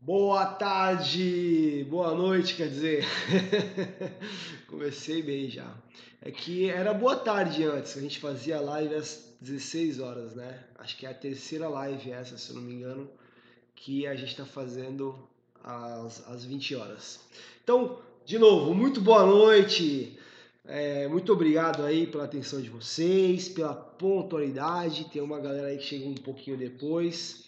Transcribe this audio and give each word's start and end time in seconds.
Boa 0.00 0.46
tarde, 0.46 1.86
boa 1.88 2.12
noite, 2.16 2.56
quer 2.56 2.68
dizer. 2.68 3.04
Comecei 4.66 5.22
bem 5.22 5.48
já. 5.48 5.72
É 6.20 6.32
que 6.32 6.68
era 6.68 6.92
boa 6.92 7.14
tarde 7.14 7.62
antes, 7.62 7.96
a 7.96 8.00
gente 8.00 8.18
fazia 8.18 8.60
live 8.60 8.96
às 8.96 9.36
16 9.40 10.00
horas, 10.00 10.34
né? 10.34 10.64
Acho 10.78 10.96
que 10.96 11.06
é 11.06 11.10
a 11.10 11.14
terceira 11.14 11.68
live 11.68 12.10
essa, 12.10 12.36
se 12.36 12.50
eu 12.50 12.56
não 12.56 12.62
me 12.62 12.74
engano, 12.74 13.08
que 13.76 14.04
a 14.04 14.16
gente 14.16 14.30
está 14.30 14.44
fazendo 14.44 15.16
às, 15.62 16.28
às 16.28 16.44
20 16.44 16.74
horas. 16.74 17.20
Então, 17.62 18.00
de 18.24 18.36
novo, 18.36 18.74
muito 18.74 19.00
boa 19.00 19.24
noite. 19.24 20.18
É, 20.68 21.06
muito 21.06 21.32
obrigado 21.32 21.84
aí 21.84 22.08
pela 22.08 22.24
atenção 22.24 22.60
de 22.60 22.68
vocês, 22.68 23.48
pela 23.48 23.74
pontualidade. 23.74 25.08
Tem 25.10 25.22
uma 25.22 25.38
galera 25.38 25.68
aí 25.68 25.78
que 25.78 25.84
chegou 25.84 26.08
um 26.08 26.14
pouquinho 26.14 26.56
depois. 26.56 27.44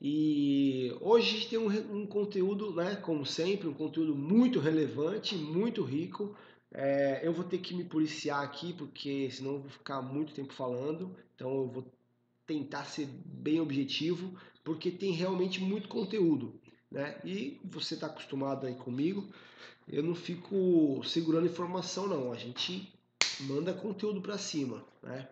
E 0.00 0.94
hoje 1.00 1.28
a 1.28 1.32
gente 1.32 1.48
tem 1.48 1.58
um, 1.58 2.00
um 2.02 2.06
conteúdo, 2.06 2.74
né, 2.74 2.96
como 2.96 3.24
sempre, 3.24 3.66
um 3.66 3.74
conteúdo 3.74 4.14
muito 4.14 4.60
relevante, 4.60 5.36
muito 5.36 5.82
rico. 5.82 6.36
É, 6.72 7.20
eu 7.22 7.32
vou 7.32 7.44
ter 7.44 7.58
que 7.58 7.74
me 7.74 7.84
policiar 7.84 8.42
aqui, 8.42 8.74
porque 8.74 9.30
senão 9.30 9.52
eu 9.54 9.60
vou 9.60 9.70
ficar 9.70 10.02
muito 10.02 10.34
tempo 10.34 10.52
falando. 10.52 11.16
Então 11.34 11.50
eu 11.62 11.66
vou 11.66 11.86
tentar 12.46 12.84
ser 12.84 13.06
bem 13.24 13.58
objetivo, 13.60 14.38
porque 14.62 14.90
tem 14.90 15.12
realmente 15.12 15.60
muito 15.62 15.88
conteúdo. 15.88 16.60
Né? 16.90 17.18
E 17.24 17.58
você 17.64 17.94
está 17.94 18.06
acostumado 18.06 18.66
aí 18.66 18.74
comigo, 18.74 19.28
eu 19.92 20.02
não 20.02 20.14
fico 20.14 21.02
segurando 21.04 21.46
informação 21.46 22.06
não, 22.06 22.32
a 22.32 22.36
gente 22.36 22.92
manda 23.40 23.72
conteúdo 23.72 24.20
para 24.20 24.38
cima. 24.38 24.84
Né? 25.02 25.28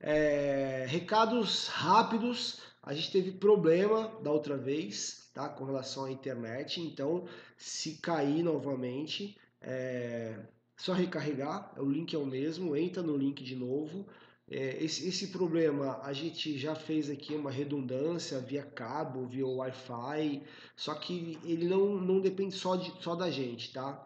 É, 0.00 0.86
recados 0.88 1.68
rápidos 1.68 2.60
a 2.82 2.94
gente 2.94 3.12
teve 3.12 3.32
problema 3.32 4.08
da 4.22 4.30
outra 4.30 4.56
vez, 4.56 5.28
tá? 5.34 5.48
Com 5.48 5.64
relação 5.64 6.06
à 6.06 6.10
internet. 6.10 6.80
Então, 6.80 7.26
se 7.56 7.98
cair 7.98 8.42
novamente, 8.42 9.36
é 9.60 10.38
só 10.74 10.94
recarregar. 10.94 11.74
O 11.76 11.84
link 11.84 12.14
é 12.14 12.18
o 12.18 12.24
mesmo. 12.24 12.74
Entra 12.74 13.02
no 13.02 13.14
link 13.14 13.44
de 13.44 13.54
novo. 13.54 14.06
É, 14.50 14.82
esse, 14.82 15.06
esse 15.06 15.28
problema 15.28 16.00
a 16.02 16.12
gente 16.12 16.56
já 16.58 16.74
fez 16.74 17.10
aqui 17.10 17.34
uma 17.34 17.50
redundância 17.50 18.40
via 18.40 18.62
cabo, 18.62 19.26
via 19.26 19.46
Wi-Fi, 19.46 20.42
só 20.74 20.94
que 20.94 21.38
ele 21.44 21.68
não, 21.68 21.96
não 22.00 22.20
depende 22.20 22.54
só, 22.54 22.76
de, 22.76 22.90
só 23.02 23.14
da 23.14 23.30
gente, 23.30 23.72
tá? 23.72 24.04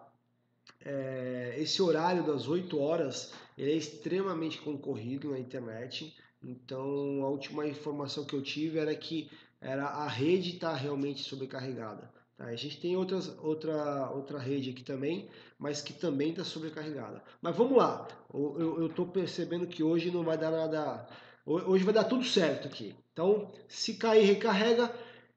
É, 0.85 1.55
esse 1.59 1.81
horário 1.81 2.27
das 2.27 2.49
8 2.49 2.77
horas 2.79 3.33
ele 3.57 3.73
é 3.73 3.77
extremamente 3.77 4.59
concorrido 4.61 5.31
na 5.31 5.39
internet. 5.39 6.17
Então 6.43 7.23
a 7.23 7.29
última 7.29 7.67
informação 7.67 8.25
que 8.25 8.35
eu 8.35 8.43
tive 8.43 8.79
era 8.79 8.95
que 8.95 9.31
era 9.61 9.87
a 9.87 10.09
rede 10.09 10.55
está 10.55 10.75
realmente 10.75 11.23
sobrecarregada. 11.23 12.11
A 12.43 12.57
gente 12.57 12.81
tem 12.81 12.97
outras, 12.97 13.37
outra, 13.43 14.11
outra 14.11 14.39
rede 14.39 14.71
aqui 14.71 14.83
também, 14.83 15.29
mas 15.59 15.81
que 15.81 15.93
também 15.93 16.31
está 16.31 16.45
sobrecarregada. 16.45 17.23
Mas 17.41 17.57
vamos 17.57 17.77
lá, 17.77 18.07
eu 18.33 18.87
estou 18.87 19.07
percebendo 19.07 19.67
que 19.67 19.83
hoje 19.83 20.11
não 20.11 20.25
vai 20.25 20.37
dar 20.37 20.51
nada. 20.51 21.09
Hoje 21.47 21.85
vai 21.85 21.95
dar 21.95 22.05
tudo 22.05 22.25
certo 22.25 22.69
aqui. 22.69 22.95
Então, 23.13 23.51
se 23.69 23.95
cair, 23.95 24.25
recarrega. 24.25 24.93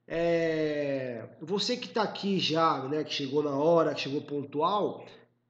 É... 0.07 1.27
Você 1.41 1.75
que 1.77 1.87
está 1.87 2.03
aqui 2.03 2.39
já, 2.39 2.87
né, 2.87 3.03
que 3.03 3.13
chegou 3.13 3.41
na 3.41 3.57
hora, 3.57 3.93
que 3.93 4.01
chegou 4.01 4.21
pontual, 4.21 5.03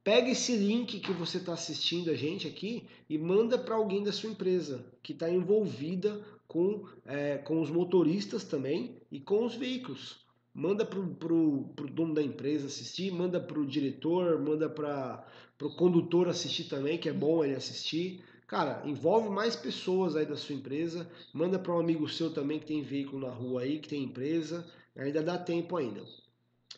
Pega 0.06 0.30
esse 0.30 0.56
link 0.56 1.00
que 1.00 1.12
você 1.12 1.40
está 1.40 1.54
assistindo 1.54 2.12
a 2.12 2.14
gente 2.14 2.48
aqui 2.48 2.88
e 3.10 3.18
manda 3.18 3.58
para 3.58 3.74
alguém 3.74 4.04
da 4.04 4.12
sua 4.12 4.30
empresa 4.30 4.86
que 5.02 5.14
está 5.14 5.28
envolvida 5.28 6.24
com, 6.48 6.88
é, 7.08 7.40
com 7.40 7.60
os 7.60 7.72
motoristas 7.72 8.44
também 8.44 9.02
e 9.12 9.20
com 9.20 9.44
os 9.44 9.56
veículos. 9.56 10.24
Manda 10.56 10.86
para 10.86 10.98
o 10.98 11.70
dono 11.92 12.14
da 12.14 12.24
empresa 12.24 12.68
assistir, 12.68 13.12
manda 13.12 13.42
para 13.42 13.60
o 13.60 13.68
diretor, 13.68 14.40
manda 14.40 14.70
para 14.70 15.26
o 15.62 15.76
condutor 15.76 16.30
assistir 16.30 16.64
também, 16.70 16.98
que 16.98 17.10
é 17.10 17.14
bom 17.14 17.44
ele 17.44 17.56
assistir. 17.56 18.24
Cara, 18.48 18.82
envolve 18.86 19.28
mais 19.28 19.54
pessoas 19.54 20.16
aí 20.16 20.26
da 20.26 20.38
sua 20.38 20.56
empresa, 20.56 21.12
manda 21.34 21.60
para 21.60 21.76
um 21.76 21.80
amigo 21.80 22.08
seu 22.08 22.32
também 22.32 22.58
que 22.58 22.68
tem 22.68 22.82
veículo 22.82 23.28
na 23.28 23.34
rua 23.34 23.64
aí, 23.64 23.80
que 23.80 23.90
tem 23.90 24.04
empresa, 24.04 24.66
ainda 24.96 25.22
dá 25.22 25.38
tempo 25.38 25.76
ainda. 25.76 26.02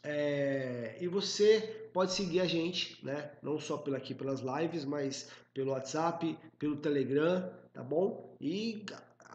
É, 0.04 0.98
e 1.00 1.08
você 1.08 1.90
pode 1.94 2.14
seguir 2.14 2.40
a 2.40 2.46
gente, 2.46 2.98
né? 3.06 3.32
Não 3.44 3.60
só 3.60 3.78
por 3.78 3.96
aqui 3.96 4.16
pelas 4.16 4.42
lives, 4.42 4.86
mas 4.86 5.30
pelo 5.54 5.72
WhatsApp, 5.72 6.36
pelo 6.58 6.78
Telegram, 6.78 7.48
tá 7.74 7.84
bom? 7.84 8.36
E 8.42 8.86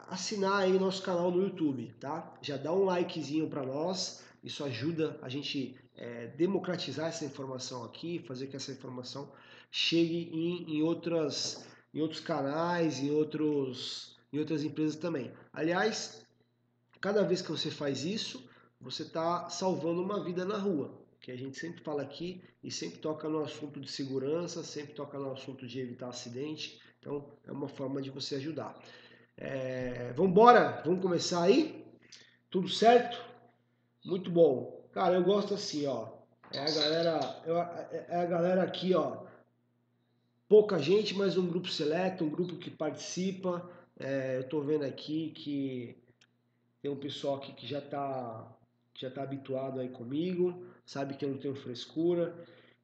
assinar 0.09 0.63
aí 0.63 0.79
nosso 0.79 1.03
canal 1.03 1.31
no 1.31 1.43
YouTube, 1.43 1.95
tá? 2.01 2.35
Já 2.43 2.57
dá 2.57 2.73
um 2.73 2.85
likezinho 2.85 3.49
para 3.49 3.65
nós, 3.65 4.23
isso 4.43 4.65
ajuda 4.65 5.19
a 5.23 5.29
gente 5.29 5.77
é, 5.97 6.27
democratizar 6.29 7.09
essa 7.09 7.25
informação 7.25 7.85
aqui, 7.85 8.19
fazer 8.27 8.49
que 8.49 8.57
essa 8.57 8.73
informação 8.73 9.31
chegue 9.71 10.31
em, 10.33 10.79
em, 10.79 10.83
outras, 10.83 11.67
em 11.95 12.01
outros 12.01 12.21
canais, 12.21 12.99
em, 12.99 13.11
outros, 13.11 14.17
em 14.33 14.39
outras 14.39 14.65
empresas 14.65 14.97
também. 14.97 15.33
Aliás, 15.53 16.27
cada 17.01 17.23
vez 17.23 17.41
que 17.41 17.51
você 17.51 17.71
faz 17.71 18.05
isso, 18.05 18.49
você 18.81 19.03
está 19.03 19.49
salvando 19.49 20.03
uma 20.03 20.23
vida 20.25 20.45
na 20.45 20.57
rua, 20.57 21.01
que 21.21 21.31
a 21.31 21.37
gente 21.37 21.57
sempre 21.57 21.83
fala 21.85 22.03
aqui 22.03 22.43
e 22.65 22.71
sempre 22.71 22.99
toca 22.99 23.29
no 23.29 23.45
assunto 23.45 23.81
de 23.81 23.91
segurança, 23.91 24.65
sempre 24.65 24.95
toca 24.95 25.19
no 25.19 25.33
assunto 25.33 25.67
de 25.67 25.79
evitar 25.79 26.09
acidente. 26.09 26.81
Então 26.99 27.33
é 27.47 27.53
uma 27.53 27.69
forma 27.69 28.03
de 28.03 28.11
você 28.11 28.35
ajudar. 28.37 28.77
É, 29.37 30.13
vamos 30.17 30.33
embora? 30.33 30.83
Vamos 30.85 31.01
começar 31.01 31.43
aí? 31.43 31.85
Tudo 32.51 32.69
certo? 32.69 33.32
Muito 34.05 34.31
bom. 34.31 34.85
Cara, 34.93 35.15
eu 35.15 35.23
gosto 35.23 35.55
assim, 35.55 35.87
ó. 35.87 36.09
É 36.53 36.59
a 36.59 36.71
galera, 36.71 37.43
é 38.09 38.17
a 38.17 38.27
galera 38.27 38.63
aqui, 38.63 38.95
ó. 38.95 39.23
Pouca 40.49 40.79
gente, 40.79 41.15
mas 41.15 41.39
um 41.39 41.47
grupo 41.47 41.69
seleto, 41.69 42.25
um 42.25 42.31
grupo 42.31 42.57
que 42.57 42.71
participa. 42.71 43.69
É, 43.99 44.39
eu 44.39 44.49
tô 44.49 44.61
vendo 44.61 44.85
aqui 44.85 45.31
que 45.31 45.97
tem 46.83 46.91
um 46.91 46.97
pessoal 46.97 47.37
aqui 47.37 47.53
que 47.53 47.67
já 47.67 47.81
tá 47.81 48.53
já 48.95 49.09
está 49.09 49.23
habituado 49.23 49.81
aí 49.81 49.89
comigo, 49.89 50.67
sabe 50.85 51.15
que 51.15 51.25
eu 51.25 51.31
não 51.31 51.39
tenho 51.39 51.55
frescura. 51.55 52.35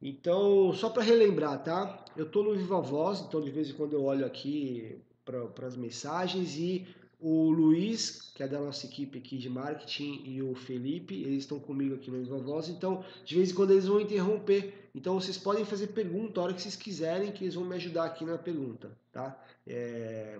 Então, 0.01 0.73
só 0.73 0.89
para 0.89 1.03
relembrar, 1.03 1.63
tá? 1.63 2.05
Eu 2.17 2.27
estou 2.27 2.43
no 2.43 2.57
Viva 2.57 2.81
Voz, 2.81 3.21
então 3.21 3.41
de 3.41 3.51
vez 3.51 3.69
em 3.69 3.75
quando 3.75 3.93
eu 3.93 4.05
olho 4.05 4.25
aqui 4.25 5.01
para 5.25 5.67
as 5.67 5.77
mensagens 5.77 6.57
e 6.57 6.87
o 7.21 7.51
Luiz, 7.51 8.31
que 8.35 8.43
é 8.43 8.49
da 8.49 8.61
nossa 8.61 8.87
equipe 8.87 9.19
aqui 9.19 9.37
de 9.39 9.49
marketing, 9.49 10.23
e 10.25 10.41
o 10.41 10.55
Felipe, 10.55 11.15
eles 11.15 11.41
estão 11.41 11.59
comigo 11.59 11.97
aqui 11.97 12.11
no 12.11 12.19
Viva 12.19 12.39
Voz, 12.39 12.69
então 12.69 13.05
de 13.25 13.35
vez 13.35 13.51
em 13.51 13.55
quando 13.55 13.73
eles 13.73 13.87
vão 13.87 14.01
interromper. 14.01 14.91
Então 14.95 15.15
vocês 15.15 15.37
podem 15.37 15.65
fazer 15.65 15.89
pergunta 15.89 16.41
a 16.41 16.45
hora 16.45 16.55
que 16.55 16.63
vocês 16.63 16.77
quiserem, 16.77 17.33
que 17.33 17.45
eles 17.45 17.55
vão 17.55 17.65
me 17.65 17.75
ajudar 17.75 18.05
aqui 18.05 18.25
na 18.25 18.39
pergunta, 18.39 18.97
tá? 19.13 19.37
É... 19.67 20.39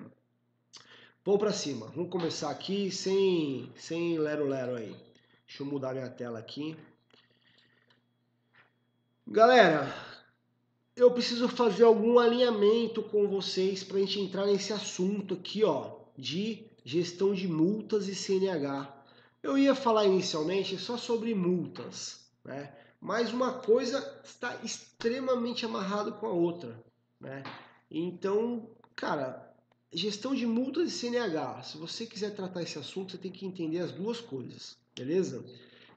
Vamos 1.25 1.41
para 1.41 1.53
cima, 1.53 1.87
vamos 1.89 2.11
começar 2.11 2.51
aqui 2.51 2.91
sem, 2.91 3.71
sem 3.77 4.19
lero-lero 4.19 4.77
aí. 4.77 4.95
Deixa 5.47 5.63
eu 5.63 5.67
mudar 5.67 5.93
minha 5.93 6.09
tela 6.09 6.39
aqui. 6.39 6.77
Galera, 9.27 9.93
eu 10.97 11.11
preciso 11.11 11.49
fazer 11.49 11.85
algum 11.85 12.19
alinhamento 12.19 13.03
com 13.03 13.29
vocês 13.29 13.83
para 13.85 13.99
a 13.99 14.01
gente 14.01 14.21
entrar 14.21 14.47
nesse 14.47 14.73
assunto 14.73 15.35
aqui, 15.35 15.65
ó, 15.65 15.99
de 16.17 16.68
gestão 16.89 17.35
de 17.35 17.47
multas 17.47 18.09
e 18.09 18.15
CNH. 18.15 19.05
Eu 19.43 19.59
ia 19.59 19.75
falar 19.75 20.07
inicialmente 20.07 20.79
só 20.79 20.97
sobre 20.97 21.35
multas, 21.35 22.27
né? 22.45 22.75
Mas 23.01 23.33
uma 23.33 23.53
coisa 23.53 23.99
está 24.25 24.57
extremamente 24.65 25.67
amarrado 25.67 26.13
com 26.15 26.27
a 26.27 26.33
outra, 26.33 26.83
né? 27.21 27.45
Então, 27.91 28.71
cara, 28.97 29.55
gestão 29.93 30.35
de 30.35 30.47
multas 30.47 30.89
e 30.89 30.91
CNH. 30.91 31.63
Se 31.63 31.77
você 31.77 32.07
quiser 32.07 32.35
tratar 32.35 32.63
esse 32.63 32.79
assunto, 32.79 33.13
você 33.13 33.19
tem 33.19 33.31
que 33.31 33.45
entender 33.45 33.81
as 33.81 33.93
duas 33.93 34.21
coisas 34.21 34.77
beleza? 34.99 35.45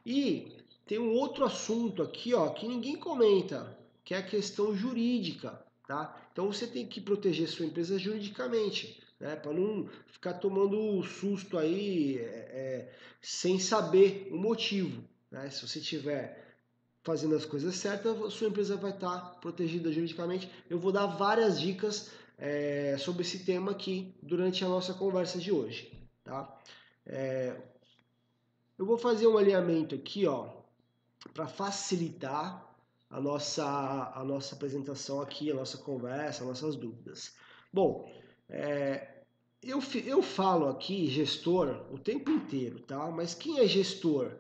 E 0.06 0.52
tem 0.86 1.00
um 1.00 1.14
outro 1.14 1.44
assunto 1.44 2.04
aqui, 2.04 2.34
ó, 2.34 2.50
que 2.50 2.68
ninguém 2.68 2.96
comenta, 2.96 3.78
que 4.04 4.14
é 4.14 4.18
a 4.18 4.24
questão 4.24 4.76
jurídica, 4.76 5.60
tá? 5.88 6.16
Então 6.32 6.52
você 6.52 6.68
tem 6.68 6.86
que 6.86 7.02
proteger 7.02 7.48
sua 7.48 7.66
empresa 7.66 7.98
juridicamente, 7.98 9.01
né? 9.22 9.36
Para 9.36 9.54
não 9.54 9.88
ficar 10.08 10.34
tomando 10.34 11.02
susto 11.04 11.58
aí 11.58 12.18
é, 12.18 12.22
é, 12.22 12.94
sem 13.22 13.60
saber 13.60 14.28
o 14.32 14.38
motivo, 14.38 15.04
né? 15.30 15.50
Se 15.50 15.66
você 15.66 15.80
tiver 15.80 16.44
fazendo 17.04 17.36
as 17.36 17.46
coisas 17.46 17.76
certas, 17.76 18.20
a 18.22 18.30
sua 18.30 18.48
empresa 18.48 18.76
vai 18.76 18.92
estar 18.92 19.40
protegida 19.40 19.92
juridicamente. 19.92 20.52
Eu 20.70 20.80
vou 20.80 20.92
dar 20.92 21.06
várias 21.06 21.60
dicas 21.62 22.12
é, 22.38 22.98
sobre 22.98 23.22
esse 23.22 23.46
tema 23.46 23.72
aqui 23.72 24.14
durante 24.22 24.66
a 24.66 24.68
nossa 24.68 24.94
conversa 24.94 25.38
de 25.38 25.52
hoje, 25.52 25.92
tá? 26.24 26.60
É, 27.06 27.56
eu 28.78 28.86
vou 28.86 28.98
fazer 28.98 29.28
um 29.28 29.38
alinhamento 29.38 29.94
aqui, 29.94 30.26
ó, 30.26 30.50
para 31.34 31.48
facilitar 31.48 32.68
a 33.10 33.22
nossa, 33.22 34.12
a 34.16 34.24
nossa 34.24 34.56
apresentação 34.56 35.22
aqui, 35.22 35.52
a 35.52 35.56
nossa 35.56 35.78
conversa, 35.78 36.42
as 36.42 36.48
nossas 36.48 36.76
dúvidas. 36.76 37.36
Bom, 37.72 38.10
é, 38.52 39.08
eu, 39.64 39.82
eu 40.06 40.22
falo 40.22 40.68
aqui 40.68 41.08
gestor 41.08 41.86
o 41.92 41.98
tempo 41.98 42.30
inteiro, 42.30 42.80
tá? 42.82 43.10
Mas 43.10 43.34
quem 43.34 43.60
é 43.60 43.68
gestor? 43.68 44.32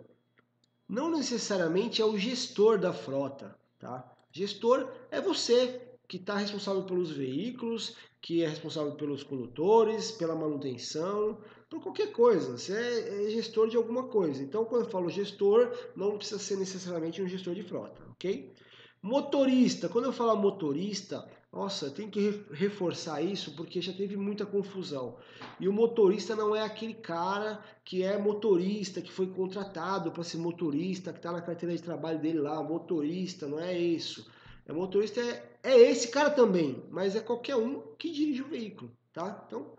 Não 0.87 1.09
necessariamente 1.09 2.01
é 2.01 2.05
o 2.05 2.17
gestor 2.17 2.77
da 2.77 2.91
frota, 2.91 3.55
tá? 3.79 4.11
Gestor 4.31 4.91
é 5.09 5.21
você 5.21 5.81
que 6.07 6.17
está 6.17 6.35
responsável 6.35 6.83
pelos 6.83 7.11
veículos, 7.11 7.95
que 8.21 8.43
é 8.43 8.47
responsável 8.47 8.93
pelos 8.95 9.23
condutores, 9.23 10.11
pela 10.11 10.35
manutenção, 10.35 11.39
por 11.69 11.81
qualquer 11.81 12.11
coisa. 12.11 12.57
Você 12.57 12.73
é, 12.73 13.27
é 13.27 13.29
gestor 13.29 13.69
de 13.69 13.77
alguma 13.77 14.03
coisa. 14.03 14.43
Então, 14.43 14.65
quando 14.65 14.83
eu 14.83 14.89
falo 14.89 15.09
gestor, 15.09 15.71
não 15.95 16.17
precisa 16.17 16.39
ser 16.39 16.57
necessariamente 16.57 17.21
um 17.21 17.27
gestor 17.27 17.55
de 17.55 17.63
frota, 17.63 18.01
ok? 18.11 18.53
Motorista, 19.01 19.87
quando 19.87 20.05
eu 20.05 20.13
falo 20.13 20.35
motorista, 20.35 21.27
nossa, 21.51 21.89
tem 21.89 22.09
que 22.09 22.45
reforçar 22.51 23.21
isso 23.21 23.53
porque 23.55 23.81
já 23.81 23.91
teve 23.91 24.15
muita 24.15 24.45
confusão. 24.45 25.17
E 25.59 25.67
o 25.67 25.73
motorista 25.73 26.33
não 26.33 26.55
é 26.55 26.61
aquele 26.61 26.93
cara 26.93 27.61
que 27.83 28.03
é 28.03 28.17
motorista, 28.17 29.01
que 29.01 29.11
foi 29.11 29.27
contratado 29.27 30.11
para 30.11 30.23
ser 30.23 30.37
motorista, 30.37 31.11
que 31.11 31.19
está 31.19 31.31
na 31.31 31.41
carteira 31.41 31.75
de 31.75 31.83
trabalho 31.83 32.19
dele 32.19 32.39
lá, 32.39 32.63
motorista, 32.63 33.47
não 33.47 33.59
é 33.59 33.77
isso. 33.77 34.31
É 34.65 34.71
motorista 34.71 35.19
é, 35.19 35.43
é 35.63 35.77
esse 35.77 36.07
cara 36.07 36.29
também, 36.29 36.81
mas 36.89 37.17
é 37.17 37.19
qualquer 37.19 37.57
um 37.57 37.81
que 37.97 38.11
dirige 38.11 38.43
o 38.43 38.47
veículo, 38.47 38.89
tá? 39.11 39.43
Então, 39.45 39.73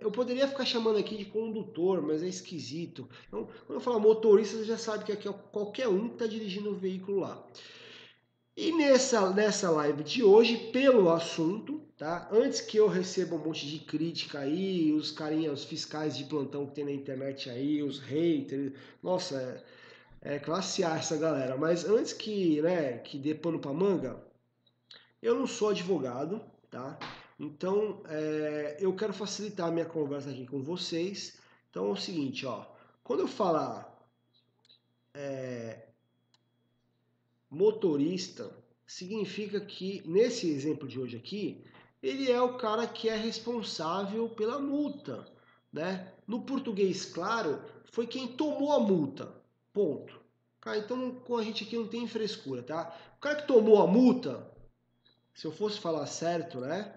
eu 0.00 0.10
poderia 0.10 0.48
ficar 0.48 0.64
chamando 0.64 0.98
aqui 0.98 1.16
de 1.16 1.26
condutor, 1.26 2.02
mas 2.02 2.24
é 2.24 2.28
esquisito. 2.28 3.08
Então, 3.28 3.48
quando 3.66 3.78
eu 3.78 3.80
falo 3.80 4.00
motorista, 4.00 4.56
você 4.56 4.64
já 4.64 4.78
sabe 4.78 5.04
que 5.04 5.12
aqui 5.12 5.28
é 5.28 5.32
qualquer 5.32 5.86
um 5.86 6.08
que 6.08 6.14
está 6.14 6.26
dirigindo 6.26 6.70
o 6.70 6.76
veículo 6.76 7.20
lá. 7.20 7.44
E 8.56 8.70
nessa, 8.72 9.30
nessa 9.30 9.68
live 9.70 10.04
de 10.04 10.22
hoje, 10.22 10.70
pelo 10.70 11.10
assunto, 11.10 11.80
tá? 11.98 12.28
Antes 12.30 12.60
que 12.60 12.76
eu 12.76 12.86
receba 12.86 13.34
um 13.34 13.38
monte 13.38 13.66
de 13.66 13.80
crítica 13.80 14.38
aí, 14.38 14.92
os 14.92 15.10
carinhas, 15.10 15.60
os 15.60 15.64
fiscais 15.64 16.16
de 16.16 16.24
plantão 16.24 16.64
que 16.66 16.74
tem 16.74 16.84
na 16.84 16.92
internet 16.92 17.50
aí, 17.50 17.82
os 17.82 17.98
haters, 17.98 18.72
nossa, 19.02 19.64
é, 20.22 20.36
é 20.36 20.38
classe 20.38 20.84
A 20.84 20.96
essa 20.96 21.16
galera. 21.16 21.56
Mas 21.56 21.84
antes 21.84 22.12
que, 22.12 22.62
né, 22.62 22.98
que 22.98 23.18
dê 23.18 23.34
pano 23.34 23.58
pra 23.58 23.72
manga, 23.72 24.24
eu 25.20 25.34
não 25.34 25.46
sou 25.48 25.70
advogado, 25.70 26.40
tá? 26.70 26.96
Então, 27.40 28.02
é, 28.08 28.76
eu 28.80 28.94
quero 28.94 29.12
facilitar 29.12 29.68
a 29.68 29.72
minha 29.72 29.86
conversa 29.86 30.30
aqui 30.30 30.46
com 30.46 30.62
vocês. 30.62 31.38
Então 31.70 31.88
é 31.88 31.90
o 31.90 31.96
seguinte, 31.96 32.46
ó. 32.46 32.64
Quando 33.02 33.20
eu 33.20 33.28
falar 33.28 33.92
é, 35.12 35.88
motorista 37.54 38.50
significa 38.86 39.60
que, 39.60 40.02
nesse 40.06 40.50
exemplo 40.50 40.86
de 40.86 40.98
hoje 40.98 41.16
aqui, 41.16 41.64
ele 42.02 42.30
é 42.30 42.40
o 42.40 42.58
cara 42.58 42.86
que 42.86 43.08
é 43.08 43.16
responsável 43.16 44.28
pela 44.28 44.58
multa. 44.58 45.26
Né? 45.72 46.12
No 46.26 46.42
português, 46.42 47.04
claro, 47.04 47.62
foi 47.90 48.06
quem 48.06 48.28
tomou 48.28 48.72
a 48.72 48.80
multa. 48.80 49.32
Ponto. 49.72 50.22
Então 50.76 51.16
com 51.20 51.36
a 51.36 51.42
gente 51.42 51.64
aqui 51.64 51.76
não 51.76 51.86
tem 51.86 52.06
frescura, 52.08 52.62
tá? 52.62 52.96
O 53.18 53.20
cara 53.20 53.42
que 53.42 53.46
tomou 53.46 53.82
a 53.82 53.86
multa, 53.86 54.50
se 55.34 55.46
eu 55.46 55.52
fosse 55.52 55.78
falar 55.78 56.06
certo, 56.06 56.60
né? 56.60 56.96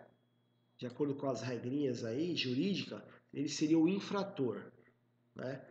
De 0.77 0.85
acordo 0.85 1.15
com 1.15 1.27
as 1.27 1.41
regrinhas 1.41 2.05
aí, 2.05 2.35
jurídica, 2.35 3.03
ele 3.33 3.49
seria 3.49 3.77
o 3.77 3.89
infrator, 3.89 4.71
né? 5.35 5.61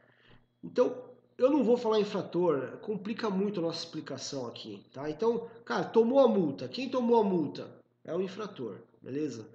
Então, 0.63 1.16
eu 1.39 1.51
não 1.51 1.63
vou 1.63 1.77
falar 1.77 2.01
infrator, 2.01 2.79
complica 2.81 3.29
muito 3.29 3.61
a 3.61 3.63
nossa 3.63 3.81
explicação 3.81 4.47
aqui, 4.47 4.83
tá? 4.93 5.11
Então, 5.11 5.49
cara, 5.65 5.85
tomou 5.85 6.21
a 6.21 6.29
multa. 6.29 6.67
Quem 6.69 6.89
tomou 6.89 7.21
a 7.21 7.25
multa? 7.25 7.69
É 8.05 8.15
o 8.15 8.23
infrator, 8.23 8.77
beleza? 9.03 9.47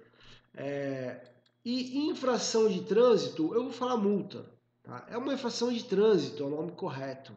É... 0.54 1.28
E 1.64 2.08
infração 2.08 2.68
de 2.68 2.82
trânsito, 2.82 3.54
eu 3.54 3.64
vou 3.64 3.72
falar 3.72 3.96
multa. 3.96 4.44
Tá? 4.82 5.06
É 5.08 5.16
uma 5.16 5.34
infração 5.34 5.72
de 5.72 5.84
trânsito, 5.84 6.42
é 6.42 6.46
o 6.46 6.50
nome 6.50 6.72
correto. 6.72 7.36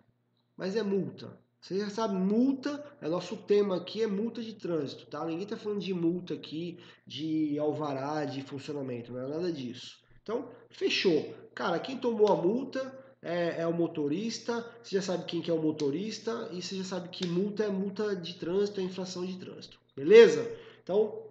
Mas 0.57 0.75
é 0.75 0.81
multa. 0.81 1.37
Você 1.61 1.79
já 1.79 1.89
sabe, 1.89 2.15
multa, 2.15 2.83
é 3.01 3.07
nosso 3.07 3.35
tema 3.37 3.77
aqui, 3.77 4.03
é 4.03 4.07
multa 4.07 4.41
de 4.41 4.53
trânsito, 4.53 5.07
tá? 5.07 5.25
Ninguém 5.25 5.47
tá 5.47 5.57
falando 5.57 5.79
de 5.79 5.93
multa 5.95 6.35
aqui, 6.35 6.79
de 7.07 7.57
alvará, 7.57 8.23
de 8.23 8.43
funcionamento, 8.43 9.11
não 9.11 9.21
é 9.21 9.27
nada 9.27 9.51
disso. 9.51 9.97
Então, 10.21 10.47
fechou. 10.69 11.33
Cara, 11.55 11.79
quem 11.79 11.97
tomou 11.97 12.27
a 12.27 12.35
multa 12.35 13.04
é, 13.25 13.61
é, 13.61 13.67
o 13.67 13.73
motorista, 13.73 14.63
você 14.83 14.97
já 14.97 15.01
sabe 15.01 15.25
quem 15.25 15.41
que 15.41 15.49
é 15.49 15.53
o 15.53 15.59
motorista 15.59 16.47
e 16.51 16.61
você 16.61 16.77
já 16.77 16.83
sabe 16.83 17.09
que 17.09 17.25
multa 17.25 17.63
é 17.63 17.69
multa 17.69 18.15
de 18.15 18.35
trânsito, 18.35 18.79
é 18.79 18.83
infração 18.83 19.25
de 19.25 19.35
trânsito. 19.37 19.79
Beleza? 19.95 20.47
Então, 20.83 21.23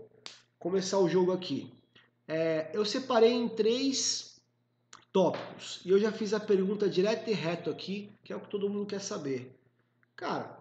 começar 0.59 0.99
o 0.99 1.09
jogo 1.09 1.31
aqui. 1.31 1.73
É, 2.27 2.69
eu 2.75 2.85
separei 2.85 3.31
em 3.31 3.49
três 3.49 4.41
tópicos 5.13 5.81
e 5.85 5.91
eu 5.91 6.01
já 6.01 6.11
fiz 6.11 6.35
a 6.35 6.41
pergunta 6.41 6.89
direto 6.89 7.31
e 7.31 7.33
reto 7.33 7.71
aqui, 7.71 8.11
que 8.25 8.33
é 8.33 8.37
o 8.37 8.41
que 8.41 8.49
todo 8.49 8.69
mundo 8.69 8.87
quer 8.87 9.01
saber. 9.01 9.55
Cara, 10.17 10.59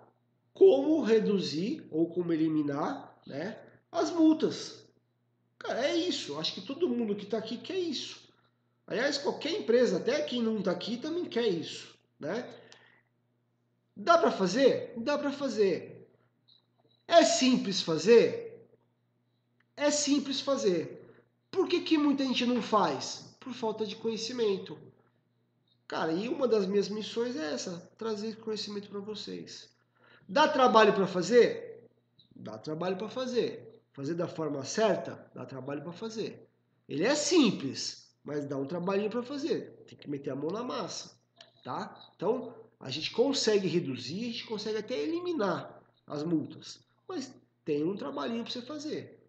como 0.53 1.01
reduzir 1.01 1.83
ou 1.89 2.12
como 2.12 2.31
eliminar 2.31 3.18
né, 3.25 3.57
as 3.91 4.12
multas? 4.12 4.83
Cara, 5.57 5.83
é 5.83 5.95
isso. 5.95 6.38
Acho 6.38 6.53
que 6.53 6.62
todo 6.62 6.88
mundo 6.88 7.15
que 7.15 7.24
está 7.24 7.39
aqui 7.39 7.57
quer 7.57 7.80
isso. 7.80 8.21
Aliás, 8.85 9.18
qualquer 9.18 9.51
empresa, 9.51 9.97
até 9.97 10.21
quem 10.21 10.41
não 10.41 10.59
está 10.59 10.71
aqui, 10.71 10.97
também 10.97 11.25
quer 11.25 11.47
isso. 11.47 11.97
Né? 12.19 12.47
Dá 13.95 14.18
para 14.18 14.31
fazer? 14.31 14.94
Dá 14.97 15.18
para 15.18 15.31
fazer. 15.31 16.07
É 17.07 17.24
simples 17.24 17.81
fazer? 17.81 18.68
É 19.75 19.89
simples 19.91 20.41
fazer. 20.41 21.03
Por 21.50 21.68
que, 21.68 21.81
que 21.81 21.97
muita 21.97 22.24
gente 22.25 22.45
não 22.45 22.62
faz? 22.62 23.35
Por 23.39 23.53
falta 23.53 23.85
de 23.85 23.95
conhecimento. 23.95 24.77
Cara, 25.88 26.12
e 26.12 26.27
uma 26.27 26.47
das 26.47 26.65
minhas 26.65 26.89
missões 26.89 27.35
é 27.35 27.53
essa: 27.53 27.91
trazer 27.97 28.38
conhecimento 28.38 28.89
para 28.89 29.00
vocês. 29.00 29.69
Dá 30.27 30.47
trabalho 30.47 30.94
para 30.94 31.06
fazer? 31.06 31.88
Dá 32.35 32.57
trabalho 32.57 32.97
para 32.97 33.09
fazer. 33.09 33.81
Fazer 33.91 34.15
da 34.15 34.27
forma 34.27 34.63
certa? 34.65 35.30
Dá 35.35 35.45
trabalho 35.45 35.83
para 35.83 35.91
fazer. 35.91 36.50
Ele 36.89 37.03
é 37.03 37.13
simples, 37.13 38.03
mas 38.24 38.46
dá 38.46 38.58
um 38.58 38.66
trabalhinho 38.66 39.10
para 39.10 39.24
fazer. 39.24 39.84
Tem 39.88 39.98
que 39.98 40.10
meter 40.10 40.31
a 40.31 40.36
mão 40.36 40.50
na 40.50 40.64
massa, 40.64 41.12
tá? 41.64 41.96
Então, 42.16 42.54
a 42.80 42.90
gente 42.90 43.12
consegue 43.12 43.68
reduzir, 43.68 44.30
a 44.30 44.31
gente 44.31 44.46
consegue 44.46 44.78
até 44.78 44.98
eliminar 44.98 45.81
as 46.08 46.24
multas, 46.24 46.80
mas 47.08 47.34
tem 47.64 47.84
um 47.84 47.96
trabalhinho 47.96 48.44
para 48.44 48.52
você 48.52 48.62
fazer, 48.62 49.20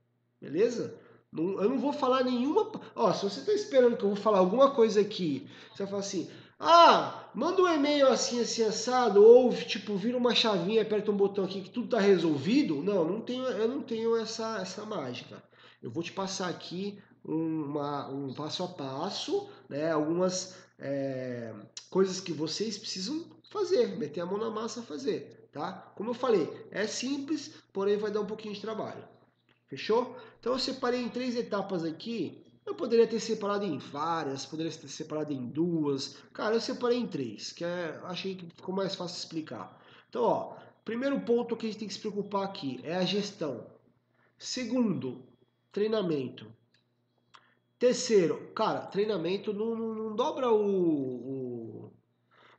beleza? 0.40 0.98
Não, 1.34 1.60
eu 1.60 1.68
não 1.68 1.78
vou 1.78 1.92
falar 1.92 2.22
nenhuma. 2.22 2.70
Ó, 2.94 3.12
se 3.12 3.24
você 3.24 3.40
está 3.40 3.52
esperando 3.52 3.96
que 3.96 4.04
eu 4.04 4.10
vou 4.10 4.16
falar 4.16 4.38
alguma 4.38 4.70
coisa 4.70 5.00
aqui, 5.00 5.48
você 5.72 5.82
vai 5.82 5.90
falar 5.90 6.00
assim: 6.00 6.30
ah, 6.58 7.28
manda 7.34 7.60
um 7.60 7.68
e-mail 7.68 8.06
assim, 8.08 8.40
assim, 8.40 8.62
assado, 8.62 9.22
ou 9.22 9.52
tipo, 9.52 9.96
vira 9.96 10.16
uma 10.16 10.34
chavinha, 10.34 10.82
aperta 10.82 11.10
um 11.10 11.16
botão 11.16 11.44
aqui 11.44 11.60
que 11.60 11.70
tudo 11.70 11.86
está 11.86 11.98
resolvido. 11.98 12.82
Não, 12.82 13.04
não 13.04 13.20
tenho, 13.20 13.42
eu 13.44 13.68
não 13.68 13.82
tenho 13.82 14.16
essa, 14.16 14.58
essa 14.60 14.84
mágica. 14.84 15.42
Eu 15.82 15.90
vou 15.90 16.02
te 16.02 16.12
passar 16.12 16.48
aqui 16.48 17.02
uma, 17.24 18.08
um 18.08 18.34
passo 18.34 18.62
a 18.62 18.68
passo, 18.68 19.48
né, 19.68 19.90
algumas 19.90 20.56
é, 20.78 21.54
coisas 21.88 22.20
que 22.20 22.32
vocês 22.32 22.76
precisam 22.76 23.24
fazer, 23.50 23.96
meter 23.96 24.20
a 24.20 24.26
mão 24.26 24.38
na 24.38 24.50
massa 24.50 24.82
fazer, 24.82 25.48
tá? 25.52 25.72
Como 25.96 26.10
eu 26.10 26.14
falei, 26.14 26.50
é 26.70 26.86
simples, 26.86 27.54
porém 27.72 27.96
vai 27.96 28.10
dar 28.10 28.20
um 28.20 28.26
pouquinho 28.26 28.54
de 28.54 28.60
trabalho. 28.60 29.02
Fechou? 29.66 30.16
Então 30.38 30.52
eu 30.52 30.58
separei 30.58 31.00
em 31.00 31.08
três 31.08 31.34
etapas 31.36 31.84
aqui. 31.84 32.42
Eu 32.66 32.74
poderia 32.74 33.06
ter 33.06 33.20
separado 33.20 33.64
em 33.64 33.78
várias, 33.78 34.46
poderia 34.46 34.72
ter 34.72 34.88
separado 34.88 35.32
em 35.32 35.46
duas. 35.46 36.16
Cara, 36.32 36.54
eu 36.54 36.60
separei 36.60 36.98
em 36.98 37.06
três, 37.06 37.52
que 37.52 37.64
é, 37.64 38.00
achei 38.04 38.34
que 38.34 38.46
ficou 38.46 38.74
mais 38.74 38.94
fácil 38.94 39.18
explicar. 39.18 39.80
Então, 40.08 40.22
ó, 40.22 40.56
primeiro 40.84 41.20
ponto 41.20 41.56
que 41.56 41.66
a 41.66 41.68
gente 41.68 41.78
tem 41.78 41.88
que 41.88 41.94
se 41.94 42.00
preocupar 42.00 42.44
aqui 42.44 42.80
é 42.82 42.96
a 42.96 43.04
gestão. 43.04 43.66
Segundo, 44.38 45.22
treinamento. 45.72 46.46
Terceiro, 47.84 48.50
cara, 48.54 48.80
treinamento 48.86 49.52
não, 49.52 49.76
não, 49.76 49.94
não 49.94 50.16
dobra 50.16 50.50
o, 50.50 50.64
o, 51.84 51.92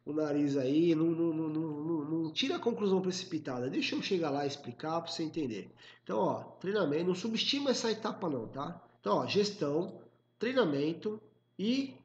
o, 0.05 0.13
nariz 0.13 0.55
aí, 0.55 0.93
não, 0.93 1.07
não, 1.07 2.31
tira 2.31 2.57
a 2.57 2.59
conclusão 2.59 3.01
precipitada. 3.01 3.67
Deixa 3.67 3.95
eu 3.95 4.03
chegar 4.03 4.29
lá 4.29 4.45
e 4.45 4.47
explicar 4.47 5.01
para 5.01 5.11
você 5.11 5.23
entender. 5.23 5.71
Então, 6.03 6.19
ó, 6.19 6.43
treinamento, 6.59 7.07
não 7.07 7.15
subestima 7.15 7.71
essa 7.71 7.89
etapa 7.89 8.29
não, 8.29 8.47
tá? 8.47 8.79
Então, 9.01 9.17
ó, 9.17 9.25
gestão, 9.25 9.99
treinamento 10.37 11.19
e 11.57 11.95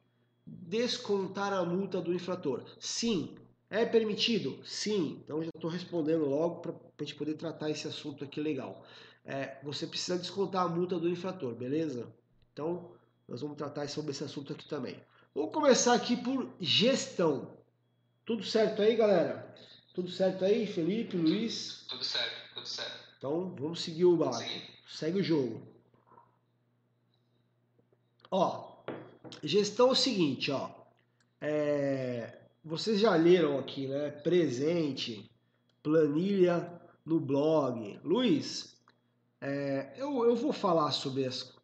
descontar 0.46 1.52
a 1.52 1.62
multa 1.62 2.00
do 2.00 2.14
infrator. 2.14 2.64
Sim, 2.78 3.36
é 3.68 3.84
permitido? 3.84 4.58
Sim. 4.64 5.20
Então 5.22 5.42
já 5.42 5.50
estou 5.54 5.68
respondendo 5.68 6.24
logo 6.24 6.62
para 6.62 6.72
a 6.72 7.04
gente 7.04 7.16
poder 7.16 7.34
tratar 7.34 7.68
esse 7.68 7.86
assunto 7.86 8.24
aqui 8.24 8.40
legal. 8.40 8.82
É, 9.26 9.58
você 9.62 9.86
precisa 9.86 10.16
descontar 10.16 10.64
a 10.64 10.68
multa 10.70 10.98
do 10.98 11.06
infrator, 11.06 11.54
beleza? 11.54 12.10
Então, 12.54 12.98
nós 13.30 13.40
vamos 13.40 13.56
tratar 13.56 13.88
sobre 13.88 14.10
esse 14.10 14.24
assunto 14.24 14.52
aqui 14.52 14.68
também. 14.68 15.00
Vamos 15.34 15.52
começar 15.52 15.94
aqui 15.94 16.16
por 16.16 16.52
gestão. 16.60 17.56
Tudo 18.26 18.42
certo 18.42 18.82
aí, 18.82 18.96
galera? 18.96 19.54
Tudo 19.94 20.10
certo 20.10 20.44
aí, 20.44 20.66
Felipe, 20.66 21.16
Luiz? 21.16 21.86
Tudo 21.88 22.04
certo, 22.04 22.54
tudo 22.54 22.66
certo. 22.66 23.08
Então, 23.16 23.54
vamos 23.58 23.80
seguir 23.80 24.04
o 24.04 24.16
barco. 24.16 24.50
Segue 24.88 25.20
o 25.20 25.24
jogo. 25.24 25.62
Ó, 28.30 28.70
Gestão 29.42 29.88
é 29.88 29.92
o 29.92 29.94
seguinte, 29.94 30.50
ó. 30.50 30.70
É, 31.40 32.38
vocês 32.64 33.00
já 33.00 33.14
leram 33.14 33.58
aqui, 33.58 33.86
né? 33.86 34.10
Presente, 34.10 35.30
planilha 35.82 36.80
no 37.04 37.18
blog. 37.20 37.98
Luiz, 38.04 38.76
é, 39.40 39.94
eu, 39.96 40.24
eu 40.24 40.36
vou 40.36 40.52
falar 40.52 40.92
sobre 40.92 41.24
as, 41.24 41.54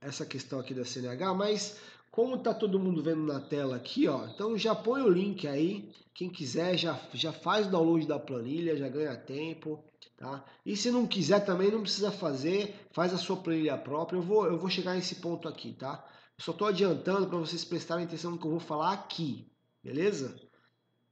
essa 0.00 0.24
questão 0.24 0.58
aqui 0.58 0.72
da 0.72 0.84
CNH, 0.84 1.34
mas 1.34 1.78
como 2.10 2.38
tá 2.38 2.52
todo 2.52 2.80
mundo 2.80 3.02
vendo 3.02 3.22
na 3.22 3.40
tela 3.40 3.76
aqui, 3.76 4.08
ó, 4.08 4.26
então 4.26 4.58
já 4.58 4.74
põe 4.74 5.02
o 5.02 5.08
link 5.08 5.46
aí. 5.46 5.92
Quem 6.12 6.28
quiser 6.28 6.76
já, 6.76 7.00
já 7.14 7.32
faz 7.32 7.66
o 7.66 7.70
download 7.70 8.06
da 8.06 8.18
planilha, 8.18 8.76
já 8.76 8.88
ganha 8.88 9.16
tempo. 9.16 9.84
Tá? 10.16 10.44
E 10.66 10.76
se 10.76 10.90
não 10.90 11.06
quiser 11.06 11.40
também, 11.46 11.70
não 11.70 11.80
precisa 11.80 12.10
fazer, 12.10 12.74
faz 12.92 13.14
a 13.14 13.16
sua 13.16 13.36
planilha 13.36 13.78
própria. 13.78 14.18
Eu 14.18 14.22
vou, 14.22 14.44
eu 14.44 14.58
vou 14.58 14.68
chegar 14.68 14.94
nesse 14.94 15.14
ponto 15.14 15.48
aqui, 15.48 15.72
tá? 15.72 16.04
Eu 16.36 16.44
só 16.44 16.52
estou 16.52 16.68
adiantando 16.68 17.26
para 17.26 17.38
vocês 17.38 17.64
prestarem 17.64 18.04
atenção 18.04 18.32
no 18.32 18.38
que 18.38 18.46
eu 18.46 18.50
vou 18.50 18.60
falar 18.60 18.92
aqui, 18.92 19.50
beleza? 19.82 20.38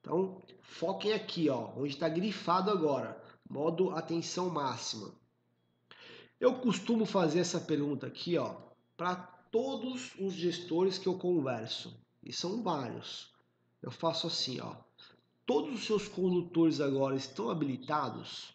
Então, 0.00 0.42
foquem 0.60 1.14
aqui, 1.14 1.48
ó, 1.48 1.72
onde 1.76 1.94
está 1.94 2.08
grifado 2.08 2.70
agora, 2.70 3.18
modo 3.48 3.92
atenção 3.92 4.50
máxima. 4.50 5.14
Eu 6.38 6.56
costumo 6.56 7.06
fazer 7.06 7.40
essa 7.40 7.60
pergunta 7.60 8.06
aqui, 8.06 8.36
ó, 8.36 8.67
para 8.98 9.14
todos 9.14 10.12
os 10.18 10.34
gestores 10.34 10.98
que 10.98 11.06
eu 11.06 11.16
converso, 11.16 11.96
e 12.20 12.32
são 12.32 12.64
vários. 12.64 13.32
Eu 13.80 13.92
faço 13.92 14.26
assim, 14.26 14.60
ó. 14.60 14.74
Todos 15.46 15.72
os 15.72 15.86
seus 15.86 16.08
condutores 16.08 16.80
agora 16.80 17.14
estão 17.14 17.48
habilitados? 17.48 18.52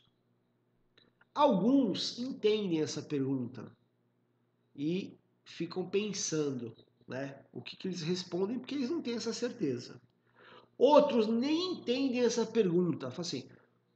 Alguns 1.33 2.19
entendem 2.19 2.81
essa 2.81 3.01
pergunta 3.01 3.71
e 4.75 5.17
ficam 5.45 5.89
pensando, 5.89 6.75
né? 7.07 7.41
O 7.53 7.61
que, 7.61 7.77
que 7.77 7.87
eles 7.87 8.01
respondem 8.01 8.59
porque 8.59 8.75
eles 8.75 8.89
não 8.89 9.01
têm 9.01 9.15
essa 9.15 9.33
certeza. 9.33 9.99
Outros 10.77 11.25
nem 11.25 11.71
entendem 11.71 12.19
essa 12.19 12.45
pergunta. 12.45 13.09
Falam 13.09 13.21
assim, 13.21 13.49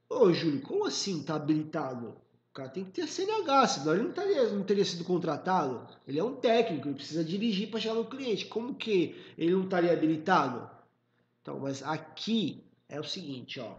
ô 0.09 0.31
Júlio, 0.31 0.61
como 0.61 0.85
assim 0.85 1.21
tá 1.23 1.35
habilitado? 1.35 2.15
Cara 2.57 2.69
tem 2.69 2.85
que 2.85 2.89
ter 2.89 3.07
CNH, 3.07 3.67
senão 3.67 3.93
ele 3.93 4.05
não 4.05 4.11
teria, 4.11 4.49
não 4.49 4.63
teria 4.63 4.83
sido 4.83 5.03
contratado. 5.03 5.87
Ele 6.07 6.17
é 6.17 6.23
um 6.23 6.37
técnico, 6.37 6.87
ele 6.87 6.95
precisa 6.95 7.23
dirigir 7.23 7.69
para 7.69 7.79
chegar 7.79 7.93
no 7.93 8.05
cliente. 8.05 8.47
Como 8.47 8.73
que 8.73 9.15
ele 9.37 9.51
não 9.51 9.65
estaria 9.65 9.93
habilitado? 9.93 10.67
Então, 11.39 11.59
mas 11.59 11.83
aqui 11.83 12.63
é 12.89 12.99
o 12.99 13.03
seguinte, 13.03 13.59
ó. 13.59 13.75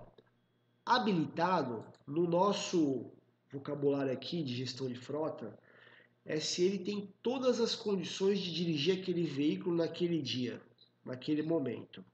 Habilitado, 0.86 1.84
no 2.06 2.28
nosso 2.28 3.10
vocabulário 3.50 4.12
aqui 4.12 4.44
de 4.44 4.54
gestão 4.54 4.86
de 4.86 4.94
frota 4.94 5.58
é 6.24 6.38
se 6.38 6.62
ele 6.62 6.78
tem 6.78 7.12
todas 7.20 7.58
as 7.58 7.74
condições 7.74 8.38
de 8.38 8.54
dirigir 8.54 9.00
aquele 9.00 9.24
veículo 9.24 9.74
naquele 9.74 10.22
dia, 10.22 10.62
naquele 11.04 11.42
momento. 11.42 12.04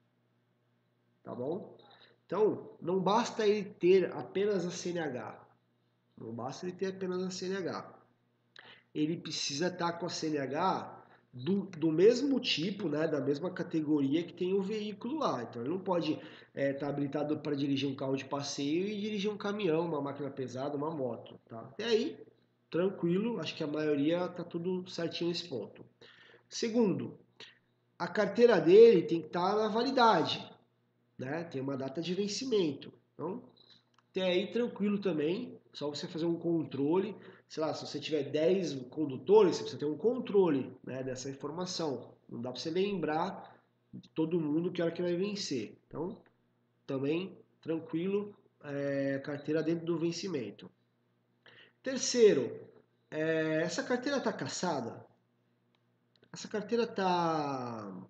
Tá 1.23 1.35
bom? 1.35 1.77
Então, 2.25 2.71
não 2.81 3.01
basta 3.01 3.47
ele 3.47 3.69
ter 3.69 4.11
apenas 4.15 4.65
a 4.65 4.71
CNH. 4.71 5.44
Não 6.19 6.33
basta 6.33 6.67
ele 6.67 6.77
ter 6.77 6.87
apenas 6.87 7.23
a 7.23 7.31
CNH. 7.31 7.93
Ele 8.95 9.17
precisa 9.17 9.69
estar 9.69 9.93
com 9.95 10.07
a 10.07 10.11
CNH 10.11 11.05
do, 11.35 11.63
do 11.63 11.91
mesmo 11.91 12.39
tipo, 12.39 12.89
né, 12.89 13.09
da 13.09 13.21
mesma 13.21 13.51
categoria 13.51 14.23
que 14.23 14.33
tem 14.33 14.55
o 14.55 14.63
veículo 14.63 15.19
lá. 15.19 15.43
Então 15.43 15.63
ele 15.63 15.71
não 15.71 15.81
pode 15.81 16.13
estar 16.13 16.23
é, 16.55 16.73
tá 16.73 16.89
habilitado 16.89 17.37
para 17.39 17.57
dirigir 17.57 17.89
um 17.89 17.97
carro 17.97 18.17
de 18.17 18.25
passeio 18.25 18.87
e 18.87 19.01
dirigir 19.01 19.31
um 19.31 19.37
caminhão, 19.37 19.85
uma 19.85 20.01
máquina 20.01 20.31
pesada, 20.31 20.77
uma 20.77 20.91
moto. 20.91 21.39
Tá? 21.49 21.59
Até 21.61 21.85
aí, 21.87 22.25
tranquilo, 22.71 23.41
acho 23.41 23.57
que 23.57 23.65
a 23.65 23.67
maioria 23.67 24.27
está 24.27 24.45
tudo 24.45 24.89
certinho 24.89 25.31
nesse 25.31 25.49
ponto. 25.49 25.85
Segundo, 26.49 27.19
a 27.99 28.07
carteira 28.07 28.61
dele 28.61 29.03
tem 29.03 29.21
que 29.21 29.27
estar 29.27 29.55
tá 29.55 29.57
na 29.57 29.69
validade, 29.69 30.49
né? 31.19 31.43
tem 31.45 31.61
uma 31.61 31.77
data 31.77 32.01
de 32.01 32.15
vencimento. 32.15 32.93
Então, 33.13 33.43
até 34.15 34.23
aí 34.23 34.53
tranquilo 34.53 34.99
também, 34.99 35.59
só 35.73 35.89
você 35.89 36.07
fazer 36.07 36.27
um 36.27 36.39
controle 36.39 37.17
sei 37.55 37.63
lá, 37.63 37.73
se 37.73 37.87
você 37.87 38.01
tiver 38.01 38.25
10 38.25 38.87
condutores, 38.91 39.57
você 39.57 39.63
precisa 39.63 39.79
ter 39.79 39.87
um 39.87 39.97
controle 39.97 40.77
né, 40.83 41.05
dessa 41.05 41.31
informação. 41.31 42.13
Não 42.29 42.43
dá 42.43 42.51
para 42.51 42.61
você 42.61 42.69
lembrar 42.69 43.57
de 43.93 44.09
todo 44.09 44.41
mundo 44.41 44.73
que 44.73 44.83
hora 44.83 44.91
que 44.91 45.01
vai 45.01 45.15
vencer. 45.15 45.79
Então, 45.87 46.21
também 46.85 47.39
tranquilo, 47.61 48.37
é, 48.65 49.21
carteira 49.21 49.63
dentro 49.63 49.87
do 49.87 49.99
vencimento. 49.99 50.69
Terceiro, 51.81 52.69
é, 53.09 53.63
essa 53.63 53.85
carteira 53.85 54.19
está 54.19 54.33
caçada? 54.33 55.07
Essa 56.33 56.49
carteira 56.49 56.83
está 56.83 58.03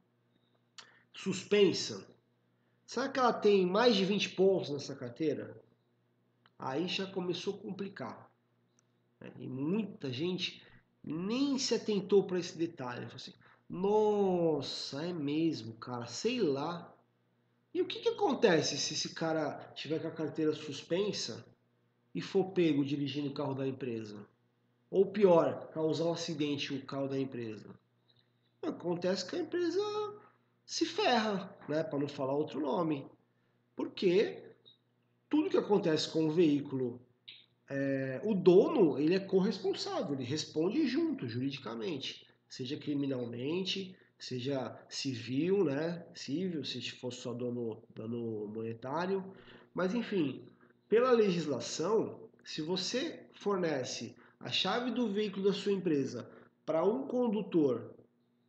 suspensa? 1.12 2.06
Será 2.86 3.10
que 3.10 3.18
ela 3.18 3.32
tem 3.32 3.66
mais 3.66 3.94
de 3.94 4.06
20 4.06 4.30
pontos 4.30 4.70
nessa 4.70 4.94
carteira? 4.94 5.54
Aí 6.58 6.88
já 6.88 7.06
começou 7.06 7.54
a 7.54 7.58
complicar. 7.58 8.30
Né? 9.20 9.32
E 9.38 9.46
muita 9.46 10.12
gente 10.12 10.62
nem 11.02 11.58
se 11.58 11.74
atentou 11.74 12.24
para 12.24 12.38
esse 12.38 12.56
detalhe. 12.56 13.06
Falou 13.06 13.16
assim, 13.16 13.34
nossa, 13.68 15.04
é 15.04 15.12
mesmo, 15.12 15.74
cara, 15.74 16.06
sei 16.06 16.40
lá. 16.40 16.94
E 17.72 17.82
o 17.82 17.86
que, 17.86 18.00
que 18.00 18.08
acontece 18.10 18.78
se 18.78 18.94
esse 18.94 19.14
cara 19.14 19.72
tiver 19.74 20.00
com 20.00 20.08
a 20.08 20.12
carteira 20.12 20.52
suspensa 20.52 21.44
e 22.14 22.20
for 22.20 22.52
pego 22.52 22.84
dirigindo 22.84 23.30
o 23.30 23.34
carro 23.34 23.54
da 23.54 23.66
empresa? 23.66 24.24
Ou 24.90 25.06
pior, 25.06 25.68
causar 25.72 26.04
um 26.04 26.12
acidente 26.12 26.72
o 26.72 26.86
carro 26.86 27.08
da 27.08 27.18
empresa? 27.18 27.68
Acontece 28.62 29.28
que 29.28 29.36
a 29.36 29.40
empresa 29.40 29.82
se 30.64 30.86
ferra, 30.86 31.54
né, 31.68 31.82
para 31.82 31.98
não 31.98 32.08
falar 32.08 32.32
outro 32.32 32.60
nome. 32.60 33.06
Porque 33.74 34.53
tudo 35.34 35.50
que 35.50 35.56
acontece 35.56 36.08
com 36.10 36.28
o 36.28 36.30
veículo 36.30 37.00
é, 37.68 38.20
o 38.22 38.36
dono 38.36 38.96
ele 39.00 39.16
é 39.16 39.18
corresponsável, 39.18 40.14
ele 40.14 40.22
responde 40.22 40.86
junto, 40.86 41.26
juridicamente, 41.26 42.24
seja 42.48 42.76
criminalmente, 42.76 43.96
seja 44.16 44.80
civil, 44.88 45.64
né? 45.64 46.06
Civil, 46.14 46.64
se 46.64 46.80
fosse 46.92 47.22
só 47.22 47.32
dono, 47.32 47.82
dano 47.92 48.46
monetário. 48.46 49.24
Mas 49.74 49.92
enfim, 49.92 50.46
pela 50.88 51.10
legislação, 51.10 52.30
se 52.44 52.62
você 52.62 53.26
fornece 53.32 54.14
a 54.38 54.52
chave 54.52 54.92
do 54.92 55.12
veículo 55.12 55.46
da 55.46 55.52
sua 55.52 55.72
empresa 55.72 56.30
para 56.64 56.84
um 56.84 57.08
condutor, 57.08 57.92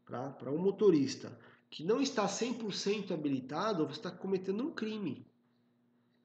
para 0.05 0.51
um 0.51 0.59
motorista 0.59 1.35
que 1.67 1.83
não 1.83 1.99
está 1.99 2.27
100% 2.27 3.11
habilitado, 3.11 3.87
você 3.87 3.93
está 3.93 4.11
cometendo 4.11 4.67
um 4.67 4.71
crime. 4.71 5.25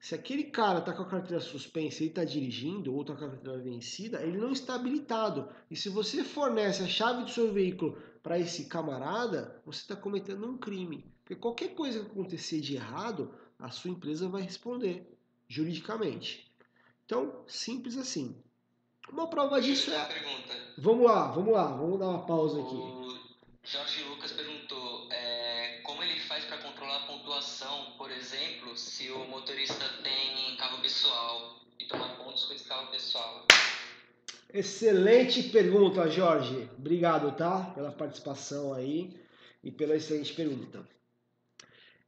Se 0.01 0.15
aquele 0.15 0.45
cara 0.45 0.79
está 0.79 0.93
com 0.93 1.03
a 1.03 1.07
carteira 1.07 1.39
suspensa 1.39 2.03
e 2.03 2.07
está 2.07 2.23
dirigindo 2.25 2.91
ou 2.91 3.01
está 3.01 3.15
com 3.15 3.25
a 3.25 3.29
carteira 3.29 3.59
vencida, 3.59 4.23
ele 4.23 4.35
não 4.35 4.51
está 4.51 4.73
habilitado. 4.73 5.47
E 5.69 5.75
se 5.75 5.89
você 5.89 6.23
fornece 6.23 6.81
a 6.81 6.87
chave 6.87 7.23
do 7.23 7.29
seu 7.29 7.53
veículo 7.53 8.01
para 8.23 8.39
esse 8.39 8.65
camarada, 8.65 9.61
você 9.63 9.81
está 9.81 9.95
cometendo 9.95 10.47
um 10.47 10.57
crime. 10.57 11.05
Porque 11.23 11.35
qualquer 11.35 11.75
coisa 11.75 11.99
que 11.99 12.07
acontecer 12.07 12.61
de 12.61 12.75
errado, 12.75 13.31
a 13.59 13.69
sua 13.69 13.91
empresa 13.91 14.27
vai 14.27 14.41
responder 14.41 15.07
juridicamente. 15.47 16.51
Então, 17.05 17.43
simples 17.45 17.95
assim. 17.95 18.35
Uma 19.07 19.27
prova 19.27 19.61
disso 19.61 19.91
é. 19.91 20.05
Pergunta. 20.05 20.55
Vamos 20.79 21.05
lá, 21.05 21.27
vamos 21.27 21.53
lá, 21.53 21.67
vamos 21.75 21.99
dar 21.99 22.07
uma 22.07 22.25
pausa 22.25 22.59
aqui. 22.59 22.75
O 22.75 23.19
Jorge 23.63 24.03
Lucas 24.05 24.31
perguntou 24.31 25.11
é, 25.11 25.20
faz 26.31 26.45
para 26.45 26.59
controlar 26.59 26.95
a 26.95 27.07
pontuação, 27.07 27.87
por 27.97 28.09
exemplo, 28.09 28.77
se 28.77 29.11
o 29.11 29.27
motorista 29.27 29.83
tem 30.01 30.55
carro 30.55 30.81
pessoal 30.81 31.57
e 31.77 31.83
tomar 31.83 32.15
pontos 32.15 32.45
com 32.45 32.53
esse 32.53 32.63
carro 32.63 32.89
pessoal. 32.89 33.45
Excelente 34.53 35.43
pergunta, 35.49 36.09
Jorge. 36.09 36.69
Obrigado, 36.77 37.35
tá? 37.35 37.73
Pela 37.75 37.91
participação 37.91 38.73
aí 38.73 39.13
e 39.61 39.69
pela 39.69 39.93
excelente 39.93 40.33
pergunta. 40.33 40.87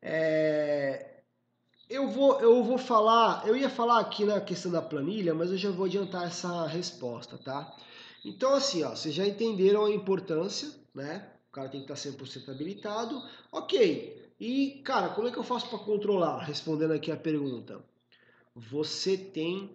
É... 0.02 1.20
Eu 1.90 2.10
vou, 2.10 2.40
eu 2.40 2.64
vou 2.64 2.78
falar, 2.78 3.46
eu 3.46 3.58
ia 3.58 3.70
falar 3.70 4.00
aqui 4.00 4.24
na 4.24 4.40
questão 4.40 4.72
da 4.72 4.82
planilha, 4.82 5.34
mas 5.34 5.52
eu 5.52 5.58
já 5.58 5.70
vou 5.70 5.86
adiantar 5.86 6.28
essa 6.28 6.66
resposta, 6.66 7.38
tá? 7.38 7.76
Então, 8.24 8.54
assim, 8.54 8.84
ó, 8.84 8.92
vocês 8.92 9.14
já 9.14 9.28
entenderam 9.28 9.84
a 9.84 9.92
importância, 9.92 10.72
né? 10.96 11.33
Cara 11.54 11.70
tem 11.70 11.86
que 11.86 11.94
estar 11.94 12.10
100% 12.12 12.50
habilitado. 12.50 13.24
Ok. 13.52 14.34
E, 14.40 14.82
cara, 14.84 15.10
como 15.10 15.28
é 15.28 15.32
que 15.32 15.38
eu 15.38 15.44
faço 15.44 15.70
para 15.70 15.78
controlar? 15.78 16.40
Respondendo 16.40 16.94
aqui 16.94 17.12
a 17.12 17.16
pergunta. 17.16 17.80
Você 18.56 19.16
tem 19.16 19.70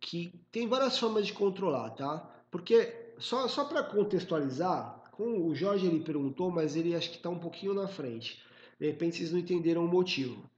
que. 0.00 0.32
Tem 0.52 0.68
várias 0.68 0.96
formas 0.96 1.26
de 1.26 1.32
controlar, 1.32 1.90
tá? 1.90 2.44
Porque, 2.48 2.94
só, 3.18 3.48
só 3.48 3.64
para 3.64 3.82
contextualizar, 3.82 5.10
com 5.10 5.46
o 5.46 5.54
Jorge 5.54 5.86
ele 5.86 6.00
perguntou, 6.00 6.48
mas 6.48 6.76
ele 6.76 6.94
acho 6.94 7.10
que 7.10 7.16
está 7.16 7.28
um 7.28 7.38
pouquinho 7.40 7.74
na 7.74 7.88
frente. 7.88 8.40
De 8.78 8.86
repente 8.86 9.16
vocês 9.16 9.32
não 9.32 9.38
entenderam 9.40 9.84
o 9.84 9.88
motivo. 9.88 10.48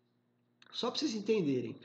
Só 0.71 0.91
para 0.91 1.01
vocês 1.01 1.15
entenderem. 1.15 1.77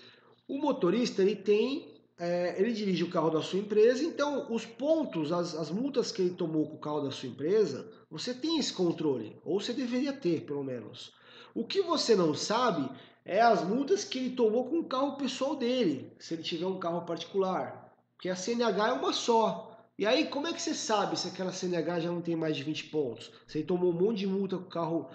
O 0.46 0.58
motorista 0.58 1.22
ele 1.22 1.38
tem 1.38 1.97
é, 2.20 2.60
ele 2.60 2.74
dirige 2.74 3.04
o 3.04 3.10
carro 3.10 3.30
da 3.30 3.42
sua 3.42 3.60
empresa, 3.60 4.04
então 4.04 4.52
os 4.52 4.66
pontos, 4.66 5.32
as, 5.32 5.54
as 5.54 5.70
multas 5.70 6.12
que 6.12 6.22
ele 6.22 6.34
tomou 6.34 6.68
com 6.68 6.76
o 6.76 6.80
carro 6.80 7.02
da 7.02 7.12
sua 7.12 7.30
empresa, 7.30 7.88
você 8.10 8.34
tem 8.34 8.58
esse 8.58 8.74
controle, 8.74 9.40
ou 9.46 9.60
você 9.60 9.72
deveria 9.72 10.12
ter, 10.12 10.42
pelo 10.42 10.64
menos. 10.64 11.14
O 11.54 11.64
que 11.64 11.82
você 11.82 12.16
não 12.16 12.34
sabe 12.34 12.90
é 13.24 13.42
as 13.42 13.64
multas 13.64 14.04
que 14.04 14.18
ele 14.18 14.36
tomou 14.36 14.66
com 14.70 14.80
o 14.80 14.86
carro 14.86 15.18
pessoal 15.18 15.56
dele, 15.56 16.12
se 16.18 16.34
ele 16.34 16.44
tiver 16.44 16.66
um 16.66 16.80
carro 16.80 17.06
particular. 17.06 17.94
Porque 18.16 18.30
a 18.30 18.36
CNH 18.36 18.90
é 18.90 18.94
uma 18.94 19.14
só. 19.14 19.78
E 19.98 20.06
aí, 20.06 20.28
como 20.28 20.48
é 20.48 20.54
que 20.54 20.62
você 20.62 20.74
sabe 20.74 21.20
se 21.20 21.28
aquela 21.28 21.52
CNH 21.52 22.00
já 22.00 22.12
não 22.12 22.22
tem 22.22 22.36
mais 22.36 22.56
de 22.56 22.64
20 22.64 22.86
pontos? 22.86 23.32
Se 23.46 23.60
ele 23.60 23.68
tomou 23.68 23.92
um 23.92 24.00
monte 24.00 24.20
de 24.20 24.28
multa 24.28 24.58
com 24.58 24.64
o 24.64 24.70
carro 24.70 25.10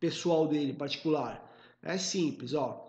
pessoal 0.00 0.46
dele, 0.46 0.72
particular. 0.72 1.44
É 1.82 1.98
simples, 1.98 2.54
ó. 2.54 2.87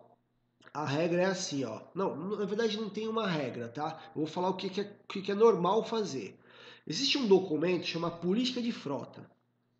A 0.74 0.86
regra 0.86 1.22
é 1.22 1.26
assim, 1.26 1.64
ó. 1.64 1.82
Não, 1.94 2.16
na 2.38 2.46
verdade 2.46 2.78
não 2.78 2.90
tem 2.90 3.08
uma 3.08 3.28
regra, 3.28 3.68
tá? 3.68 4.00
Eu 4.16 4.22
vou 4.22 4.28
falar 4.28 4.50
o 4.50 4.56
que, 4.56 4.82
é, 4.82 4.84
que 5.08 5.32
é 5.32 5.36
normal 5.36 5.84
fazer. 5.84 6.40
Existe 6.86 7.18
um 7.18 7.28
documento 7.28 7.86
chamado 7.86 8.20
Política 8.20 8.62
de 8.62 8.72
Frota. 8.72 9.30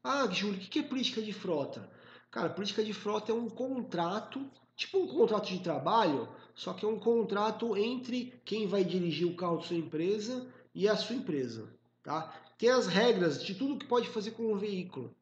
Ah, 0.04 0.28
Júlio, 0.32 0.58
o 0.58 0.62
que 0.62 0.80
é 0.80 0.84
política 0.84 1.22
de 1.22 1.34
frota? 1.34 1.90
Cara, 2.32 2.50
política 2.50 2.84
de 2.84 2.94
frota 2.94 3.32
é 3.32 3.36
um 3.36 3.50
contrato, 3.50 4.50
tipo 4.76 4.98
um 4.98 5.08
contrato 5.08 5.50
de 5.50 5.60
trabalho, 5.60 6.30
só 6.56 6.74
que 6.74 6.86
é 6.86 6.88
um 6.88 7.00
contrato 7.00 7.76
entre 7.76 8.40
quem 8.46 8.66
vai 8.66 8.84
dirigir 8.84 9.28
o 9.28 9.36
carro 9.36 9.58
da 9.58 9.64
sua 9.64 9.76
empresa 9.76 10.48
e 10.74 10.88
a 10.88 10.96
sua 10.96 11.16
empresa, 11.18 11.70
tá? 12.02 12.34
Tem 12.58 12.70
as 12.70 12.88
regras 12.88 13.44
de 13.44 13.56
tudo 13.56 13.78
que 13.78 13.88
pode 13.88 14.08
fazer 14.08 14.32
com 14.32 14.54
o 14.54 14.58
veículo. 14.58 15.14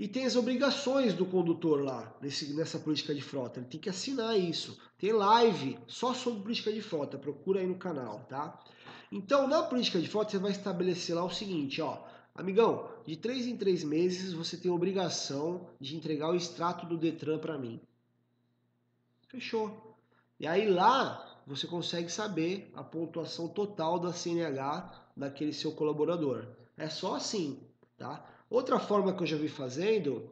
E 0.00 0.08
tem 0.08 0.24
as 0.24 0.34
obrigações 0.34 1.12
do 1.12 1.26
condutor 1.26 1.84
lá, 1.84 2.10
nesse, 2.22 2.54
nessa 2.54 2.78
política 2.78 3.14
de 3.14 3.20
frota. 3.20 3.60
Ele 3.60 3.68
tem 3.68 3.78
que 3.78 3.90
assinar 3.90 4.34
isso. 4.40 4.80
Tem 4.98 5.12
live 5.12 5.78
só 5.86 6.14
sobre 6.14 6.40
política 6.40 6.72
de 6.72 6.80
frota, 6.80 7.18
procura 7.18 7.60
aí 7.60 7.66
no 7.66 7.74
canal, 7.74 8.20
tá? 8.20 8.58
Então, 9.12 9.46
na 9.46 9.62
política 9.62 10.00
de 10.00 10.08
frota, 10.08 10.30
você 10.30 10.38
vai 10.38 10.52
estabelecer 10.52 11.14
lá 11.14 11.22
o 11.22 11.28
seguinte, 11.28 11.82
ó. 11.82 12.02
Amigão, 12.34 12.88
de 13.06 13.14
três 13.14 13.46
em 13.46 13.58
três 13.58 13.84
meses 13.84 14.32
você 14.32 14.56
tem 14.56 14.70
a 14.70 14.74
obrigação 14.74 15.68
de 15.78 15.94
entregar 15.94 16.30
o 16.30 16.34
extrato 16.34 16.86
do 16.86 16.96
Detran 16.96 17.38
para 17.38 17.58
mim. 17.58 17.78
Fechou. 19.28 19.98
E 20.38 20.46
aí 20.46 20.66
lá 20.66 21.42
você 21.46 21.66
consegue 21.66 22.10
saber 22.10 22.72
a 22.74 22.82
pontuação 22.82 23.48
total 23.48 23.98
da 23.98 24.14
CNH 24.14 25.10
daquele 25.14 25.52
seu 25.52 25.72
colaborador. 25.72 26.46
É 26.74 26.88
só 26.88 27.16
assim, 27.16 27.60
tá? 27.98 28.24
Outra 28.50 28.80
forma 28.80 29.14
que 29.14 29.22
eu 29.22 29.26
já 29.28 29.36
vi 29.36 29.48
fazendo 29.48 30.28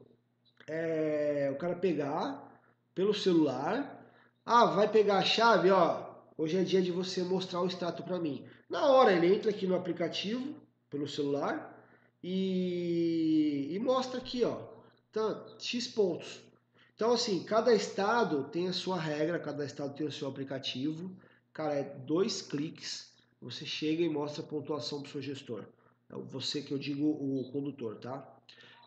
é 0.67 1.49
o 1.53 1.57
cara 1.57 1.77
pegar 1.77 2.61
pelo 2.93 3.15
celular. 3.15 4.05
Ah, 4.45 4.67
vai 4.67 4.91
pegar 4.91 5.19
a 5.19 5.25
chave, 5.25 5.71
ó. 5.71 6.09
Hoje 6.37 6.57
é 6.59 6.65
dia 6.65 6.83
de 6.83 6.91
você 6.91 7.23
mostrar 7.23 7.61
o 7.61 7.67
extrato 7.69 8.03
para 8.03 8.19
mim. 8.19 8.45
Na 8.69 8.87
hora 8.87 9.13
ele 9.13 9.33
entra 9.33 9.51
aqui 9.51 9.69
no 9.69 9.77
aplicativo 9.77 10.55
pelo 10.91 11.07
celular 11.07 11.81
e, 12.23 13.69
e 13.71 13.79
mostra 13.79 14.19
aqui, 14.19 14.43
ó. 14.43 14.59
Então, 15.11 15.47
X 15.61 15.87
pontos. 15.87 16.41
Então, 16.97 17.13
assim, 17.13 17.45
cada 17.45 17.73
estado 17.73 18.45
tem 18.51 18.67
a 18.67 18.73
sua 18.73 18.99
regra, 18.99 19.39
cada 19.39 19.65
estado 19.65 19.95
tem 19.95 20.07
o 20.07 20.13
seu 20.13 20.27
aplicativo. 20.27 21.09
Cara, 21.53 21.75
é 21.75 21.85
dois 21.85 22.43
cliques, 22.43 23.13
você 23.41 23.65
chega 23.65 24.03
e 24.03 24.09
mostra 24.09 24.43
a 24.43 24.47
pontuação 24.47 25.03
para 25.03 25.09
o 25.09 25.13
seu 25.13 25.23
gestor. 25.23 25.65
É 26.11 26.17
você 26.17 26.63
que 26.63 26.73
eu 26.73 26.79
digo 26.79 27.07
o 27.07 27.51
condutor, 27.53 27.97
tá? 27.97 28.37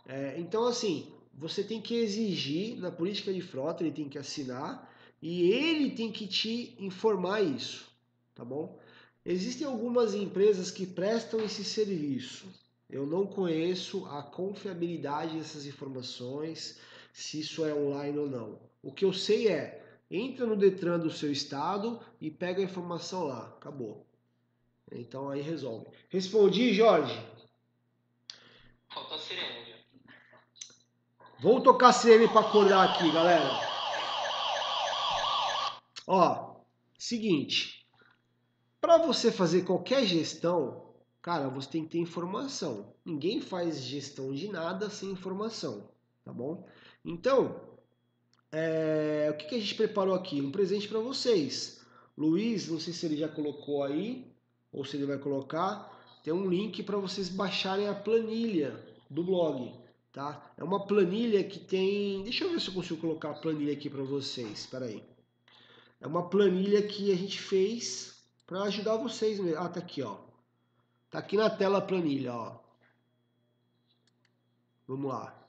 É, 0.08 0.40
então, 0.40 0.66
assim, 0.66 1.12
você 1.34 1.64
tem 1.64 1.82
que 1.82 1.96
exigir 1.96 2.78
na 2.78 2.92
política 2.92 3.34
de 3.34 3.42
frota, 3.42 3.84
ele 3.84 3.94
tem 3.94 4.10
que 4.10 4.18
assinar 4.18 4.92
e 5.22 5.52
ele 5.52 5.92
tem 5.92 6.12
que 6.12 6.28
te 6.28 6.76
informar 6.80 7.42
isso, 7.42 7.88
tá 8.34 8.44
bom? 8.44 8.80
Existem 9.24 9.68
algumas 9.68 10.16
empresas 10.16 10.72
que 10.72 10.86
prestam 10.86 11.40
esse 11.42 11.64
serviço. 11.64 12.48
Eu 12.90 13.06
não 13.06 13.26
conheço 13.28 14.06
a 14.08 14.24
confiabilidade 14.24 15.38
dessas 15.38 15.66
informações, 15.66 16.80
se 17.14 17.40
isso 17.40 17.64
é 17.64 17.74
online 17.74 18.18
ou 18.18 18.30
não. 18.30 18.60
O 18.82 18.92
que 18.92 19.06
eu 19.06 19.14
sei 19.14 19.48
é, 19.48 19.82
entra 20.10 20.46
no 20.46 20.58
Detran 20.58 21.00
do 21.00 21.12
seu 21.12 21.32
estado 21.32 22.00
e 22.20 22.30
pega 22.30 22.60
a 22.60 22.66
informação 22.66 23.24
lá. 23.24 23.48
Acabou. 23.58 24.06
Então 24.92 25.30
aí 25.30 25.42
resolve. 25.42 25.88
Respondi, 26.10 26.74
Jorge? 26.74 27.18
Faltou 28.94 29.16
a 29.16 29.20
sirene. 29.20 29.76
Vamos 31.40 31.64
tocar 31.64 31.90
a 31.90 31.94
sirene 31.94 32.28
para 32.28 32.42
acordar 32.42 32.90
aqui, 32.90 33.12
galera. 33.12 33.50
Ó, 36.06 36.62
seguinte. 36.98 37.88
Para 38.80 38.98
você 38.98 39.32
fazer 39.32 39.64
qualquer 39.64 40.06
gestão, 40.06 40.94
cara, 41.22 41.50
você 41.50 41.70
tem 41.70 41.84
que 41.84 41.92
ter 41.92 42.00
informação. 42.00 42.94
Ninguém 43.06 43.40
faz 43.42 43.82
gestão 43.82 44.34
de 44.34 44.48
nada 44.48 44.90
sem 44.90 45.10
informação, 45.10 45.90
tá 46.24 46.34
bom? 46.34 46.68
Então, 47.06 47.62
é, 48.52 49.30
o 49.32 49.38
que, 49.38 49.46
que 49.46 49.56
a 49.56 49.60
gente 49.60 49.76
preparou 49.76 50.14
aqui? 50.14 50.42
Um 50.42 50.52
presente 50.52 50.88
para 50.88 51.00
vocês. 51.00 51.82
Luiz, 52.18 52.68
não 52.68 52.80
sei 52.80 52.94
se 52.94 53.06
ele 53.06 53.18
já 53.18 53.28
colocou 53.28 53.84
aí, 53.84 54.31
ou 54.72 54.86
se 54.86 54.98
ele 54.98 55.06
vai 55.06 55.18
colocar, 55.18 55.92
tem 56.24 56.34
um 56.34 56.48
link 56.48 56.84
para 56.84 56.98
vocês 56.98 57.30
baixarem 57.30 57.88
a 57.88 57.94
planilha 57.94 58.80
do 59.10 59.24
blog, 59.24 59.74
tá? 60.12 60.52
É 60.58 60.64
uma 60.64 60.86
planilha 60.86 61.44
que 61.44 61.60
tem, 61.60 62.24
deixa 62.24 62.44
eu 62.44 62.52
ver 62.52 62.62
se 62.62 62.70
eu 62.70 62.74
consigo 62.74 63.02
colocar 63.02 63.32
a 63.32 63.34
planilha 63.34 63.74
aqui 63.74 63.90
para 63.90 64.04
vocês, 64.04 64.60
espera 64.60 64.86
aí. 64.86 65.04
É 66.00 66.08
uma 66.08 66.30
planilha 66.30 66.82
que 66.82 67.12
a 67.12 67.16
gente 67.16 67.40
fez 67.40 68.24
para 68.48 68.64
ajudar 68.64 68.98
vocês. 68.98 69.40
Ah, 69.56 69.70
tá 69.70 69.80
aqui, 69.80 70.02
ó. 70.02 70.18
Tá 71.10 71.20
aqui 71.20 71.38
na 71.38 71.50
tela 71.50 71.78
a 71.78 71.82
planilha, 71.82 72.34
ó. 72.34 72.60
Vamos 74.88 75.12
lá. 75.12 75.41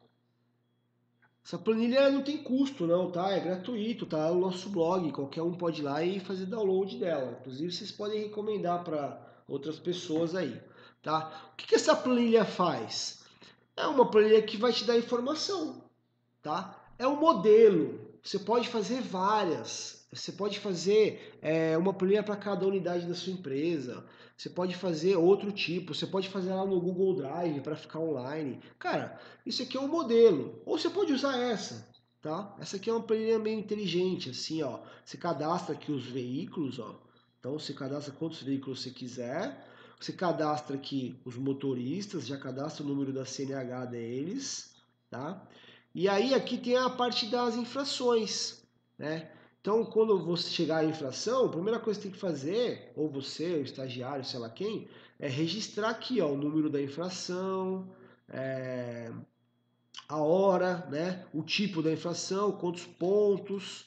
Essa 1.53 1.62
planilha 1.62 2.11
não 2.11 2.23
tem 2.23 2.38
custo, 2.38 2.87
não, 2.87 3.11
tá? 3.11 3.31
É 3.31 3.38
gratuito, 3.38 4.07
tá? 4.07 4.31
no 4.31 4.41
nosso 4.41 4.71
blog, 4.71 5.12
qualquer 5.12 5.43
um 5.43 5.53
pode 5.53 5.83
ir 5.83 5.85
lá 5.85 6.03
e 6.03 6.19
fazer 6.19 6.47
download 6.47 6.97
dela. 6.97 7.37
Inclusive, 7.38 7.71
vocês 7.71 7.93
podem 7.93 8.23
recomendar 8.23 8.83
para 8.83 9.21
outras 9.47 9.79
pessoas 9.79 10.35
aí, 10.35 10.59
tá? 11.03 11.51
O 11.53 11.57
que, 11.57 11.67
que 11.67 11.75
essa 11.75 11.95
planilha 11.95 12.47
faz? 12.47 13.23
É 13.77 13.87
uma 13.87 14.11
planilha 14.11 14.41
que 14.41 14.57
vai 14.57 14.73
te 14.73 14.85
dar 14.85 14.97
informação, 14.97 15.85
tá? 16.41 16.83
É 16.99 17.07
um 17.07 17.21
modelo. 17.21 18.01
Você 18.23 18.38
pode 18.38 18.71
fazer 18.71 19.03
várias. 19.03 20.02
Você 20.12 20.31
pode 20.31 20.61
fazer 20.61 21.38
é, 21.40 21.77
uma 21.79 21.94
planilha 21.94 22.22
para 22.22 22.37
cada 22.37 22.66
unidade 22.66 23.07
da 23.07 23.14
sua 23.14 23.33
empresa. 23.33 24.05
Você 24.37 24.51
pode 24.51 24.75
fazer 24.77 25.16
outro 25.16 25.51
tipo, 25.51 25.94
você 25.94 26.07
pode 26.07 26.29
fazer 26.29 26.53
lá 26.53 26.66
no 26.66 26.81
Google 26.81 27.16
Drive 27.16 27.61
para 27.62 27.77
ficar 27.77 27.98
online. 27.98 28.61
Cara, 28.79 29.18
isso 29.46 29.62
aqui 29.62 29.77
é 29.77 29.81
um 29.81 29.88
modelo. 29.88 30.61
Ou 30.66 30.77
você 30.77 30.90
pode 30.90 31.14
usar 31.14 31.38
essa, 31.38 31.88
tá? 32.20 32.55
Essa 32.61 32.77
aqui 32.77 32.90
é 32.90 32.92
uma 32.92 33.03
planilha 33.03 33.38
meio 33.38 33.59
inteligente, 33.59 34.29
assim, 34.29 34.62
ó. 34.62 34.81
Você 35.03 35.16
cadastra 35.16 35.75
aqui 35.75 35.90
os 35.90 36.05
veículos, 36.05 36.79
ó. 36.79 37.01
Então 37.40 37.59
você 37.59 37.72
cadastra 37.72 38.12
quantos 38.12 38.42
veículos 38.42 38.83
você 38.83 38.90
quiser. 38.90 39.66
Você 39.98 40.12
cadastra 40.12 40.77
aqui 40.77 41.18
os 41.25 41.37
motoristas, 41.37 42.27
já 42.27 42.37
cadastra 42.37 42.85
o 42.85 42.88
número 42.88 43.12
da 43.12 43.25
CNH 43.25 43.87
deles, 43.87 44.75
tá? 45.09 45.42
E 45.94 46.09
aí 46.09 46.35
aqui 46.35 46.59
tem 46.59 46.77
a 46.77 46.90
parte 46.90 47.27
das 47.27 47.57
infrações, 47.57 48.62
né? 48.98 49.31
Então, 49.62 49.85
quando 49.85 50.18
você 50.18 50.51
chegar 50.51 50.79
à 50.79 50.85
inflação, 50.85 51.46
a 51.46 51.48
primeira 51.48 51.79
coisa 51.79 52.01
que 52.01 52.07
tem 52.07 52.12
que 52.12 52.18
fazer, 52.18 52.92
ou 52.96 53.09
você, 53.09 53.55
o 53.55 53.62
estagiário, 53.62 54.25
sei 54.25 54.40
lá 54.40 54.51
quem, 54.51 54.88
é 55.20 55.29
registrar 55.29 55.90
aqui 55.90 56.20
ó, 56.20 56.33
o 56.33 56.37
número 56.37 56.68
da 56.68 56.83
inflação, 56.83 57.88
é, 58.29 59.12
a 60.09 60.16
hora, 60.16 60.85
né, 60.90 61.25
o 61.33 61.44
tipo 61.44 61.81
da 61.81 61.92
inflação, 61.92 62.51
quantos 62.51 62.85
pontos, 62.85 63.87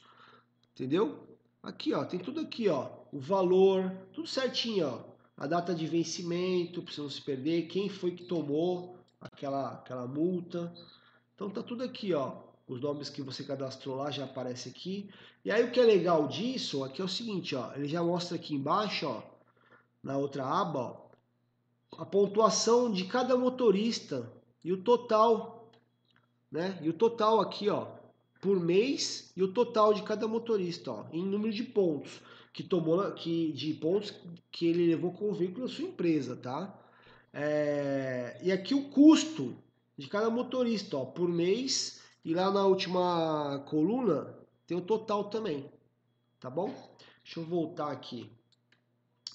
entendeu? 0.72 1.28
Aqui, 1.62 1.94
ó, 1.94 2.06
tem 2.06 2.22
tudo 2.22 2.40
aqui, 2.40 2.70
ó, 2.70 2.90
o 3.12 3.20
valor, 3.20 3.92
tudo 4.14 4.30
certinho, 4.30 4.88
ó, 4.88 5.04
a 5.36 5.46
data 5.46 5.76
de 5.76 5.86
vencimento, 5.88 6.82
para 6.82 6.94
você 6.94 7.02
não 7.02 7.10
se 7.10 7.22
perder, 7.22 7.68
quem 7.68 7.90
foi 7.90 8.12
que 8.12 8.24
tomou 8.24 8.98
aquela, 9.20 9.74
aquela 9.74 10.08
multa. 10.08 10.74
Então 11.34 11.50
tá 11.50 11.62
tudo 11.62 11.84
aqui, 11.84 12.14
ó, 12.14 12.46
os 12.68 12.82
nomes 12.82 13.10
que 13.10 13.22
você 13.22 13.44
cadastrou 13.44 13.96
lá 13.96 14.10
já 14.10 14.26
aparece 14.26 14.70
aqui. 14.70 15.10
E 15.44 15.52
aí 15.52 15.64
o 15.64 15.72
que 15.72 15.80
é 15.80 15.84
legal 15.84 16.28
disso 16.28 16.84
aqui 16.84 17.02
é 17.02 17.06
o 17.06 17.10
seguinte, 17.10 17.56
ó, 17.56 17.74
ele 17.76 17.88
já 17.88 18.02
mostra 18.04 18.36
aqui 18.36 18.56
embaixo, 18.56 19.08
ó, 19.08 19.22
na 20.02 20.18
outra 20.18 20.46
aba, 20.46 20.80
ó, 20.80 21.06
a 21.98 22.06
pontuação 22.06 22.92
de 22.92 23.06
cada 23.06 23.38
motorista 23.38 24.32
e 24.64 24.74
o 24.74 24.82
total, 24.82 25.72
né? 26.52 26.80
E 26.82 26.90
o 26.90 26.94
total 26.94 27.40
aqui, 27.40 27.70
ó, 27.70 27.88
por 28.42 28.60
mês 28.60 29.32
e 29.36 29.44
o 29.44 29.54
total 29.54 29.94
de 29.94 30.04
cada 30.04 30.28
motorista, 30.28 30.92
ó, 30.92 31.06
em 31.12 31.24
número 31.24 31.54
de 31.54 31.64
pontos 31.64 32.20
que 32.52 32.64
tomou, 32.64 33.12
que 33.12 33.52
de 33.52 33.74
pontos 33.74 34.14
que 34.52 34.68
ele 34.68 34.88
levou 34.88 35.12
com 35.12 35.30
o 35.30 35.34
veículo 35.34 35.68
da 35.68 35.74
sua 35.74 35.86
empresa, 35.86 36.36
tá? 36.36 36.80
É, 37.34 38.40
e 38.42 38.52
aqui 38.52 38.74
o 38.74 38.90
custo 38.90 39.56
de 39.98 40.08
cada 40.08 40.30
motorista, 40.30 40.98
ó, 40.98 41.06
por 41.06 41.28
mês 41.28 42.02
e 42.26 42.34
lá 42.34 42.52
na 42.52 42.66
última 42.66 43.64
coluna 43.70 44.38
tem 44.68 44.76
o 44.78 44.82
total 44.82 45.30
também, 45.30 45.72
tá 46.40 46.50
bom? 46.50 46.74
Deixa 47.24 47.40
eu 47.40 47.46
voltar 47.46 47.92
aqui 47.92 48.30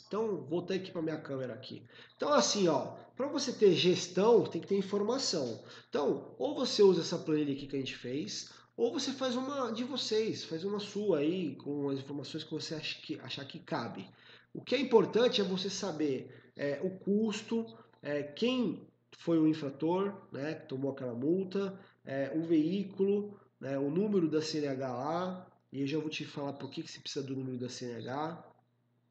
Então, 0.07 0.45
voltei 0.45 0.77
aqui 0.79 0.91
para 0.91 1.03
minha 1.03 1.21
câmera 1.21 1.55
aqui. 1.55 1.83
Então, 2.17 2.33
assim, 2.33 2.69
ó, 2.69 2.97
para 3.17 3.29
você 3.29 3.53
ter 3.53 3.73
gestão, 3.75 4.45
tem 4.45 4.61
que 4.61 4.67
ter 4.67 4.77
informação. 4.77 5.63
Então, 5.89 6.35
ou 6.39 6.55
você 6.55 6.83
usa 6.83 7.01
essa 7.03 7.19
planilha 7.19 7.53
aqui 7.55 7.67
que 7.67 7.77
a 7.77 7.79
gente 7.79 7.97
fez, 7.97 8.51
ou 8.77 8.93
você 8.93 9.13
faz 9.13 9.37
uma 9.37 9.71
de 9.73 9.85
vocês, 9.85 10.45
faz 10.45 10.65
uma 10.65 10.81
sua 10.81 11.19
aí, 11.19 11.55
com 11.57 11.89
as 11.91 11.99
informações 11.99 12.45
que 12.45 12.51
você 12.53 12.75
acha 12.75 13.01
que, 13.01 13.21
achar 13.21 13.45
que 13.45 13.59
cabe. 13.61 14.09
O 14.53 14.63
que 14.63 14.75
é 14.75 14.81
importante 14.81 15.41
é 15.41 15.45
você 15.45 15.71
saber 15.71 16.53
é, 16.57 16.81
o 16.83 16.91
custo, 16.99 17.67
é, 18.03 18.23
quem 18.23 18.87
foi 19.19 19.39
o 19.39 19.47
infrator, 19.47 20.15
né, 20.33 20.55
que 20.55 20.67
tomou 20.67 20.93
aquela 20.93 21.15
multa, 21.15 21.79
é, 22.05 22.33
o 22.35 22.43
veículo, 22.43 23.39
né, 23.61 23.79
o 23.79 23.91
número 23.91 24.29
da 24.29 24.41
CNH 24.41 24.93
lá, 24.93 25.47
e 25.73 25.83
eu 25.83 25.87
já 25.87 25.99
vou 25.99 26.11
te 26.11 26.25
falar 26.25 26.55
por 26.55 26.71
que, 26.71 26.83
que 26.83 26.91
você 26.91 27.01
precisa 27.01 27.25
do 27.25 27.37
número 27.37 27.59
da 27.59 27.69
CNH. 27.69 28.45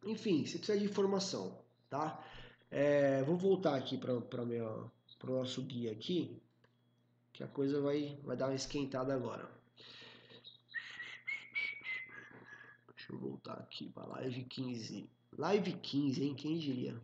Enfim, 0.06 0.46
você 0.46 0.58
precisa 0.58 0.78
de 0.78 0.86
informação, 0.86 1.58
tá? 1.90 2.24
É, 2.72 3.24
vou 3.24 3.38
voltar 3.38 3.76
aqui 3.76 3.98
para 3.98 4.14
o 4.14 4.92
nosso 5.28 5.62
guia 5.64 5.92
aqui, 5.92 6.42
que 7.34 7.44
a 7.44 7.48
coisa 7.48 7.82
vai, 7.82 8.18
vai 8.24 8.36
dar 8.36 8.48
uma 8.48 8.56
esquentada 8.56 9.14
agora. 9.14 9.50
Deixa 12.96 13.14
eu 13.14 13.18
voltar 13.18 13.54
aqui 13.54 13.90
para 13.90 14.06
live 14.08 14.44
15. 14.44 15.10
Live 15.38 15.74
15, 15.74 16.24
hein? 16.24 16.36
Quem 16.36 16.58
diria? 16.58 16.96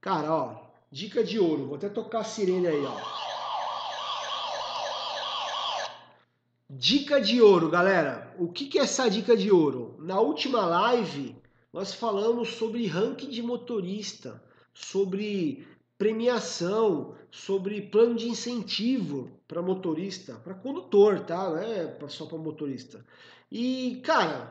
Cara, 0.00 0.32
ó, 0.32 0.70
dica 0.90 1.22
de 1.22 1.38
ouro. 1.38 1.66
Vou 1.66 1.76
até 1.76 1.88
tocar 1.88 2.20
a 2.20 2.24
sirene 2.24 2.66
aí, 2.68 2.84
ó. 2.84 3.31
Dica 6.74 7.20
de 7.20 7.38
ouro, 7.38 7.68
galera. 7.68 8.34
O 8.38 8.48
que, 8.48 8.64
que 8.64 8.78
é 8.78 8.82
essa 8.82 9.06
dica 9.06 9.36
de 9.36 9.50
ouro? 9.50 9.94
Na 9.98 10.18
última 10.20 10.64
live, 10.64 11.36
nós 11.70 11.92
falamos 11.92 12.54
sobre 12.54 12.86
ranking 12.86 13.28
de 13.28 13.42
motorista, 13.42 14.42
sobre 14.72 15.68
premiação, 15.98 17.14
sobre 17.30 17.82
plano 17.82 18.14
de 18.14 18.26
incentivo 18.26 19.30
para 19.46 19.60
motorista, 19.60 20.36
para 20.36 20.54
condutor, 20.54 21.20
tá? 21.20 21.50
Não 21.50 21.58
é 21.58 21.94
só 22.08 22.24
para 22.24 22.38
motorista. 22.38 23.04
E, 23.50 24.00
cara, 24.02 24.50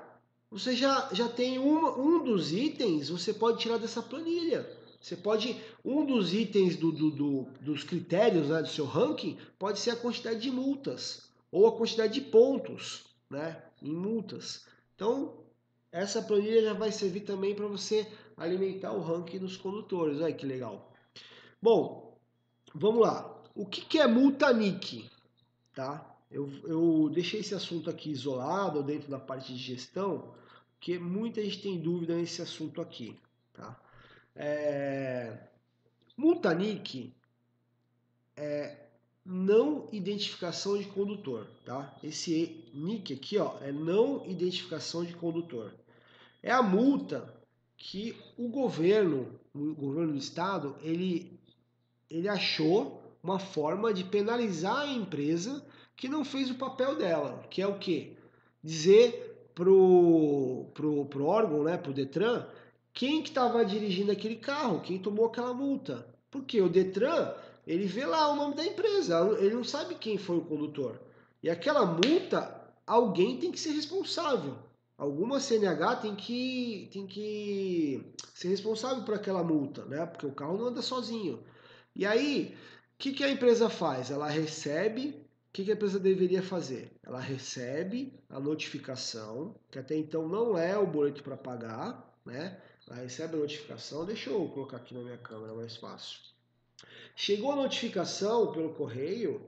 você 0.52 0.76
já, 0.76 1.10
já 1.12 1.28
tem 1.28 1.58
uma, 1.58 1.98
um 1.98 2.24
dos 2.24 2.54
itens, 2.54 3.10
você 3.10 3.34
pode 3.34 3.58
tirar 3.58 3.80
dessa 3.80 4.04
planilha. 4.04 4.70
Você 5.02 5.16
pode, 5.16 5.60
um 5.84 6.06
dos 6.06 6.36
itens 6.36 6.76
do, 6.76 6.92
do, 6.92 7.10
do, 7.10 7.48
dos 7.62 7.84
critérios 7.84 8.50
né, 8.50 8.62
do 8.62 8.70
seu 8.70 8.86
ranking 8.86 9.40
pode 9.58 9.80
ser 9.80 9.90
a 9.90 9.96
quantidade 9.96 10.40
de 10.40 10.52
multas 10.52 11.31
ou 11.52 11.68
a 11.68 11.76
quantidade 11.76 12.14
de 12.14 12.22
pontos 12.22 13.06
né, 13.30 13.62
em 13.82 13.94
multas. 13.94 14.66
Então, 14.96 15.44
essa 15.92 16.22
planilha 16.22 16.62
já 16.62 16.74
vai 16.74 16.92
servir 16.92 17.22
também 17.22 17.54
para 17.54 17.68
você 17.68 18.08
alimentar 18.38 18.94
o 18.94 19.02
ranking 19.02 19.40
dos 19.40 19.58
condutores. 19.58 20.22
Olha 20.22 20.34
que 20.34 20.46
legal. 20.46 20.94
Bom, 21.62 22.18
vamos 22.74 23.02
lá. 23.02 23.44
O 23.54 23.66
que, 23.66 23.82
que 23.82 24.00
é 24.00 24.08
multa 24.08 24.54
NIC? 24.54 25.10
Tá? 25.76 26.08
Eu, 26.30 26.50
eu 26.64 27.10
deixei 27.14 27.42
esse 27.42 27.54
assunto 27.54 27.90
aqui 27.90 28.10
isolado 28.10 28.82
dentro 28.82 29.10
da 29.10 29.20
parte 29.20 29.54
de 29.54 29.60
gestão, 29.60 30.34
porque 30.74 30.98
muita 30.98 31.44
gente 31.44 31.62
tem 31.62 31.80
dúvida 31.80 32.16
nesse 32.16 32.42
assunto 32.42 32.82
aqui. 32.82 33.20
Tá? 33.54 33.78
É, 34.34 35.38
multa 36.16 36.54
NIC 36.54 37.14
é 38.38 38.78
não 39.26 39.88
identificação 39.92 40.78
de 40.78 40.86
condutor, 40.86 41.48
tá? 41.66 41.96
Esse 42.04 42.66
nick 42.74 43.14
aqui, 43.14 43.38
ó, 43.38 43.58
é 43.62 43.72
não 43.72 44.26
identificação 44.26 45.04
de 45.04 45.14
condutor. 45.14 45.74
É 46.42 46.52
a 46.52 46.64
multa 46.64 47.32
que 47.78 48.16
o 48.38 48.48
governo, 48.48 49.40
o 49.54 49.74
governo 49.74 50.14
do 50.14 50.18
estado, 50.18 50.76
ele 50.82 51.40
ele 52.10 52.28
achou 52.28 53.02
uma 53.24 53.40
forma 53.40 53.94
de 53.94 54.04
penalizar 54.04 54.80
a 54.80 54.88
empresa 54.88 55.66
que 55.96 56.10
não 56.10 56.26
fez 56.26 56.50
o 56.50 56.56
papel 56.56 56.98
dela, 56.98 57.46
que 57.50 57.62
é 57.62 57.68
o 57.68 57.80
quê? 57.80 58.18
Dizer 58.62 59.50
pro, 59.56 60.66
pro, 60.74 61.06
pro 61.06 61.26
órgão, 61.26 61.64
né, 61.64 61.78
pro 61.78 61.94
Detran, 61.94 62.46
quem 62.94 63.22
que 63.22 63.30
estava 63.30 63.64
dirigindo 63.64 64.12
aquele 64.12 64.36
carro, 64.36 64.82
quem 64.82 65.00
tomou 65.00 65.28
aquela 65.28 65.54
multa. 65.54 66.06
Porque 66.30 66.62
o 66.62 66.70
Detran 66.70 67.34
ele 67.66 67.86
vê 67.86 68.06
lá 68.06 68.32
o 68.32 68.36
nome 68.36 68.56
da 68.56 68.66
empresa, 68.66 69.20
ele 69.40 69.56
não 69.56 69.64
sabe 69.64 69.96
quem 69.96 70.18
foi 70.18 70.38
o 70.38 70.46
condutor. 70.46 71.00
E 71.44 71.50
aquela 71.50 71.86
multa, 71.86 72.60
alguém 72.86 73.38
tem 73.38 73.52
que 73.52 73.60
ser 73.60 73.72
responsável. 73.72 74.58
Alguma 74.98 75.40
CNH 75.40 75.96
tem 75.96 76.16
que, 76.16 76.90
tem 76.94 77.08
que 77.08 78.14
ser 78.36 78.50
responsável 78.50 79.04
por 79.04 79.16
aquela 79.16 79.44
multa, 79.44 79.84
né? 79.86 80.06
Porque 80.06 80.28
o 80.28 80.32
carro 80.32 80.58
não 80.58 80.68
anda 80.68 80.82
sozinho. 80.82 81.44
E 81.96 82.06
aí, 82.06 82.56
o 82.94 82.98
que, 83.00 83.12
que 83.12 83.24
a 83.24 83.30
empresa 83.30 83.70
faz? 83.70 84.12
Ela 84.12 84.28
recebe. 84.28 85.26
O 85.50 85.54
que, 85.54 85.70
a 85.70 85.74
empresa 85.74 86.00
deveria 86.00 86.42
fazer? 86.42 86.92
Ela 87.04 87.20
recebe 87.20 88.14
a 88.30 88.40
notificação, 88.40 89.56
que 89.70 89.78
até 89.80 89.98
então 89.98 90.30
não 90.30 90.58
é 90.58 90.78
o 90.78 90.88
boleto 90.88 91.24
para 91.24 91.36
pagar, 91.36 92.16
né? 92.26 92.62
Ela 92.88 92.98
recebe 93.02 93.36
a 93.36 93.40
notificação. 93.40 94.06
Deixa 94.06 94.30
eu 94.30 94.48
colocar 94.50 94.78
aqui 94.78 94.94
na 94.94 95.02
minha 95.02 95.18
câmera 95.18 95.54
mais 95.54 95.76
fácil. 95.76 96.20
Chegou 97.16 97.52
a 97.52 97.56
notificação 97.56 98.52
pelo 98.52 98.74
correio, 98.74 99.42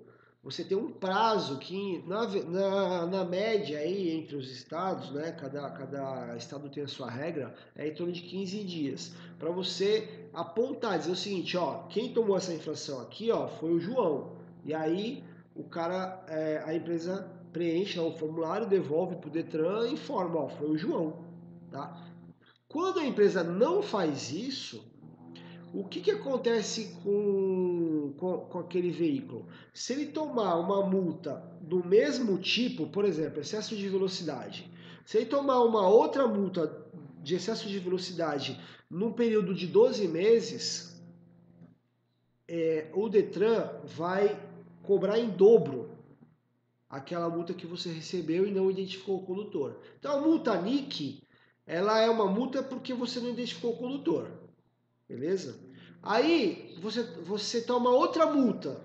você 0.43 0.61
tem 0.61 0.77
um 0.77 0.91
prazo 0.91 1.57
que, 1.57 2.03
na, 2.05 2.27
na, 2.27 3.05
na, 3.05 3.23
média, 3.23 3.79
aí, 3.79 4.11
entre 4.11 4.35
os 4.35 4.51
estados, 4.51 5.09
né, 5.11 5.31
cada, 5.31 5.69
cada 5.69 6.35
estado 6.35 6.69
tem 6.69 6.83
a 6.83 6.87
sua 6.87 7.09
regra, 7.09 7.55
é 7.77 7.87
em 7.87 7.93
torno 7.93 8.11
de 8.11 8.21
15 8.21 8.61
dias. 8.65 9.13
Para 9.39 9.49
você 9.51 10.27
apontar, 10.33 10.99
dizer 10.99 11.11
o 11.11 11.15
seguinte: 11.15 11.55
ó, 11.55 11.83
quem 11.83 12.13
tomou 12.13 12.35
essa 12.35 12.53
infração 12.53 12.99
aqui 12.99 13.31
ó, 13.31 13.47
foi 13.47 13.71
o 13.71 13.79
João. 13.79 14.35
E 14.65 14.73
aí 14.73 15.23
o 15.55 15.63
cara, 15.63 16.21
é, 16.27 16.61
a 16.65 16.75
empresa 16.75 17.31
preenche 17.53 17.97
o 17.97 18.11
formulário, 18.11 18.67
devolve 18.67 19.15
para 19.15 19.29
o 19.29 19.31
Detran 19.31 19.87
e 19.87 19.93
informa: 19.93 20.41
ó, 20.41 20.49
foi 20.49 20.71
o 20.71 20.77
João. 20.77 21.23
Tá? 21.71 22.05
Quando 22.67 22.99
a 22.99 23.05
empresa 23.05 23.45
não 23.45 23.81
faz 23.81 24.31
isso, 24.33 24.83
o 25.73 25.83
que, 25.83 26.01
que 26.01 26.11
acontece 26.11 26.95
com, 27.03 28.13
com, 28.17 28.37
com, 28.41 28.59
aquele 28.59 28.91
veículo? 28.91 29.47
Se 29.73 29.93
ele 29.93 30.05
tomar 30.05 30.55
uma 30.59 30.85
multa 30.85 31.43
do 31.61 31.83
mesmo 31.83 32.37
tipo, 32.37 32.87
por 32.87 33.03
exemplo, 33.03 33.41
excesso 33.41 33.75
de 33.75 33.89
velocidade, 33.89 34.71
se 35.03 35.17
ele 35.17 35.25
tomar 35.25 35.61
uma 35.61 35.87
outra 35.87 36.27
multa 36.27 36.85
de 37.23 37.35
excesso 37.35 37.67
de 37.67 37.79
velocidade 37.79 38.61
num 38.87 39.11
período 39.11 39.55
de 39.55 39.65
12 39.65 40.07
meses, 40.07 41.01
é, 42.47 42.91
o 42.93 43.09
Detran 43.09 43.67
vai 43.83 44.39
cobrar 44.83 45.17
em 45.17 45.31
dobro 45.31 45.89
aquela 46.87 47.27
multa 47.29 47.51
que 47.51 47.65
você 47.65 47.91
recebeu 47.91 48.45
e 48.45 48.51
não 48.51 48.69
identificou 48.69 49.17
o 49.17 49.25
condutor. 49.25 49.79
Então 49.97 50.19
a 50.19 50.21
multa 50.21 50.61
NIC, 50.61 51.23
ela 51.65 51.99
é 51.99 52.07
uma 52.07 52.27
multa 52.27 52.61
porque 52.61 52.93
você 52.93 53.19
não 53.19 53.29
identificou 53.29 53.73
o 53.73 53.77
condutor. 53.77 54.42
Beleza? 55.13 55.55
Aí 56.01 56.75
você, 56.81 57.03
você 57.23 57.61
toma 57.61 57.91
outra 57.91 58.25
multa. 58.25 58.81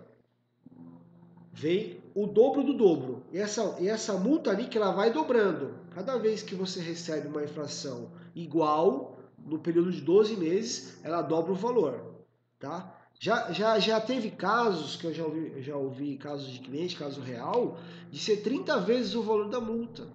Vem 1.50 2.02
o 2.14 2.26
dobro 2.26 2.62
do 2.62 2.74
dobro. 2.74 3.24
E 3.32 3.38
essa, 3.38 3.76
e 3.80 3.88
essa 3.88 4.12
multa 4.18 4.50
ali 4.50 4.66
que 4.66 4.76
ela 4.76 4.92
vai 4.92 5.10
dobrando. 5.10 5.74
Cada 5.94 6.18
vez 6.18 6.42
que 6.42 6.54
você 6.54 6.80
recebe 6.80 7.28
uma 7.28 7.42
inflação 7.42 8.12
igual, 8.34 9.18
no 9.38 9.58
período 9.58 9.90
de 9.90 10.02
12 10.02 10.36
meses, 10.36 10.98
ela 11.02 11.22
dobra 11.22 11.52
o 11.52 11.56
valor. 11.56 12.26
Tá? 12.58 12.94
Já, 13.18 13.50
já, 13.50 13.78
já 13.78 13.98
teve 13.98 14.30
casos, 14.30 14.96
que 14.96 15.06
eu 15.06 15.14
já 15.14 15.24
ouvi, 15.24 15.62
já 15.62 15.76
ouvi 15.76 16.18
casos 16.18 16.48
de 16.48 16.58
cliente, 16.58 16.94
caso 16.94 17.22
real, 17.22 17.78
de 18.10 18.18
ser 18.18 18.42
30 18.42 18.78
vezes 18.80 19.14
o 19.14 19.22
valor 19.22 19.48
da 19.48 19.60
multa, 19.62 20.06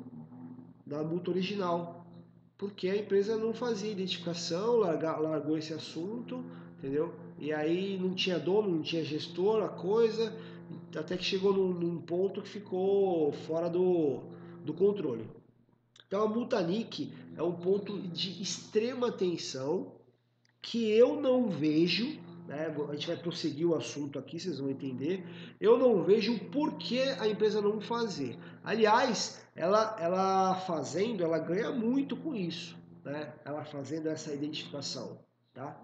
da 0.85 1.03
multa 1.03 1.31
original 1.31 2.02
porque 2.63 2.87
a 2.87 2.95
empresa 2.95 3.35
não 3.35 3.53
fazia 3.53 3.91
identificação, 3.91 4.77
larga, 4.77 5.17
largou 5.17 5.57
esse 5.57 5.73
assunto, 5.73 6.45
entendeu? 6.77 7.13
E 7.37 7.51
aí 7.51 7.99
não 8.01 8.15
tinha 8.15 8.39
dono, 8.39 8.69
não 8.69 8.81
tinha 8.81 9.03
gestor, 9.03 9.61
a 9.61 9.67
coisa, 9.67 10.33
até 10.97 11.17
que 11.17 11.25
chegou 11.25 11.51
num, 11.51 11.73
num 11.73 12.01
ponto 12.01 12.41
que 12.41 12.47
ficou 12.47 13.33
fora 13.33 13.69
do, 13.69 14.21
do 14.63 14.73
controle. 14.73 15.29
Então 16.07 16.23
a 16.23 16.29
multa 16.29 16.61
NIC 16.61 17.11
é 17.35 17.43
um 17.43 17.51
ponto 17.51 17.99
de 17.99 18.41
extrema 18.41 19.09
atenção 19.09 19.91
que 20.61 20.89
eu 20.89 21.19
não 21.19 21.49
vejo, 21.49 22.17
né? 22.47 22.73
a 22.87 22.93
gente 22.93 23.07
vai 23.07 23.17
prosseguir 23.17 23.67
o 23.67 23.75
assunto 23.75 24.17
aqui, 24.17 24.39
vocês 24.39 24.57
vão 24.57 24.69
entender, 24.69 25.25
eu 25.59 25.77
não 25.77 26.01
vejo 26.01 26.39
por 26.45 26.77
que 26.77 27.01
a 27.01 27.27
empresa 27.27 27.61
não 27.61 27.81
fazer. 27.81 28.37
Aliás, 28.63 29.42
ela, 29.55 29.95
ela 29.99 30.55
fazendo, 30.55 31.23
ela 31.23 31.39
ganha 31.39 31.71
muito 31.71 32.15
com 32.17 32.35
isso, 32.35 32.77
né? 33.03 33.33
Ela 33.45 33.63
fazendo 33.63 34.07
essa 34.07 34.33
identificação, 34.33 35.19
tá? 35.53 35.79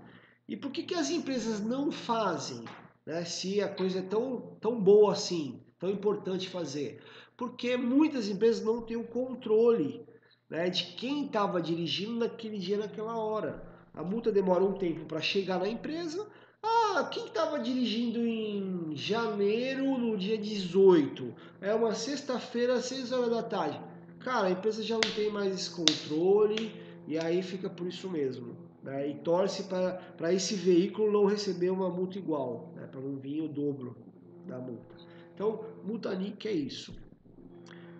E 0.47 0.57
por 0.57 0.71
que, 0.71 0.83
que 0.83 0.95
as 0.95 1.09
empresas 1.09 1.59
não 1.59 1.91
fazem, 1.91 2.65
né? 3.05 3.23
Se 3.25 3.61
a 3.61 3.69
coisa 3.73 3.99
é 3.99 4.03
tão, 4.03 4.57
tão 4.59 4.81
boa 4.81 5.13
assim, 5.13 5.63
tão 5.77 5.89
importante 5.89 6.49
fazer? 6.49 7.01
Porque 7.37 7.77
muitas 7.77 8.27
empresas 8.27 8.63
não 8.63 8.81
têm 8.81 8.97
o 8.97 9.07
controle 9.07 10.05
né, 10.49 10.69
de 10.69 10.85
quem 10.95 11.25
estava 11.25 11.61
dirigindo 11.61 12.15
naquele 12.15 12.57
dia, 12.57 12.77
naquela 12.77 13.15
hora. 13.17 13.63
A 13.93 14.03
multa 14.03 14.31
demora 14.31 14.63
um 14.63 14.73
tempo 14.73 15.05
para 15.05 15.21
chegar 15.21 15.59
na 15.59 15.69
empresa. 15.69 16.27
Ah, 16.61 17.07
quem 17.09 17.25
estava 17.25 17.59
dirigindo 17.59 18.19
em 18.19 18.95
janeiro, 18.95 19.97
no 19.97 20.17
dia 20.17 20.37
18? 20.37 21.33
É 21.61 21.73
uma 21.73 21.93
sexta-feira, 21.93 22.73
às 22.73 22.85
6 22.85 23.11
horas 23.11 23.29
da 23.29 23.43
tarde. 23.43 23.79
Cara, 24.19 24.47
a 24.47 24.51
empresa 24.51 24.83
já 24.83 24.95
não 24.95 25.11
tem 25.15 25.29
mais 25.29 25.53
esse 25.53 25.69
controle 25.69 26.73
e 27.07 27.17
aí 27.17 27.41
fica 27.41 27.69
por 27.69 27.87
isso 27.87 28.09
mesmo. 28.09 28.57
Né? 28.83 29.09
E 29.09 29.15
torce 29.15 29.63
para 29.63 30.33
esse 30.33 30.55
veículo 30.55 31.11
não 31.11 31.25
receber 31.25 31.69
uma 31.69 31.89
multa 31.89 32.17
igual, 32.17 32.73
né? 32.75 32.87
para 32.87 32.99
não 32.99 33.15
vir 33.15 33.41
o 33.41 33.47
dobro 33.47 33.95
da 34.45 34.57
multa. 34.57 34.95
Então, 35.33 35.63
multa 35.83 36.13
NIC 36.13 36.47
é 36.47 36.51
isso. 36.51 36.93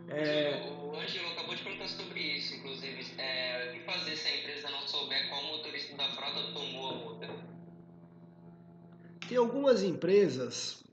É... 0.10 0.69
O 0.72 0.95
Ângelo 0.95 1.30
acabou 1.30 1.56
de 1.56 1.63
perguntar 1.63 1.88
sobre 1.88 2.19
isso, 2.19 2.56
inclusive. 2.56 3.06
É, 3.17 3.69
o 3.69 3.74
que 3.74 3.86
fazer 3.86 4.15
se 4.15 4.28
a 4.28 4.38
empresa 4.38 4.69
não 4.72 4.82
souber 4.88 5.30
qual 5.30 5.43
motorista 5.43 5.95
da 5.95 6.10
frota 6.10 6.52
tomou 6.54 6.89
a 6.89 6.93
multa? 6.95 7.49
Tem 9.30 9.38
algumas 9.38 9.84
empresas 9.84 10.84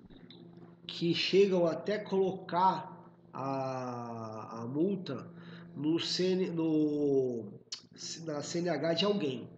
que 0.86 1.14
chegam 1.14 1.66
até 1.66 1.96
colocar 1.96 3.10
a, 3.32 4.60
a 4.60 4.66
multa 4.66 5.26
no, 5.74 5.98
CN, 5.98 6.50
no 6.50 7.46
na 8.26 8.42
CNH 8.42 8.92
de 8.92 9.04
alguém, 9.06 9.48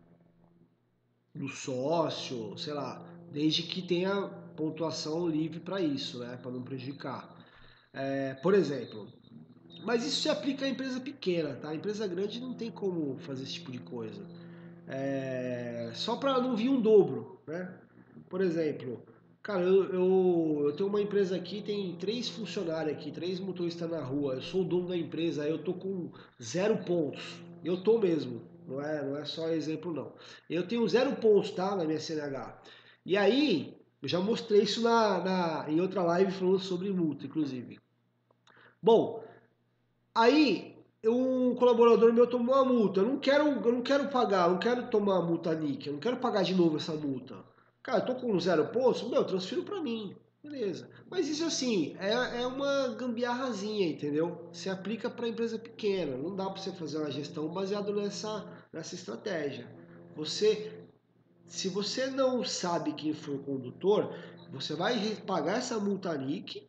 do 1.34 1.48
sócio, 1.48 2.56
sei 2.56 2.72
lá, 2.72 3.04
desde 3.32 3.64
que 3.64 3.82
tenha 3.82 4.28
pontuação 4.56 5.26
livre 5.28 5.58
para 5.58 5.80
isso, 5.80 6.20
né, 6.20 6.38
para 6.40 6.52
não 6.52 6.62
prejudicar. 6.62 7.36
É, 7.92 8.34
por 8.34 8.54
exemplo, 8.54 9.08
mas 9.82 10.06
isso 10.06 10.22
se 10.22 10.28
aplica 10.28 10.64
a 10.64 10.68
empresa 10.68 11.00
pequena, 11.00 11.56
tá? 11.56 11.70
A 11.70 11.74
empresa 11.74 12.06
grande 12.06 12.38
não 12.38 12.54
tem 12.54 12.70
como 12.70 13.18
fazer 13.18 13.42
esse 13.42 13.54
tipo 13.54 13.72
de 13.72 13.80
coisa. 13.80 14.24
É, 14.86 15.90
só 15.94 16.14
para 16.14 16.40
não 16.40 16.54
vir 16.54 16.68
um 16.68 16.80
dobro, 16.80 17.42
né? 17.44 17.87
Por 18.28 18.40
exemplo, 18.40 19.02
cara, 19.42 19.62
eu, 19.62 19.84
eu, 19.92 20.62
eu, 20.66 20.72
tenho 20.76 20.88
uma 20.88 21.00
empresa 21.00 21.36
aqui, 21.36 21.62
tem 21.62 21.96
três 21.96 22.28
funcionários 22.28 22.96
aqui, 22.96 23.10
três 23.10 23.40
motoristas 23.40 23.90
na 23.90 24.02
rua. 24.02 24.34
Eu 24.34 24.42
sou 24.42 24.62
o 24.62 24.64
dono 24.64 24.88
da 24.88 24.96
empresa, 24.96 25.48
eu 25.48 25.58
tô 25.58 25.74
com 25.74 26.10
zero 26.42 26.78
pontos. 26.84 27.40
Eu 27.64 27.82
tô 27.82 27.98
mesmo, 27.98 28.42
não 28.66 28.80
é, 28.80 29.02
não 29.04 29.16
é 29.16 29.24
só 29.24 29.48
exemplo 29.48 29.92
não. 29.92 30.12
Eu 30.48 30.66
tenho 30.66 30.86
zero 30.88 31.16
pontos, 31.16 31.50
tá, 31.50 31.74
na 31.74 31.84
minha 31.84 32.00
CNH. 32.00 32.62
E 33.04 33.16
aí, 33.16 33.76
eu 34.02 34.08
já 34.08 34.20
mostrei 34.20 34.62
isso 34.62 34.82
na, 34.82 35.18
na 35.24 35.70
em 35.70 35.80
outra 35.80 36.02
live 36.02 36.32
falando 36.32 36.58
sobre 36.58 36.90
multa, 36.90 37.26
inclusive. 37.26 37.78
Bom, 38.82 39.24
Aí 40.18 40.76
um 41.06 41.54
colaborador 41.54 42.12
meu 42.12 42.26
tomou 42.26 42.56
uma 42.56 42.64
multa. 42.64 43.00
Eu 43.00 43.06
não 43.06 43.18
quero, 43.20 43.46
eu 43.46 43.72
não 43.72 43.82
quero 43.82 44.08
pagar, 44.08 44.46
eu 44.46 44.54
não 44.54 44.58
quero 44.58 44.88
tomar 44.88 45.18
a 45.18 45.22
multa 45.22 45.54
NIC, 45.54 45.86
eu 45.86 45.92
não 45.92 46.00
quero 46.00 46.16
pagar 46.16 46.42
de 46.42 46.56
novo 46.56 46.76
essa 46.76 46.92
multa. 46.92 47.36
Cara, 47.88 48.00
eu 48.00 48.04
tô 48.04 48.16
com 48.16 48.38
zero 48.38 48.66
pontos, 48.66 49.02
meu, 49.08 49.24
transfiro 49.24 49.62
para 49.62 49.80
mim. 49.80 50.14
Beleza. 50.42 50.90
Mas 51.10 51.26
isso 51.26 51.42
assim, 51.46 51.96
é, 51.98 52.42
é 52.42 52.46
uma 52.46 52.88
gambiarrazinha, 52.88 53.88
entendeu? 53.88 54.50
Se 54.52 54.68
aplica 54.68 55.08
para 55.08 55.26
empresa 55.26 55.58
pequena. 55.58 56.14
Não 56.14 56.36
dá 56.36 56.50
para 56.50 56.60
você 56.60 56.70
fazer 56.70 56.98
uma 56.98 57.10
gestão 57.10 57.48
baseada 57.48 57.90
nessa, 57.90 58.46
nessa 58.70 58.94
estratégia. 58.94 59.74
Você, 60.14 60.86
se 61.46 61.70
você 61.70 62.08
não 62.08 62.44
sabe 62.44 62.92
quem 62.92 63.14
foi 63.14 63.36
o 63.36 63.42
condutor, 63.42 64.14
você 64.52 64.74
vai 64.74 65.16
pagar 65.26 65.56
essa 65.56 65.80
multa 65.80 66.14
NIC 66.14 66.68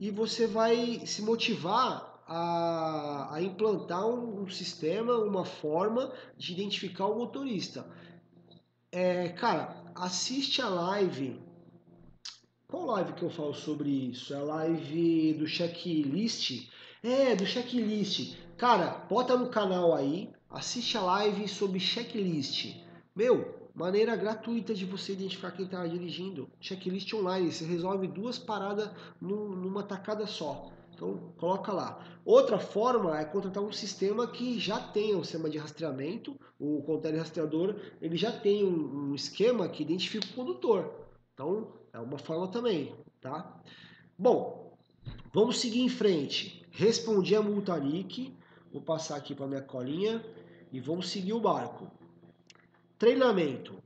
e 0.00 0.10
você 0.10 0.48
vai 0.48 1.06
se 1.06 1.22
motivar 1.22 2.24
a, 2.26 3.36
a 3.36 3.40
implantar 3.40 4.04
um, 4.04 4.42
um, 4.42 4.48
sistema, 4.48 5.16
uma 5.16 5.44
forma 5.44 6.12
de 6.36 6.54
identificar 6.54 7.06
o 7.06 7.16
motorista. 7.16 7.88
É, 8.90 9.28
cara, 9.28 9.85
assiste 9.98 10.60
a 10.60 10.68
live. 10.68 11.40
Qual 12.68 12.84
live 12.86 13.14
que 13.14 13.22
eu 13.22 13.30
falo 13.30 13.54
sobre 13.54 13.88
isso? 13.88 14.34
É 14.34 14.36
a 14.36 14.42
live 14.42 15.34
do 15.34 15.46
checklist? 15.46 16.68
É, 17.02 17.34
do 17.34 17.46
checklist. 17.46 18.36
Cara, 18.58 19.06
bota 19.08 19.36
no 19.36 19.48
canal 19.48 19.94
aí, 19.94 20.30
assiste 20.50 20.98
a 20.98 21.02
live 21.02 21.48
sobre 21.48 21.80
checklist. 21.80 22.74
Meu, 23.14 23.70
maneira 23.74 24.16
gratuita 24.16 24.74
de 24.74 24.84
você 24.84 25.12
identificar 25.12 25.52
quem 25.52 25.64
está 25.64 25.86
dirigindo. 25.86 26.50
Checklist 26.60 27.12
online, 27.14 27.50
você 27.50 27.64
resolve 27.64 28.06
duas 28.06 28.38
paradas 28.38 28.90
numa 29.20 29.82
tacada 29.82 30.26
só. 30.26 30.70
Então, 30.96 31.34
coloca 31.36 31.72
lá. 31.72 32.02
Outra 32.24 32.58
forma 32.58 33.20
é 33.20 33.24
contratar 33.26 33.62
um 33.62 33.70
sistema 33.70 34.26
que 34.26 34.58
já 34.58 34.80
tem 34.80 35.14
um 35.14 35.22
sistema 35.22 35.50
de 35.50 35.58
rastreamento, 35.58 36.40
o 36.58 36.82
Contele 36.84 37.18
Rastreador, 37.18 37.76
ele 38.00 38.16
já 38.16 38.32
tem 38.32 38.64
um, 38.64 39.10
um 39.10 39.14
esquema 39.14 39.68
que 39.68 39.82
identifica 39.82 40.26
o 40.26 40.32
condutor. 40.32 41.06
Então, 41.34 41.74
é 41.92 42.00
uma 42.00 42.18
forma 42.18 42.48
também, 42.48 42.94
tá? 43.20 43.62
Bom, 44.18 44.74
vamos 45.34 45.60
seguir 45.60 45.82
em 45.82 45.88
frente. 45.90 46.66
Respondi 46.70 47.36
a 47.36 47.42
multa 47.42 47.78
NIC, 47.78 48.34
vou 48.72 48.80
passar 48.80 49.16
aqui 49.16 49.34
para 49.34 49.46
minha 49.46 49.60
colinha 49.60 50.24
e 50.72 50.80
vamos 50.80 51.10
seguir 51.10 51.34
o 51.34 51.40
barco. 51.40 51.90
Treinamento. 52.98 53.82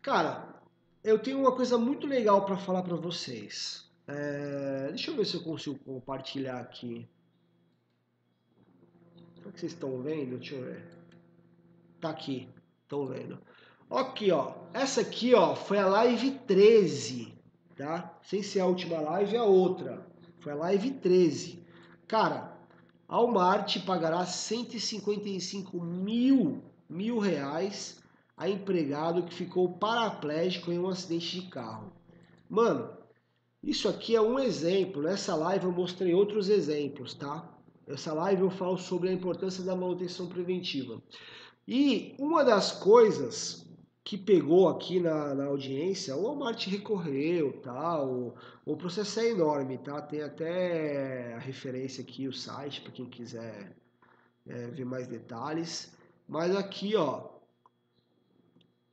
Cara, 0.00 0.62
eu 1.02 1.18
tenho 1.18 1.40
uma 1.40 1.50
coisa 1.50 1.76
muito 1.76 2.06
legal 2.06 2.46
para 2.46 2.56
falar 2.56 2.84
para 2.84 2.94
vocês. 2.94 3.89
É, 4.12 4.88
deixa 4.88 5.12
eu 5.12 5.16
ver 5.16 5.24
se 5.24 5.36
eu 5.36 5.42
consigo 5.42 5.78
compartilhar 5.84 6.58
aqui. 6.58 7.08
Será 9.36 9.52
que 9.52 9.60
vocês 9.60 9.72
estão 9.72 10.02
vendo? 10.02 10.36
Deixa 10.36 10.56
eu 10.56 10.64
ver. 10.64 10.84
Tá 12.00 12.10
aqui. 12.10 12.48
Estão 12.82 13.06
vendo? 13.06 13.38
Aqui, 13.88 14.32
ó. 14.32 14.54
Essa 14.74 15.02
aqui, 15.02 15.32
ó, 15.32 15.54
foi 15.54 15.78
a 15.78 15.86
live 15.86 16.32
13, 16.32 17.32
tá? 17.76 18.18
Sem 18.24 18.42
ser 18.42 18.60
a 18.60 18.66
última 18.66 19.00
live, 19.00 19.36
a 19.36 19.44
outra. 19.44 20.04
Foi 20.40 20.52
a 20.52 20.56
live 20.56 20.90
13. 20.90 21.64
Cara, 22.08 22.56
a 23.06 23.16
Walmart 23.16 23.78
pagará 23.84 24.26
155 24.26 25.80
mil, 25.80 26.64
mil 26.88 27.20
reais 27.20 28.02
a 28.36 28.48
empregado 28.48 29.22
que 29.22 29.34
ficou 29.34 29.68
paraplégico 29.74 30.72
em 30.72 30.80
um 30.80 30.88
acidente 30.88 31.40
de 31.40 31.48
carro. 31.48 31.92
Mano, 32.48 32.99
isso 33.62 33.88
aqui 33.88 34.16
é 34.16 34.20
um 34.20 34.38
exemplo. 34.38 35.02
Nessa 35.02 35.34
live 35.34 35.66
eu 35.66 35.72
mostrei 35.72 36.14
outros 36.14 36.48
exemplos, 36.48 37.14
tá? 37.14 37.48
Essa 37.86 38.12
live 38.12 38.42
eu 38.42 38.50
falo 38.50 38.78
sobre 38.78 39.08
a 39.08 39.12
importância 39.12 39.64
da 39.64 39.76
manutenção 39.76 40.28
preventiva. 40.28 41.02
E 41.66 42.14
uma 42.18 42.44
das 42.44 42.72
coisas 42.72 43.66
que 44.02 44.16
pegou 44.16 44.68
aqui 44.68 44.98
na, 44.98 45.34
na 45.34 45.44
audiência, 45.44 46.16
o 46.16 46.22
Walmart 46.22 46.66
recorreu, 46.66 47.60
tá? 47.60 48.02
O, 48.02 48.34
o 48.64 48.76
processo 48.76 49.20
é 49.20 49.30
enorme, 49.30 49.78
tá? 49.78 50.00
Tem 50.00 50.22
até 50.22 51.34
a 51.34 51.38
referência 51.38 52.02
aqui, 52.02 52.26
o 52.26 52.32
site, 52.32 52.80
para 52.80 52.92
quem 52.92 53.06
quiser 53.06 53.76
é, 54.46 54.66
ver 54.68 54.84
mais 54.84 55.06
detalhes. 55.06 55.92
Mas 56.26 56.56
aqui, 56.56 56.96
ó, 56.96 57.29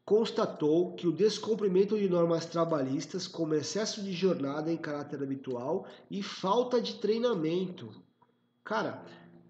constatou 0.07 0.93
que 0.93 1.05
o 1.05 1.11
descumprimento 1.11 1.99
de 1.99 2.07
normas 2.07 2.45
trabalhistas, 2.45 3.27
como 3.27 3.53
excesso 3.53 4.01
de 4.01 4.13
jornada 4.13 4.71
em 4.71 4.77
caráter 4.77 5.21
habitual 5.21 5.85
e 6.09 6.23
falta 6.23 6.81
de 6.81 6.95
treinamento. 6.95 7.91
Cara, 8.63 9.03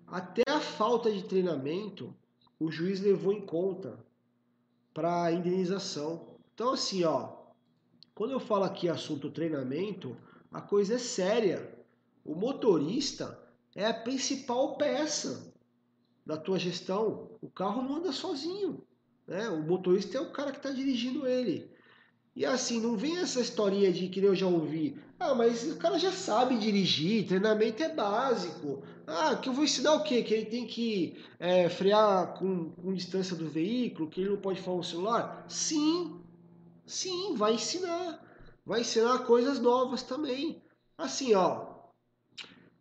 até 0.07 0.41
a 0.47 0.59
falta 0.59 1.11
de 1.11 1.23
treinamento 1.25 2.11
o 2.59 2.71
juiz 2.71 2.99
levou 2.99 3.31
em 3.31 3.45
conta 3.45 4.03
para 4.95 5.31
indenização. 5.31 6.39
Então, 6.55 6.73
assim, 6.73 7.03
ó, 7.03 7.37
quando 8.15 8.31
eu 8.31 8.39
falo 8.39 8.63
aqui 8.63 8.89
assunto 8.89 9.29
treinamento, 9.29 10.17
a 10.51 10.59
coisa 10.59 10.95
é 10.95 10.97
séria. 10.97 11.71
O 12.25 12.33
motorista 12.33 13.39
é 13.75 13.85
a 13.85 13.93
principal 13.93 14.75
peça 14.75 15.53
da 16.25 16.35
tua 16.35 16.57
gestão. 16.57 17.29
O 17.43 17.47
carro 17.47 17.83
não 17.83 17.97
anda 17.97 18.11
sozinho. 18.11 18.83
Né? 19.27 19.49
O 19.49 19.61
motorista 19.61 20.17
é 20.17 20.21
o 20.21 20.31
cara 20.31 20.51
que 20.51 20.57
está 20.57 20.71
dirigindo 20.71 21.27
ele. 21.27 21.69
E 22.35 22.45
assim, 22.45 22.79
não 22.79 22.95
vem 22.95 23.17
essa 23.17 23.41
historinha 23.41 23.91
de 23.91 24.07
que 24.07 24.19
eu 24.19 24.35
já 24.35 24.45
ouvi. 24.45 24.97
Ah, 25.19 25.33
mas 25.33 25.63
o 25.71 25.77
cara 25.77 25.97
já 25.97 26.11
sabe 26.11 26.57
dirigir, 26.57 27.27
treinamento 27.27 27.81
é 27.81 27.89
básico. 27.89 28.83
Ah, 29.07 29.35
que 29.35 29.49
eu 29.49 29.53
vou 29.53 29.63
ensinar 29.63 29.95
o 29.95 30.03
quê? 30.03 30.21
Que 30.21 30.33
ele 30.35 30.45
tem 30.45 30.67
que 30.67 31.17
é, 31.39 31.67
frear 31.67 32.35
com, 32.35 32.69
com 32.69 32.93
distância 32.93 33.35
do 33.35 33.49
veículo, 33.49 34.09
que 34.09 34.21
ele 34.21 34.29
não 34.29 34.37
pode 34.37 34.61
falar 34.61 34.77
no 34.77 34.83
celular? 34.83 35.45
Sim, 35.49 36.21
sim, 36.85 37.35
vai 37.35 37.55
ensinar. 37.55 38.23
Vai 38.63 38.81
ensinar 38.81 39.19
coisas 39.19 39.59
novas 39.59 40.03
também. 40.03 40.61
Assim, 40.95 41.33
ó. 41.33 41.75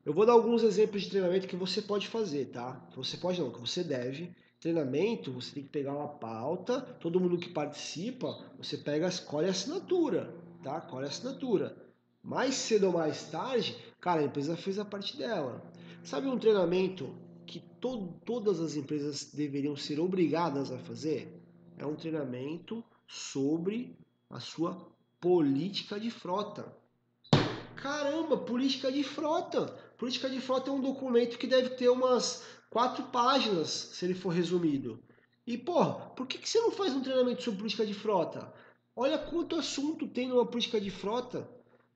Eu 0.05 0.13
vou 0.13 0.27
dar 0.27 0.35
alguns 0.35 0.63
exemplos 0.63 1.03
de 1.03 1.11
treinamento 1.11 1.49
que 1.49 1.57
você 1.57 1.81
pode 1.81 2.09
fazer, 2.09 2.47
tá? 2.47 2.87
Você 2.95 3.17
pode 3.17 3.41
não, 3.41 3.51
que 3.51 3.61
você 3.61 3.83
deve 3.83 4.37
treinamento, 4.61 5.33
você 5.33 5.55
tem 5.55 5.63
que 5.63 5.69
pegar 5.69 5.93
uma 5.93 6.09
pauta, 6.09 6.81
todo 7.01 7.21
mundo 7.21 7.39
que 7.39 7.51
participa, 7.51 8.39
você 8.59 8.77
pega, 8.77 9.09
escolhe 9.09 9.47
a 9.47 9.51
assinatura, 9.51 10.35
tá? 10.63 10.79
Escolhe 10.79 11.05
a 11.05 11.09
assinatura. 11.09 11.77
Mais 12.23 12.55
cedo 12.55 12.89
ou 12.89 12.93
mais 12.93 13.31
tarde, 13.31 13.77
cara, 14.01 14.21
a 14.21 14.25
empresa 14.25 14.57
fez 14.57 14.79
a 14.79 14.85
parte 14.85 15.17
dela. 15.17 15.63
Sabe 16.03 16.27
um 16.27 16.39
treinamento 16.39 17.15
que 17.47 17.61
to 17.81 18.15
todas 18.25 18.61
as 18.61 18.75
empresas 18.75 19.31
deveriam 19.33 19.77
ser 19.77 20.01
obrigadas 20.01 20.73
a 20.73 20.79
fazer? 20.79 21.41
É 21.79 21.87
um 21.87 21.95
treinamento 21.95 22.83
sobre 23.07 23.97
a 24.29 24.41
sua 24.41 24.89
política 25.21 26.01
de 26.01 26.11
frota. 26.11 26.75
Caramba, 27.77 28.37
política 28.39 28.91
de 28.91 29.05
frota! 29.05 29.67
Política 29.97 30.29
de 30.29 30.41
frota 30.41 30.71
é 30.71 30.73
um 30.73 30.81
documento 30.81 31.39
que 31.39 31.47
deve 31.47 31.71
ter 31.71 31.89
umas 31.89 32.43
quatro 32.71 33.05
páginas, 33.05 33.69
se 33.69 34.05
ele 34.05 34.15
for 34.15 34.31
resumido. 34.31 34.99
E, 35.47 35.57
porra, 35.57 36.11
por 36.11 36.27
que, 36.27 36.39
que 36.39 36.49
você 36.49 36.61
não 36.61 36.73
faz 36.73 36.93
um 36.95 37.01
treinamento 37.01 37.43
sobre 37.43 37.59
política 37.59 37.87
de 37.87 37.95
frota? 37.95 38.53
Olha 38.95 39.19
quanto 39.19 39.57
assunto 39.57 40.09
tem 40.09 40.29
numa 40.29 40.47
política 40.47 40.81
de 40.81 40.91
frota. 40.91 41.49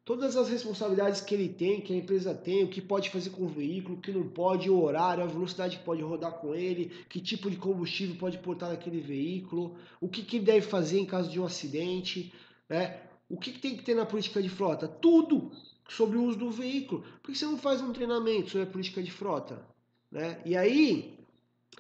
Todas 0.05 0.37
as 0.37 0.49
responsabilidades 0.49 1.21
que 1.21 1.35
ele 1.35 1.49
tem, 1.49 1.81
que 1.81 1.93
a 1.93 1.97
empresa 1.97 2.35
tem, 2.35 2.65
o 2.65 2.69
que 2.69 2.81
pode 2.81 3.11
fazer 3.11 3.31
com 3.31 3.45
o 3.45 3.49
veículo, 3.49 3.97
o 3.97 4.01
que 4.01 4.13
não 4.13 4.29
pode, 4.29 4.71
o 4.71 4.83
horário, 4.83 5.23
a 5.23 5.27
velocidade 5.27 5.79
que 5.79 5.85
pode 5.85 6.03
rodar 6.03 6.33
com 6.35 6.55
ele, 6.55 6.91
que 7.09 7.21
tipo 7.21 7.51
de 7.51 7.57
combustível 7.57 8.17
pode 8.17 8.39
portar 8.39 8.71
naquele 8.71 9.01
veículo, 9.01 9.77
o 10.01 10.09
que, 10.09 10.23
que 10.23 10.37
ele 10.37 10.47
deve 10.47 10.63
fazer 10.63 10.99
em 10.99 11.07
caso 11.07 11.31
de 11.31 11.41
um 11.41 11.45
acidente, 11.45 12.33
né? 12.69 13.03
O 13.29 13.39
que, 13.39 13.53
que 13.53 13.61
tem 13.61 13.77
que 13.77 13.85
ter 13.85 13.95
na 13.95 14.05
política 14.05 14.43
de 14.43 14.49
frota? 14.49 14.89
Tudo 14.89 15.53
sobre 15.89 16.19
o 16.19 16.25
uso 16.25 16.39
do 16.39 16.51
veículo. 16.51 17.03
Por 17.23 17.31
que 17.33 17.39
você 17.39 17.45
não 17.45 17.59
faz 17.59 17.81
um 17.81 17.93
treinamento 17.93 18.51
sobre 18.51 18.69
a 18.69 18.71
política 18.71 19.03
de 19.03 19.11
frota? 19.11 19.65
Né? 20.11 20.41
E 20.45 20.57
aí, 20.57 21.19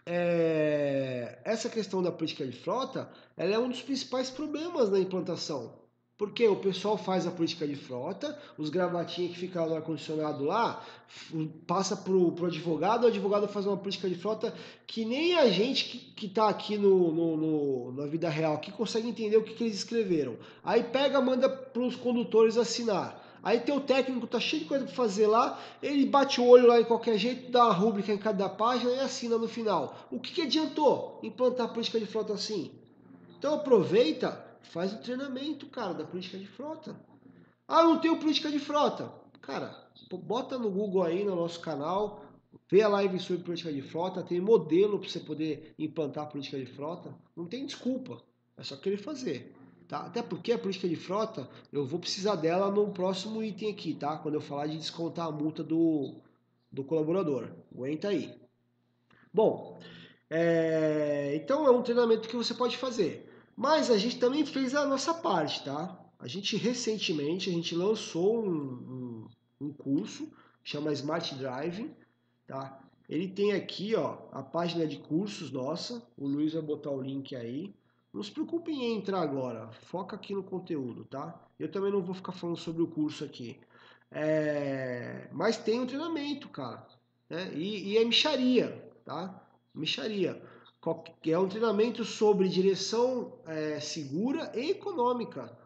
é, 0.06 1.38
essa 1.44 1.68
questão 1.68 2.02
da 2.02 2.12
política 2.12 2.46
de 2.46 2.52
frota 2.52 3.10
ela 3.36 3.54
é 3.54 3.58
um 3.58 3.68
dos 3.68 3.82
principais 3.82 4.30
problemas 4.30 4.90
na 4.90 4.98
implantação. 4.98 5.78
Porque 6.16 6.46
o 6.46 6.56
pessoal 6.56 6.98
faz 6.98 7.26
a 7.26 7.30
política 7.30 7.66
de 7.66 7.74
frota, 7.74 8.38
os 8.58 8.68
gravatinhos 8.68 9.32
que 9.32 9.38
ficam 9.38 9.66
no 9.66 9.74
ar-condicionado 9.74 10.44
lá, 10.44 10.84
passa 11.66 11.96
para 11.96 12.12
o 12.12 12.44
advogado, 12.44 13.04
o 13.04 13.06
advogado 13.06 13.48
faz 13.48 13.66
uma 13.66 13.78
política 13.78 14.06
de 14.06 14.16
frota 14.16 14.54
que 14.86 15.06
nem 15.06 15.38
a 15.38 15.48
gente 15.48 16.12
que 16.14 16.26
está 16.26 16.50
aqui 16.50 16.76
no, 16.76 17.10
no, 17.10 17.36
no, 17.38 17.92
na 17.92 18.06
vida 18.06 18.28
real 18.28 18.52
aqui 18.52 18.70
consegue 18.70 19.08
entender 19.08 19.38
o 19.38 19.42
que, 19.42 19.54
que 19.54 19.64
eles 19.64 19.76
escreveram. 19.76 20.36
Aí 20.62 20.82
pega, 20.84 21.22
manda 21.22 21.48
para 21.48 21.80
os 21.80 21.96
condutores 21.96 22.58
assinar. 22.58 23.19
Aí 23.42 23.60
teu 23.60 23.80
técnico 23.80 24.26
tá 24.26 24.38
cheio 24.38 24.62
de 24.62 24.68
coisa 24.68 24.84
para 24.84 24.94
fazer 24.94 25.26
lá, 25.26 25.58
ele 25.82 26.04
bate 26.04 26.40
o 26.40 26.46
olho 26.46 26.66
lá 26.66 26.80
em 26.80 26.84
qualquer 26.84 27.16
jeito, 27.16 27.50
dá 27.50 27.64
uma 27.64 27.72
rúbrica 27.72 28.12
em 28.12 28.18
cada 28.18 28.48
página 28.48 28.90
e 28.92 29.00
assina 29.00 29.38
no 29.38 29.48
final. 29.48 29.96
O 30.10 30.20
que, 30.20 30.32
que 30.32 30.42
adiantou 30.42 31.18
implantar 31.22 31.66
a 31.66 31.68
política 31.70 31.98
de 31.98 32.06
frota 32.06 32.34
assim? 32.34 32.70
Então 33.38 33.54
aproveita, 33.54 34.44
faz 34.60 34.92
o 34.92 34.98
treinamento, 34.98 35.66
cara, 35.66 35.94
da 35.94 36.04
política 36.04 36.36
de 36.36 36.46
frota. 36.46 36.94
Ah, 37.66 37.82
não 37.82 37.98
tenho 37.98 38.18
política 38.18 38.50
de 38.50 38.58
frota. 38.58 39.10
Cara, 39.40 39.74
bota 40.12 40.58
no 40.58 40.70
Google 40.70 41.02
aí 41.02 41.24
no 41.24 41.34
nosso 41.34 41.60
canal, 41.60 42.22
vê 42.70 42.82
a 42.82 42.88
live 42.88 43.18
sobre 43.18 43.42
política 43.42 43.72
de 43.72 43.80
frota, 43.80 44.22
tem 44.22 44.40
modelo 44.40 44.98
para 44.98 45.08
você 45.08 45.20
poder 45.20 45.74
implantar 45.78 46.24
a 46.24 46.26
política 46.26 46.58
de 46.58 46.66
frota. 46.66 47.14
Não 47.34 47.46
tem 47.46 47.64
desculpa, 47.64 48.22
é 48.58 48.62
só 48.62 48.76
querer 48.76 48.98
fazer. 48.98 49.54
Tá? 49.90 50.06
Até 50.06 50.22
porque 50.22 50.52
a 50.52 50.58
política 50.58 50.88
de 50.88 50.94
frota, 50.94 51.50
eu 51.72 51.84
vou 51.84 51.98
precisar 51.98 52.36
dela 52.36 52.70
no 52.70 52.92
próximo 52.92 53.42
item 53.42 53.72
aqui, 53.72 53.92
tá? 53.92 54.16
Quando 54.18 54.36
eu 54.36 54.40
falar 54.40 54.68
de 54.68 54.76
descontar 54.76 55.26
a 55.26 55.32
multa 55.32 55.64
do, 55.64 56.14
do 56.70 56.84
colaborador. 56.84 57.50
Aguenta 57.74 58.06
aí. 58.06 58.32
Bom, 59.34 59.80
é, 60.30 61.32
então 61.34 61.66
é 61.66 61.72
um 61.72 61.82
treinamento 61.82 62.28
que 62.28 62.36
você 62.36 62.54
pode 62.54 62.76
fazer. 62.76 63.28
Mas 63.56 63.90
a 63.90 63.98
gente 63.98 64.20
também 64.20 64.46
fez 64.46 64.76
a 64.76 64.86
nossa 64.86 65.12
parte, 65.12 65.64
tá? 65.64 66.00
A 66.20 66.28
gente 66.28 66.56
recentemente, 66.56 67.50
a 67.50 67.52
gente 67.52 67.74
lançou 67.74 68.44
um, 68.44 69.26
um, 69.60 69.66
um 69.66 69.72
curso, 69.72 70.30
chama 70.62 70.92
Smart 70.92 71.34
Driving, 71.34 71.90
tá? 72.46 72.80
Ele 73.08 73.26
tem 73.26 73.54
aqui, 73.54 73.96
ó, 73.96 74.18
a 74.30 74.40
página 74.40 74.86
de 74.86 74.98
cursos 74.98 75.50
nossa. 75.50 76.00
O 76.16 76.28
Luiz 76.28 76.52
vai 76.52 76.62
botar 76.62 76.92
o 76.92 77.02
link 77.02 77.34
aí. 77.34 77.74
Não 78.12 78.22
se 78.22 78.30
preocupem 78.30 78.84
em 78.84 78.96
entrar 78.96 79.20
agora, 79.20 79.70
foca 79.72 80.16
aqui 80.16 80.34
no 80.34 80.42
conteúdo, 80.42 81.04
tá? 81.04 81.40
Eu 81.58 81.70
também 81.70 81.92
não 81.92 82.02
vou 82.02 82.14
ficar 82.14 82.32
falando 82.32 82.56
sobre 82.56 82.82
o 82.82 82.88
curso 82.88 83.24
aqui. 83.24 83.58
É... 84.10 85.28
Mas 85.32 85.56
tem 85.56 85.80
um 85.80 85.86
treinamento, 85.86 86.48
cara. 86.48 86.86
Né? 87.28 87.52
E, 87.54 87.92
e 87.92 87.98
é 87.98 88.04
micharia, 88.04 88.90
tá? 89.04 89.40
Micharia. 89.72 90.42
É 91.26 91.38
um 91.38 91.48
treinamento 91.48 92.04
sobre 92.04 92.48
direção 92.48 93.38
é, 93.46 93.78
segura 93.78 94.50
e 94.54 94.70
econômica. 94.70 95.56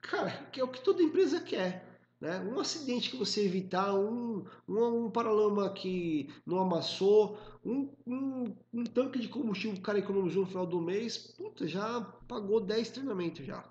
Cara, 0.00 0.30
que 0.50 0.60
é 0.60 0.64
o 0.64 0.68
que 0.68 0.80
toda 0.80 1.02
empresa 1.02 1.40
quer. 1.40 1.91
Né? 2.22 2.38
Um 2.38 2.60
acidente 2.60 3.10
que 3.10 3.16
você 3.16 3.44
evitar, 3.44 3.92
um, 3.92 4.44
um, 4.68 5.06
um 5.06 5.10
paralama 5.10 5.68
que 5.70 6.32
não 6.46 6.60
amassou, 6.60 7.36
um, 7.64 7.88
um, 8.06 8.54
um, 8.72 8.84
tanque 8.84 9.18
de 9.18 9.26
combustível 9.26 9.74
que 9.74 9.80
o 9.80 9.82
cara 9.82 9.98
economizou 9.98 10.42
no 10.42 10.48
final 10.48 10.64
do 10.64 10.80
mês, 10.80 11.18
puta, 11.18 11.66
já 11.66 12.00
pagou 12.28 12.60
10 12.60 12.90
treinamentos 12.90 13.44
já. 13.44 13.68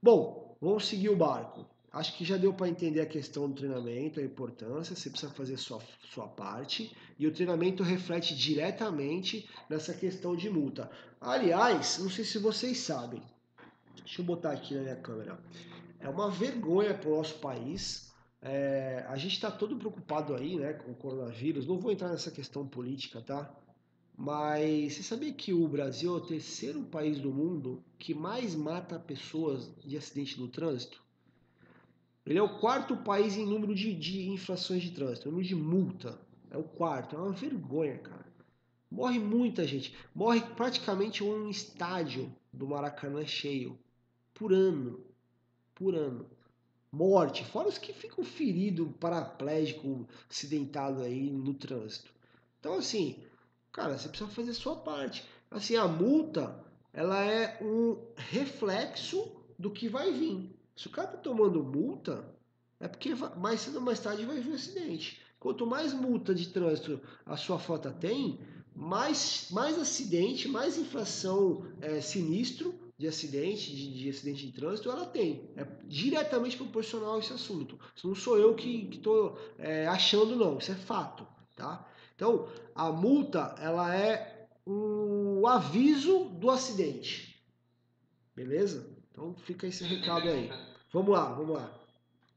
Bom, 0.00 0.56
vamos 0.60 0.86
seguir 0.86 1.08
o 1.08 1.16
barco. 1.16 1.66
Acho 1.92 2.16
que 2.16 2.24
já 2.24 2.36
deu 2.36 2.54
para 2.54 2.68
entender 2.68 3.00
a 3.00 3.06
questão 3.06 3.48
do 3.48 3.56
treinamento, 3.56 4.20
a 4.20 4.22
importância, 4.22 4.94
você 4.94 5.10
precisa 5.10 5.32
fazer 5.32 5.56
sua, 5.56 5.80
sua 6.14 6.28
parte, 6.28 6.96
e 7.18 7.26
o 7.26 7.32
treinamento 7.32 7.82
reflete 7.82 8.36
diretamente 8.36 9.50
nessa 9.68 9.92
questão 9.92 10.36
de 10.36 10.48
multa. 10.48 10.88
Aliás, 11.20 11.98
não 11.98 12.08
sei 12.08 12.24
se 12.24 12.38
vocês 12.38 12.78
sabem, 12.78 13.20
deixa 13.96 14.20
eu 14.22 14.24
botar 14.24 14.52
aqui 14.52 14.74
na 14.74 14.82
minha 14.82 14.94
câmera 14.94 15.36
é 16.00 16.08
uma 16.08 16.30
vergonha 16.30 16.94
para 16.94 17.08
o 17.08 17.16
nosso 17.16 17.34
país. 17.38 18.12
É, 18.40 19.04
a 19.08 19.16
gente 19.16 19.32
está 19.32 19.50
todo 19.50 19.76
preocupado 19.76 20.34
aí 20.34 20.56
né, 20.56 20.72
com 20.74 20.92
o 20.92 20.94
coronavírus. 20.94 21.66
Não 21.66 21.78
vou 21.78 21.90
entrar 21.90 22.08
nessa 22.08 22.30
questão 22.30 22.66
política, 22.66 23.20
tá? 23.20 23.52
Mas 24.16 24.94
você 24.94 25.02
sabia 25.02 25.32
que 25.32 25.52
o 25.52 25.66
Brasil 25.68 26.12
é 26.12 26.16
o 26.16 26.20
terceiro 26.20 26.82
país 26.82 27.20
do 27.20 27.32
mundo 27.32 27.82
que 27.98 28.14
mais 28.14 28.54
mata 28.54 28.98
pessoas 28.98 29.70
de 29.84 29.96
acidente 29.96 30.40
no 30.40 30.48
trânsito? 30.48 31.02
Ele 32.26 32.38
é 32.38 32.42
o 32.42 32.58
quarto 32.58 32.96
país 32.96 33.36
em 33.36 33.46
número 33.46 33.74
de, 33.74 33.94
de 33.94 34.28
infrações 34.28 34.82
de 34.82 34.90
trânsito, 34.90 35.30
número 35.30 35.46
de 35.46 35.54
multa. 35.54 36.18
É 36.50 36.56
o 36.56 36.62
quarto. 36.62 37.16
É 37.16 37.18
uma 37.18 37.32
vergonha, 37.32 37.98
cara. 37.98 38.26
Morre 38.90 39.18
muita 39.18 39.66
gente. 39.66 39.94
Morre 40.14 40.40
praticamente 40.40 41.22
um 41.22 41.48
estádio 41.48 42.34
do 42.52 42.66
Maracanã 42.66 43.24
cheio 43.24 43.78
por 44.34 44.52
ano 44.52 45.07
por 45.78 45.94
ano. 45.94 46.26
Morte, 46.90 47.44
fora 47.44 47.68
os 47.68 47.78
que 47.78 47.92
ficam 47.92 48.24
feridos, 48.24 48.88
paraplégico, 48.98 50.08
acidentado 50.28 51.02
aí 51.02 51.30
no 51.30 51.54
trânsito. 51.54 52.10
Então, 52.58 52.74
assim, 52.74 53.22
cara, 53.72 53.96
você 53.96 54.08
precisa 54.08 54.30
fazer 54.30 54.50
a 54.50 54.54
sua 54.54 54.76
parte. 54.76 55.24
Assim, 55.50 55.76
a 55.76 55.86
multa, 55.86 56.58
ela 56.92 57.24
é 57.24 57.58
um 57.62 57.98
reflexo 58.16 59.30
do 59.58 59.70
que 59.70 59.88
vai 59.88 60.12
vir. 60.12 60.50
Se 60.74 60.86
o 60.86 60.90
cara 60.90 61.08
tá 61.08 61.18
tomando 61.18 61.62
multa, 61.62 62.24
é 62.80 62.88
porque 62.88 63.14
mais 63.36 63.60
cedo 63.60 63.76
ou 63.76 63.82
mais 63.82 64.00
tarde 64.00 64.24
vai 64.24 64.40
vir 64.40 64.50
um 64.50 64.54
acidente. 64.54 65.20
Quanto 65.38 65.66
mais 65.66 65.92
multa 65.92 66.34
de 66.34 66.48
trânsito 66.48 67.00
a 67.24 67.36
sua 67.36 67.58
frota 67.58 67.90
tem, 67.90 68.40
mais, 68.74 69.48
mais 69.50 69.78
acidente, 69.78 70.48
mais 70.48 70.78
infração 70.78 71.66
é, 71.80 72.00
sinistro 72.00 72.74
de 72.98 73.06
acidente, 73.06 73.70
de, 73.74 73.94
de, 73.94 74.10
acidente 74.10 74.44
de 74.44 74.52
trânsito, 74.52 74.90
ela 74.90 75.06
tem. 75.06 75.48
É 75.56 75.64
diretamente 75.84 76.56
proporcional 76.56 77.14
a 77.14 77.18
esse 77.20 77.32
assunto. 77.32 77.78
Isso 77.94 78.08
não 78.08 78.14
sou 78.14 78.36
eu 78.36 78.56
que 78.56 78.88
estou 78.92 79.38
é, 79.56 79.86
achando, 79.86 80.34
não. 80.34 80.58
Isso 80.58 80.72
é 80.72 80.74
fato. 80.74 81.24
Tá? 81.54 81.88
Então, 82.16 82.48
a 82.74 82.90
multa 82.90 83.54
ela 83.60 83.94
é 83.94 84.48
o 84.66 85.46
aviso 85.46 86.24
do 86.24 86.50
acidente. 86.50 87.40
Beleza? 88.34 88.96
Então 89.10 89.34
fica 89.34 89.66
esse 89.66 89.84
recado 89.84 90.28
aí. 90.28 90.50
Vamos 90.92 91.12
lá, 91.12 91.32
vamos 91.32 91.56
lá. 91.56 91.72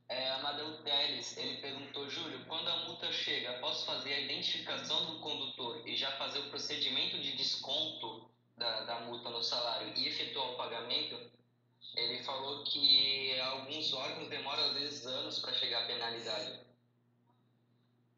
É, 0.09 0.29
Amadeu 0.31 0.77
Teles, 0.83 1.37
ele 1.37 1.57
perguntou, 1.61 2.09
Júlio, 2.09 2.45
quando 2.45 2.67
a 2.67 2.85
multa 2.85 3.11
chega, 3.11 3.53
posso 3.59 3.85
fazer 3.85 4.13
a 4.13 4.19
identificação 4.21 5.05
do 5.05 5.19
condutor 5.19 5.87
e 5.87 5.95
já 5.95 6.11
fazer 6.17 6.39
o 6.39 6.49
procedimento 6.49 7.17
de 7.19 7.35
desconto 7.37 8.30
da, 8.57 8.81
da 8.81 8.99
multa 9.01 9.29
no 9.29 9.43
salário 9.43 9.91
e 9.95 10.07
efetuar 10.07 10.51
o 10.51 10.57
pagamento, 10.57 11.17
ele 11.95 12.23
falou 12.23 12.63
que 12.63 13.39
alguns 13.39 13.93
órgãos 13.93 14.29
demoram 14.29 14.63
às 14.65 14.73
vezes 14.73 15.05
anos 15.05 15.39
para 15.39 15.53
chegar 15.53 15.83
à 15.83 15.87
penalidade. 15.87 16.59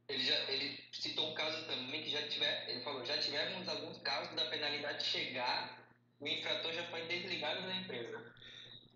Ele, 0.07 0.23
já, 0.23 0.35
ele 0.51 0.79
citou 0.91 1.31
um 1.31 1.33
caso 1.33 1.65
também 1.65 2.03
que 2.03 2.09
já 2.09 2.27
tiver, 2.27 2.69
ele 2.69 2.81
falou, 2.81 3.05
já 3.05 3.17
tivemos 3.17 3.67
alguns 3.67 3.97
casos 3.99 4.35
da 4.35 4.45
penalidade 4.45 5.03
chegar, 5.03 5.79
o 6.19 6.27
infrator 6.27 6.73
já 6.73 6.83
foi 6.85 7.05
desligado 7.07 7.61
da 7.61 7.75
empresa. 7.75 8.33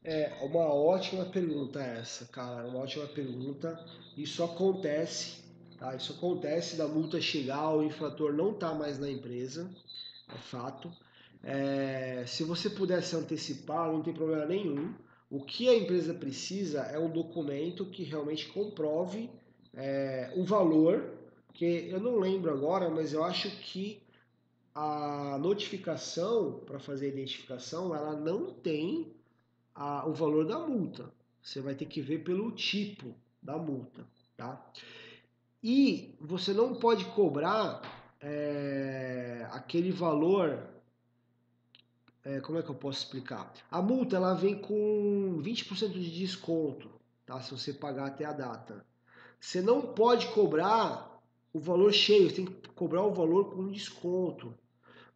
É 0.04 0.38
uma 0.42 0.74
ótima 0.74 1.26
pergunta 1.26 1.82
essa, 1.82 2.26
cara, 2.28 2.68
uma 2.68 2.80
ótima 2.80 3.08
pergunta. 3.08 3.84
Isso 4.16 4.44
acontece, 4.44 5.44
tá? 5.78 5.96
Isso 5.96 6.14
acontece 6.14 6.76
da 6.76 6.88
multa 6.88 7.20
chegar, 7.20 7.72
o 7.72 7.84
infrator 7.84 8.34
não 8.34 8.54
tá 8.54 8.74
mais 8.74 9.00
na 9.00 9.10
empresa, 9.10 9.70
é 10.30 10.38
fato. 10.38 10.92
É, 11.50 12.26
se 12.28 12.44
você 12.44 12.70
puder 12.70 13.02
se 13.02 13.16
antecipar, 13.16 13.90
não 13.90 14.04
tem 14.04 14.14
problema 14.14 14.46
nenhum. 14.46 14.94
O 15.30 15.42
que 15.42 15.70
a 15.70 15.78
empresa 15.78 16.14
precisa 16.14 16.82
é 16.82 17.00
um 17.00 17.10
documento 17.10 17.86
que 17.86 18.04
realmente 18.04 18.50
comprove 18.50 19.30
é, 19.74 20.34
o 20.36 20.44
valor, 20.44 21.10
que 21.54 21.88
eu 21.90 22.02
não 22.02 22.18
lembro 22.18 22.52
agora, 22.52 22.90
mas 22.90 23.14
eu 23.14 23.24
acho 23.24 23.50
que 23.62 24.04
a 24.76 25.38
notificação 25.40 26.60
para 26.66 26.80
fazer 26.80 27.06
a 27.06 27.10
identificação, 27.10 27.96
ela 27.96 28.14
não 28.14 28.52
tem 28.52 29.16
a, 29.74 30.06
o 30.06 30.14
valor 30.14 30.46
da 30.46 30.60
multa. 30.60 31.10
Você 31.42 31.62
vai 31.62 31.76
ter 31.76 31.86
que 31.86 32.02
ver 32.02 32.26
pelo 32.26 32.52
tipo 32.52 33.16
da 33.42 33.58
multa, 33.58 34.06
tá? 34.36 34.70
E 35.64 36.14
você 36.20 36.52
não 36.52 36.76
pode 36.76 37.06
cobrar 37.06 37.82
é, 38.20 39.48
aquele 39.52 39.92
valor. 39.94 40.77
É, 42.28 42.42
como 42.42 42.60
é 42.60 42.62
que 42.62 42.70
eu 42.70 42.76
posso 42.76 43.00
explicar? 43.00 43.54
A 43.72 43.82
multa 43.82 44.18
ela 44.18 44.34
vem 44.34 44.54
com 44.54 45.42
20% 45.42 45.94
de 45.94 46.20
desconto, 46.20 46.90
tá? 47.26 47.40
Se 47.40 47.52
você 47.52 47.72
pagar 47.72 48.08
até 48.08 48.26
a 48.26 48.34
data. 48.34 48.86
Você 49.40 49.62
não 49.62 49.82
pode 49.82 50.28
cobrar 50.34 51.22
o 51.54 51.60
valor 51.60 51.94
cheio, 51.94 52.30
você 52.30 52.36
tem 52.36 52.46
que 52.46 52.68
cobrar 52.76 53.04
o 53.04 53.14
valor 53.14 53.56
com 53.56 53.72
desconto. 53.72 54.54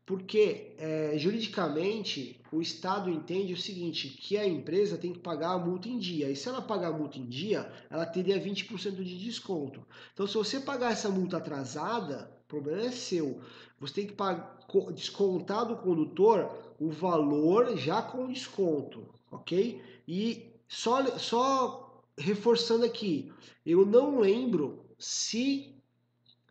Porque 0.06 0.74
é, 0.78 1.18
juridicamente 1.18 2.40
o 2.50 2.62
Estado 2.62 3.10
entende 3.10 3.52
o 3.52 3.58
seguinte, 3.58 4.08
que 4.08 4.38
a 4.38 4.48
empresa 4.48 4.98
tem 4.98 5.12
que 5.12 5.20
pagar 5.20 5.52
a 5.52 5.60
multa 5.60 5.90
em 5.90 6.00
dia. 6.00 6.30
E 6.30 6.36
se 6.38 6.48
ela 6.48 6.62
pagar 6.62 6.88
a 6.90 6.98
multa 6.98 7.18
em 7.18 7.26
dia, 7.26 7.70
ela 7.90 8.06
teria 8.06 8.42
20% 8.42 9.04
de 9.04 9.20
desconto. 9.20 9.86
Então 10.14 10.26
se 10.26 10.36
você 10.36 10.62
pagar 10.62 10.94
essa 10.94 11.10
multa 11.10 11.38
atrasada, 11.38 12.32
problema 12.52 12.82
é 12.82 12.92
seu. 12.92 13.40
Você 13.80 13.94
tem 13.94 14.08
que 14.08 14.14
pagar, 14.14 14.60
descontar 14.94 15.66
do 15.66 15.78
condutor 15.78 16.52
o 16.78 16.90
valor 16.92 17.78
já 17.78 18.02
com 18.02 18.28
desconto, 18.28 19.08
ok? 19.32 19.82
E 20.08 20.52
só, 20.68 21.18
só 21.18 22.04
reforçando 22.18 22.86
aqui, 22.86 23.32
eu 23.66 23.86
não 23.86 24.20
lembro 24.20 24.86
se 25.00 25.76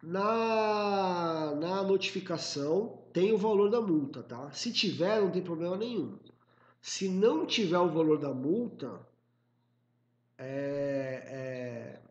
na, 0.03 1.55
na 1.57 1.83
notificação 1.83 2.99
tem 3.13 3.33
o 3.33 3.39
valor 3.39 3.71
da 3.71 3.81
multa, 3.81 4.23
tá? 4.23 4.51
Se 4.53 4.73
tiver, 4.73 5.21
não 5.21 5.31
tem 5.31 5.43
problema 5.43 5.77
nenhum. 5.77 6.19
Se 6.81 7.09
não 7.09 7.45
tiver 7.45 7.79
o 7.79 7.91
valor 7.91 8.19
da 8.19 8.33
multa, 8.33 9.07
é, 10.39 11.23
é, 11.27 12.10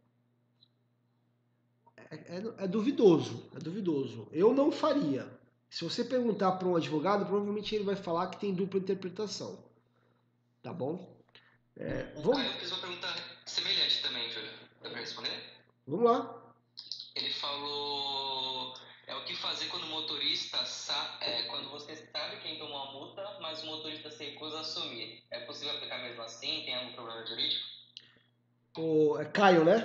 é, 2.12 2.64
é 2.64 2.68
duvidoso, 2.68 3.50
é 3.56 3.60
duvidoso. 3.60 4.28
Eu 4.32 4.54
não 4.54 4.72
faria. 4.72 5.28
Se 5.70 5.84
você 5.84 6.04
perguntar 6.04 6.54
para 6.54 6.68
um 6.68 6.76
advogado, 6.76 7.26
provavelmente 7.26 7.76
ele 7.76 7.84
vai 7.84 7.96
falar 7.96 8.28
que 8.28 8.40
tem 8.40 8.54
dupla 8.54 8.80
interpretação. 8.80 9.64
Tá 10.64 10.74
bom? 10.74 11.16
É, 11.78 12.12
vamos... 12.16 12.40
Ah, 12.40 12.46
eu 12.46 12.54
fiz 12.54 12.72
uma 12.72 12.82
pergunta 12.82 13.08
semelhante 13.46 14.02
também, 14.02 14.30
Júlio. 14.32 14.52
Dá 14.82 14.90
para 14.90 15.00
responder? 15.00 15.44
Vamos 15.88 16.06
lá. 16.06 16.54
Ele 17.16 17.32
falou 17.34 18.74
é 19.10 19.16
o 19.16 19.24
que 19.24 19.36
fazer 19.36 19.66
quando 19.70 19.86
o 19.86 19.88
motorista 19.88 20.58
é, 21.20 21.42
quando 21.44 21.68
você 21.72 21.96
sabe 21.96 22.38
quem 22.42 22.60
tomou 22.60 22.78
a 22.78 22.92
multa, 22.92 23.38
mas 23.42 23.64
o 23.64 23.66
motorista 23.66 24.12
se 24.12 24.24
recusa 24.24 24.58
a 24.58 24.62
assumir. 24.62 25.24
É 25.32 25.40
possível 25.42 25.74
aplicar 25.74 25.98
mesmo 26.04 26.22
assim? 26.22 26.64
Tem 26.64 26.76
algum 26.76 26.94
problema 26.94 27.26
jurídico? 27.26 27.66
O, 28.78 29.18
é 29.20 29.26
Caio, 29.26 29.66
né? 29.66 29.80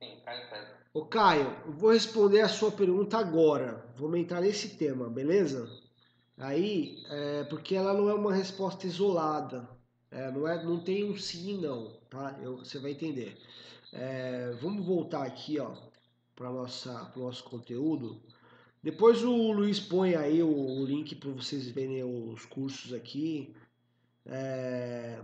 Sim, 0.00 0.20
Caio 0.24 0.48
César. 0.48 0.77
Ô 0.98 1.06
Caio, 1.06 1.56
eu 1.64 1.72
vou 1.74 1.92
responder 1.92 2.40
a 2.40 2.48
sua 2.48 2.72
pergunta 2.72 3.16
agora. 3.16 3.86
Vou 3.96 4.16
entrar 4.16 4.40
nesse 4.40 4.70
tema, 4.70 5.08
beleza? 5.08 5.70
Aí, 6.36 7.04
é, 7.08 7.44
porque 7.44 7.76
ela 7.76 7.94
não 7.94 8.10
é 8.10 8.14
uma 8.14 8.34
resposta 8.34 8.84
isolada. 8.84 9.68
É, 10.10 10.28
não, 10.32 10.48
é, 10.48 10.60
não 10.64 10.80
tem 10.80 11.08
um 11.08 11.16
sim 11.16 11.54
e 11.54 11.58
não, 11.60 11.92
tá? 12.10 12.36
Eu, 12.42 12.58
você 12.58 12.80
vai 12.80 12.90
entender. 12.90 13.38
É, 13.92 14.56
vamos 14.60 14.84
voltar 14.84 15.22
aqui, 15.22 15.60
ó 15.60 15.72
para 16.34 16.50
o 16.50 16.66
nosso 17.16 17.44
conteúdo. 17.44 18.20
Depois 18.82 19.22
o 19.22 19.52
Luiz 19.52 19.78
põe 19.78 20.16
aí 20.16 20.42
o, 20.42 20.50
o 20.50 20.84
link 20.84 21.14
para 21.14 21.30
vocês 21.30 21.68
verem 21.68 22.02
os 22.02 22.44
cursos 22.44 22.92
aqui. 22.92 23.54
É... 24.26 25.20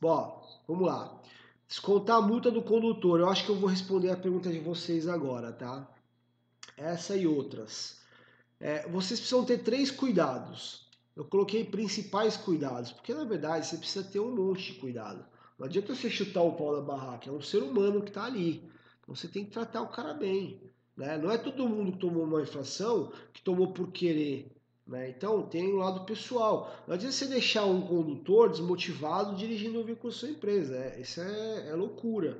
Bom, 0.00 0.42
vamos 0.66 0.86
lá. 0.86 1.20
Descontar 1.68 2.16
a 2.16 2.22
multa 2.22 2.50
do 2.50 2.62
condutor. 2.62 3.20
Eu 3.20 3.28
acho 3.28 3.44
que 3.44 3.50
eu 3.50 3.56
vou 3.56 3.68
responder 3.68 4.10
a 4.10 4.16
pergunta 4.16 4.50
de 4.50 4.58
vocês 4.58 5.06
agora, 5.06 5.52
tá? 5.52 5.86
Essa 6.76 7.14
e 7.14 7.26
outras. 7.26 8.00
É, 8.58 8.88
vocês 8.88 9.20
precisam 9.20 9.44
ter 9.44 9.58
três 9.58 9.90
cuidados. 9.90 10.88
Eu 11.14 11.24
coloquei 11.24 11.64
principais 11.64 12.36
cuidados, 12.36 12.92
porque 12.92 13.12
na 13.12 13.24
verdade 13.24 13.66
você 13.66 13.76
precisa 13.76 14.04
ter 14.04 14.20
um 14.20 14.34
monte 14.34 14.72
de 14.72 14.78
cuidado. 14.78 15.24
Não 15.58 15.66
adianta 15.66 15.94
você 15.94 16.08
chutar 16.08 16.42
o 16.42 16.52
pau 16.52 16.74
da 16.74 16.80
barraca, 16.80 17.28
é 17.28 17.32
um 17.32 17.42
ser 17.42 17.62
humano 17.62 18.00
que 18.00 18.10
está 18.10 18.24
ali. 18.24 18.70
Você 19.06 19.26
tem 19.28 19.44
que 19.44 19.50
tratar 19.50 19.82
o 19.82 19.88
cara 19.88 20.14
bem. 20.14 20.62
Né? 20.96 21.18
Não 21.18 21.30
é 21.30 21.36
todo 21.36 21.68
mundo 21.68 21.92
que 21.92 21.98
tomou 21.98 22.24
uma 22.24 22.40
infração 22.40 23.12
que 23.32 23.42
tomou 23.42 23.72
por 23.72 23.90
querer. 23.90 24.50
Né? 24.88 25.10
Então 25.10 25.42
tem 25.42 25.74
um 25.74 25.76
lado 25.76 26.06
pessoal. 26.06 26.74
Não 26.86 26.94
adianta 26.94 27.14
você 27.14 27.26
deixar 27.26 27.66
um 27.66 27.82
condutor 27.82 28.48
desmotivado 28.48 29.36
dirigindo 29.36 29.78
o 29.78 29.84
veículo 29.84 30.10
da 30.10 30.18
sua 30.18 30.30
empresa. 30.30 30.74
É, 30.74 31.00
isso 31.00 31.20
é, 31.20 31.68
é 31.68 31.74
loucura. 31.74 32.38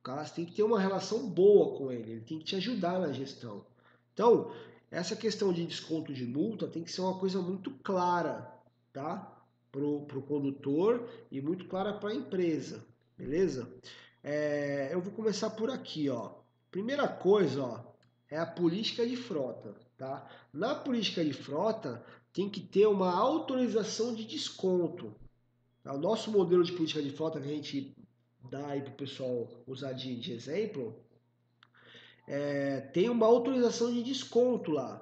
O 0.00 0.02
cara 0.02 0.24
tem 0.24 0.44
que 0.44 0.52
ter 0.52 0.64
uma 0.64 0.80
relação 0.80 1.30
boa 1.30 1.78
com 1.78 1.92
ele. 1.92 2.10
Ele 2.10 2.20
tem 2.20 2.38
que 2.40 2.44
te 2.44 2.56
ajudar 2.56 2.98
na 2.98 3.12
gestão. 3.12 3.64
Então, 4.12 4.50
essa 4.90 5.14
questão 5.14 5.52
de 5.52 5.64
desconto 5.64 6.12
de 6.12 6.26
multa 6.26 6.66
tem 6.66 6.82
que 6.82 6.90
ser 6.90 7.00
uma 7.00 7.18
coisa 7.18 7.40
muito 7.40 7.70
clara, 7.82 8.52
tá? 8.92 9.30
Para 9.70 9.84
o 9.84 10.22
condutor 10.22 11.08
e 11.30 11.40
muito 11.40 11.64
clara 11.66 11.94
para 11.94 12.10
a 12.10 12.14
empresa, 12.14 12.84
beleza? 13.18 13.68
É, 14.22 14.90
eu 14.92 15.00
vou 15.00 15.12
começar 15.12 15.50
por 15.50 15.68
aqui, 15.68 16.08
ó. 16.08 16.30
Primeira 16.70 17.08
coisa, 17.08 17.62
ó, 17.62 17.80
é 18.30 18.38
a 18.38 18.46
política 18.46 19.04
de 19.04 19.16
frota, 19.16 19.74
tá? 19.96 20.28
Na 20.52 20.74
política 20.74 21.24
de 21.24 21.32
frota 21.32 22.04
tem 22.32 22.48
que 22.50 22.60
ter 22.60 22.86
uma 22.86 23.14
autorização 23.14 24.14
de 24.14 24.24
desconto. 24.24 25.14
Tá? 25.82 25.92
O 25.94 25.98
nosso 25.98 26.30
modelo 26.30 26.64
de 26.64 26.72
política 26.72 27.02
de 27.02 27.10
frota 27.10 27.40
que 27.40 27.46
a 27.46 27.54
gente 27.54 27.96
dá 28.50 28.68
aí 28.68 28.82
para 28.82 28.92
o 28.92 28.96
pessoal 28.96 29.48
usar 29.66 29.92
de, 29.92 30.16
de 30.16 30.32
exemplo 30.32 30.98
é, 32.26 32.80
tem 32.80 33.08
uma 33.08 33.26
autorização 33.26 33.92
de 33.92 34.02
desconto 34.02 34.70
lá. 34.70 35.00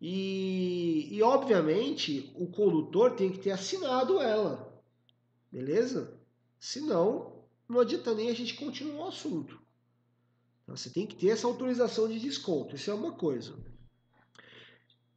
E, 0.00 1.08
e 1.10 1.22
obviamente 1.22 2.32
o 2.36 2.46
condutor 2.46 3.16
tem 3.16 3.32
que 3.32 3.38
ter 3.38 3.50
assinado 3.50 4.20
ela, 4.20 4.82
beleza? 5.50 6.20
Senão 6.58 7.44
não 7.68 7.80
adianta 7.80 8.14
nem 8.14 8.28
a 8.30 8.34
gente 8.34 8.54
continuar 8.54 9.06
o 9.06 9.08
assunto. 9.08 9.60
Então, 10.66 10.76
você 10.76 10.90
tem 10.90 11.06
que 11.06 11.14
ter 11.14 11.28
essa 11.28 11.46
autorização 11.46 12.08
de 12.08 12.18
desconto, 12.18 12.74
isso 12.74 12.90
é 12.90 12.94
uma 12.94 13.12
coisa. 13.12 13.54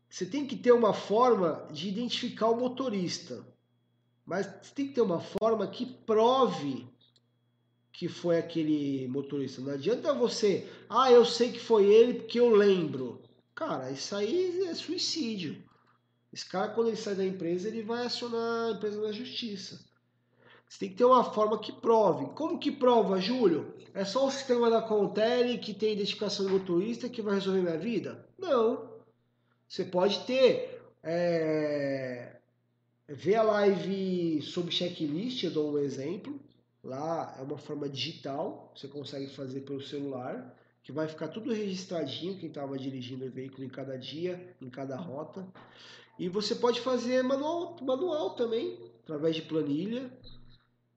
Você 0.07 0.23
tem 0.23 0.45
que 0.45 0.55
ter 0.55 0.71
uma 0.71 0.93
forma 0.93 1.67
de 1.71 1.89
identificar 1.89 2.49
o 2.49 2.59
motorista, 2.59 3.43
mas 4.23 4.45
você 4.45 4.75
tem 4.75 4.87
que 4.87 4.93
ter 4.93 5.01
uma 5.01 5.19
forma 5.19 5.67
que 5.67 5.87
prove 5.87 6.87
que 7.91 8.07
foi 8.07 8.37
aquele 8.37 9.07
motorista. 9.07 9.59
Não 9.59 9.73
adianta 9.73 10.13
você, 10.13 10.71
ah, 10.87 11.11
eu 11.11 11.25
sei 11.25 11.51
que 11.51 11.59
foi 11.59 11.91
ele 11.91 12.19
porque 12.19 12.39
eu 12.39 12.49
lembro. 12.49 13.21
Cara, 13.55 13.89
isso 13.89 14.15
aí 14.15 14.65
é 14.67 14.75
suicídio. 14.75 15.61
Esse 16.31 16.47
cara, 16.47 16.69
quando 16.69 16.89
ele 16.89 16.95
sai 16.95 17.15
da 17.15 17.25
empresa, 17.25 17.67
ele 17.67 17.81
vai 17.81 18.05
acionar 18.05 18.67
a 18.67 18.71
empresa 18.71 19.01
na 19.01 19.11
justiça. 19.11 19.83
Você 20.69 20.81
tem 20.81 20.89
que 20.89 20.95
ter 20.97 21.05
uma 21.05 21.23
forma 21.23 21.57
que 21.57 21.71
prove. 21.71 22.27
Como 22.35 22.59
que 22.59 22.71
prova, 22.71 23.19
Júlio? 23.19 23.73
É 23.91 24.05
só 24.05 24.27
o 24.27 24.31
sistema 24.31 24.69
da 24.69 24.83
Contele 24.83 25.57
que 25.57 25.73
tem 25.73 25.93
identificação 25.93 26.45
do 26.45 26.51
motorista 26.51 27.09
que 27.09 27.23
vai 27.23 27.33
resolver 27.33 27.61
minha 27.61 27.77
vida? 27.77 28.23
Não. 28.37 28.87
Você 29.67 29.83
pode 29.83 30.19
ter. 30.25 30.79
É... 31.03 32.35
Ver 33.07 33.35
a 33.37 33.41
live 33.41 34.39
sobre 34.43 34.71
checklist, 34.71 35.43
eu 35.43 35.49
dou 35.49 35.73
um 35.73 35.79
exemplo. 35.79 36.39
Lá 36.83 37.35
é 37.39 37.41
uma 37.41 37.57
forma 37.57 37.89
digital, 37.89 38.71
você 38.75 38.87
consegue 38.87 39.27
fazer 39.35 39.61
pelo 39.61 39.81
celular, 39.81 40.55
que 40.83 40.91
vai 40.91 41.07
ficar 41.07 41.29
tudo 41.29 41.51
registradinho, 41.51 42.37
quem 42.37 42.47
estava 42.47 42.77
dirigindo 42.77 43.25
o 43.25 43.31
veículo 43.31 43.63
em 43.63 43.69
cada 43.69 43.97
dia, 43.97 44.55
em 44.61 44.69
cada 44.69 44.95
rota. 44.95 45.45
E 46.19 46.29
você 46.29 46.53
pode 46.53 46.79
fazer 46.81 47.23
manual, 47.23 47.75
manual 47.81 48.35
também, 48.35 48.77
através 49.03 49.35
de 49.35 49.41
planilha. 49.41 50.11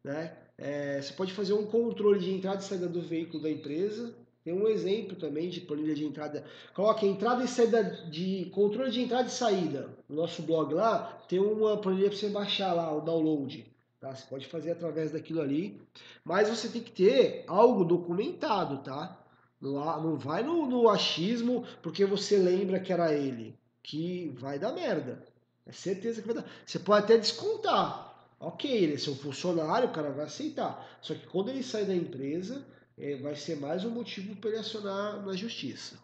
Né? 0.05 0.37
É, 0.59 1.01
você 1.01 1.13
pode 1.13 1.33
fazer 1.33 1.53
um 1.53 1.67
controle 1.67 2.21
de 2.21 2.33
entrada 2.33 2.61
e 2.61 2.65
saída 2.65 2.89
do 2.89 3.01
veículo 3.01 3.43
da 3.43 3.51
empresa. 3.51 4.15
Tem 4.45 4.53
um 4.53 4.67
exemplo 4.67 5.17
também 5.17 5.49
de 5.49 5.61
planilha 5.61 5.95
de 5.95 6.05
entrada. 6.05 6.45
Coloque 6.75 7.07
entrada 7.07 7.45
e 7.45 7.49
saída 7.49 7.83
de 8.11 8.51
controle 8.53 8.91
de 8.91 9.01
entrada 9.01 9.29
e 9.29 9.33
saída. 9.33 9.89
No 10.09 10.17
nosso 10.17 10.43
blog 10.43 10.75
lá 10.75 11.23
tem 11.29 11.39
uma 11.39 11.77
planilha 11.77 12.09
para 12.09 12.19
você 12.19 12.29
baixar 12.29 12.73
lá, 12.73 12.93
o 12.93 13.01
download. 13.01 13.65
Tá? 14.01 14.13
Você 14.13 14.27
pode 14.29 14.47
fazer 14.49 14.73
através 14.73 15.13
daquilo 15.13 15.41
ali. 15.41 15.81
Mas 16.25 16.49
você 16.49 16.69
tem 16.69 16.83
que 16.83 16.91
ter 16.91 17.45
algo 17.47 17.85
documentado, 17.85 18.79
tá? 18.79 19.17
Não, 19.61 20.17
vai 20.17 20.43
no, 20.43 20.67
no 20.67 20.89
achismo 20.89 21.65
porque 21.81 22.05
você 22.05 22.37
lembra 22.37 22.81
que 22.81 22.93
era 22.93 23.15
ele. 23.15 23.57
Que 23.81 24.35
vai 24.37 24.59
dar 24.59 24.73
merda. 24.73 25.25
É 25.65 25.71
certeza 25.71 26.21
que 26.21 26.27
vai 26.27 26.37
dar. 26.37 26.45
Você 26.67 26.81
pode 26.81 27.05
até 27.05 27.17
descontar. 27.17 28.12
Ok, 28.43 28.69
ele 28.69 28.95
é 28.95 28.99
seu 28.99 29.15
funcionário, 29.15 29.89
o 29.89 29.93
cara 29.93 30.11
vai 30.11 30.25
aceitar. 30.25 30.99
Só 31.01 31.15
que 31.15 31.25
quando 31.29 31.51
ele 31.51 31.63
sai 31.63 31.85
da 31.85 31.95
empresa, 31.95 32.67
é, 32.99 33.15
vai 33.15 33.37
ser 33.37 33.57
mais 33.57 33.85
um 33.85 33.91
motivo 33.91 34.35
para 34.35 34.51
ele 34.51 34.59
acionar 34.59 35.25
na 35.25 35.33
justiça. 35.33 35.97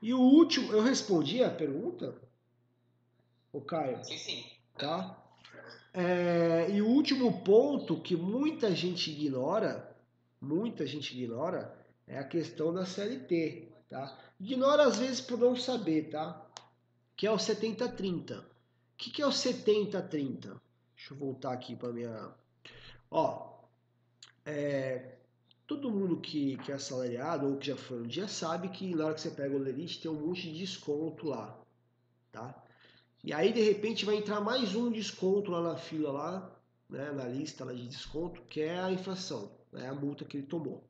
E 0.00 0.14
o 0.14 0.18
último, 0.18 0.72
eu 0.72 0.80
respondi 0.80 1.44
a 1.44 1.50
pergunta? 1.50 2.14
O 3.52 3.60
Caio? 3.60 4.02
Sim, 4.02 4.16
sim. 4.16 4.44
Tá? 4.78 5.22
É, 5.92 6.70
e 6.70 6.80
o 6.80 6.88
último 6.88 7.44
ponto 7.44 8.00
que 8.00 8.16
muita 8.16 8.74
gente 8.74 9.10
ignora, 9.10 9.94
muita 10.40 10.86
gente 10.86 11.14
ignora, 11.14 11.76
é 12.08 12.18
a 12.18 12.24
questão 12.24 12.72
da 12.72 12.86
CLT, 12.86 13.68
tá? 13.90 14.18
Ignora 14.40 14.84
às 14.84 14.98
vezes 14.98 15.20
por 15.20 15.38
não 15.38 15.54
saber, 15.54 16.08
tá? 16.08 16.46
Que 17.14 17.26
é 17.26 17.30
o 17.30 17.36
70-30. 17.36 18.40
O 18.40 18.44
que, 18.96 19.10
que 19.10 19.20
é 19.20 19.26
o 19.26 19.30
70-30? 19.30 20.63
Deixa 21.04 21.12
eu 21.12 21.18
voltar 21.18 21.52
aqui 21.52 21.76
para 21.76 21.92
minha. 21.92 22.32
Ó, 23.10 23.58
é, 24.46 25.16
todo 25.66 25.90
mundo 25.90 26.18
que, 26.18 26.56
que 26.56 26.72
é 26.72 26.76
assalariado 26.76 27.46
ou 27.46 27.58
que 27.58 27.66
já 27.66 27.76
foi 27.76 28.00
um 28.00 28.06
dia 28.06 28.26
sabe 28.26 28.70
que 28.70 28.94
na 28.94 29.04
hora 29.04 29.14
que 29.14 29.20
você 29.20 29.30
pega 29.30 29.54
o 29.54 29.58
Lerite 29.58 30.00
tem 30.00 30.10
um 30.10 30.26
monte 30.26 30.50
de 30.50 30.60
desconto 30.60 31.26
lá, 31.26 31.60
tá? 32.32 32.54
E 33.22 33.34
aí 33.34 33.52
de 33.52 33.60
repente 33.60 34.06
vai 34.06 34.16
entrar 34.16 34.40
mais 34.40 34.74
um 34.74 34.90
desconto 34.90 35.50
lá 35.50 35.60
na 35.60 35.76
fila 35.76 36.10
lá, 36.10 36.58
né, 36.88 37.12
na 37.12 37.28
lista 37.28 37.66
lá 37.66 37.74
de 37.74 37.86
desconto, 37.86 38.40
que 38.48 38.62
é 38.62 38.80
a 38.80 38.90
inflação, 38.90 39.52
né, 39.70 39.86
a 39.86 39.94
multa 39.94 40.24
que 40.24 40.38
ele 40.38 40.46
tomou. 40.46 40.88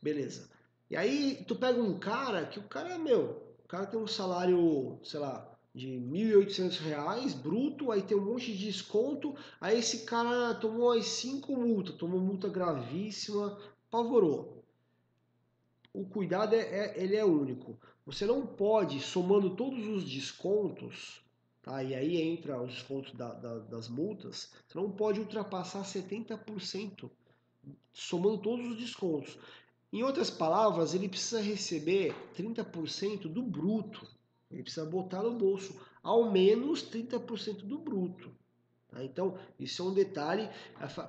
Beleza. 0.00 0.48
E 0.88 0.96
aí 0.96 1.44
tu 1.46 1.54
pega 1.54 1.78
um 1.78 1.98
cara 1.98 2.46
que 2.46 2.58
o 2.58 2.66
cara 2.68 2.94
é 2.94 2.96
meu, 2.96 3.54
o 3.62 3.68
cara 3.68 3.84
tem 3.84 4.00
um 4.00 4.06
salário, 4.06 4.98
sei 5.04 5.20
lá, 5.20 5.55
de 5.76 5.98
R$ 5.98 6.00
1.800 6.00 7.34
bruto, 7.34 7.92
aí 7.92 8.00
tem 8.00 8.16
um 8.16 8.24
monte 8.24 8.50
de 8.56 8.64
desconto, 8.64 9.36
aí 9.60 9.78
esse 9.78 10.06
cara 10.06 10.54
tomou 10.54 10.92
as 10.92 11.04
cinco 11.04 11.54
multas, 11.54 11.94
tomou 11.96 12.18
multa 12.18 12.48
gravíssima, 12.48 13.58
apavorou. 13.86 14.64
O 15.92 16.06
cuidado 16.06 16.54
é, 16.54 16.60
é, 16.60 16.94
ele 16.96 17.14
é 17.14 17.24
único. 17.26 17.78
Você 18.06 18.24
não 18.24 18.46
pode, 18.46 19.00
somando 19.00 19.54
todos 19.54 19.86
os 19.86 20.10
descontos, 20.10 21.20
tá? 21.62 21.82
e 21.82 21.94
aí 21.94 22.22
entra 22.22 22.58
os 22.62 22.72
descontos 22.72 23.12
da, 23.12 23.34
da, 23.34 23.58
das 23.58 23.86
multas, 23.86 24.52
você 24.66 24.78
não 24.78 24.90
pode 24.90 25.20
ultrapassar 25.20 25.82
70%, 25.82 27.10
somando 27.92 28.38
todos 28.38 28.66
os 28.66 28.78
descontos. 28.78 29.38
Em 29.92 30.02
outras 30.02 30.30
palavras, 30.30 30.94
ele 30.94 31.06
precisa 31.06 31.42
receber 31.42 32.14
30% 32.34 33.28
do 33.28 33.42
bruto. 33.42 34.15
Ele 34.50 34.62
precisa 34.62 34.86
botar 34.86 35.22
no 35.22 35.32
bolso 35.32 35.74
ao 36.02 36.30
menos 36.30 36.82
30% 36.82 37.62
do 37.64 37.78
bruto. 37.78 38.30
Tá? 38.88 39.04
Então, 39.04 39.36
isso 39.58 39.82
é 39.82 39.84
um 39.84 39.92
detalhe. 39.92 40.48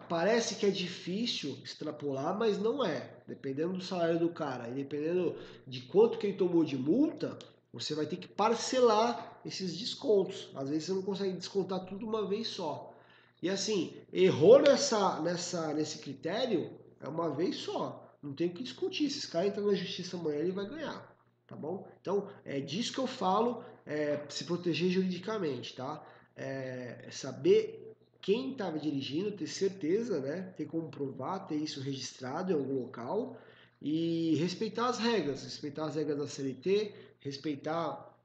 Parece 0.10 0.56
que 0.56 0.66
é 0.66 0.70
difícil 0.70 1.58
extrapolar, 1.64 2.38
mas 2.38 2.58
não 2.58 2.84
é. 2.84 3.16
Dependendo 3.28 3.74
do 3.74 3.84
salário 3.84 4.20
do 4.20 4.30
cara 4.30 4.70
e 4.70 4.74
dependendo 4.74 5.36
de 5.66 5.82
quanto 5.82 6.18
que 6.18 6.28
ele 6.28 6.38
tomou 6.38 6.64
de 6.64 6.78
multa, 6.78 7.38
você 7.72 7.94
vai 7.94 8.06
ter 8.06 8.18
que 8.18 8.28
parcelar 8.28 9.40
esses 9.46 9.78
descontos. 9.78 10.50
Às 10.56 10.70
vezes 10.70 10.86
você 10.86 10.94
não 10.94 11.04
consegue 11.04 11.34
descontar 11.34 11.86
tudo 11.86 12.06
uma 12.06 12.28
vez 12.28 12.48
só. 12.48 12.94
E 13.42 13.50
assim, 13.50 13.94
errou 14.12 14.60
nessa, 14.60 15.22
nessa, 15.22 15.74
nesse 15.74 16.00
critério, 16.00 16.72
é 17.00 17.08
uma 17.08 17.30
vez 17.30 17.58
só. 17.58 18.04
Não 18.22 18.34
tem 18.34 18.48
o 18.48 18.54
que 18.54 18.64
discutir. 18.64 19.10
Se 19.10 19.20
esse 19.20 19.28
cara 19.28 19.46
entrar 19.46 19.62
na 19.62 19.76
justiça 19.76 20.18
amanhã, 20.18 20.40
ele 20.40 20.52
vai 20.52 20.68
ganhar. 20.68 21.17
Tá 21.48 21.56
bom? 21.56 21.88
Então, 22.02 22.30
é 22.44 22.60
disso 22.60 22.94
que 22.94 23.00
eu 23.00 23.08
falo, 23.08 23.64
é, 23.86 24.20
se 24.28 24.44
proteger 24.44 24.90
juridicamente, 24.90 25.74
tá? 25.76 26.06
é, 26.38 27.08
saber 27.12 27.96
quem 28.22 28.52
estava 28.52 28.78
dirigindo, 28.78 29.32
ter 29.32 29.48
certeza, 29.48 30.20
né? 30.20 30.54
Ter 30.56 30.66
como 30.66 30.90
provar, 30.90 31.40
ter 31.48 31.56
isso 31.56 31.82
registrado 31.82 32.52
em 32.52 32.56
algum 32.56 32.82
local 32.82 33.38
e 33.82 34.36
respeitar 34.36 34.88
as 34.88 35.00
regras, 35.00 35.44
respeitar 35.44 35.86
as 35.86 35.96
regras 35.96 36.18
da 36.18 36.28
CLT, 36.28 36.94
respeitar 37.20 38.16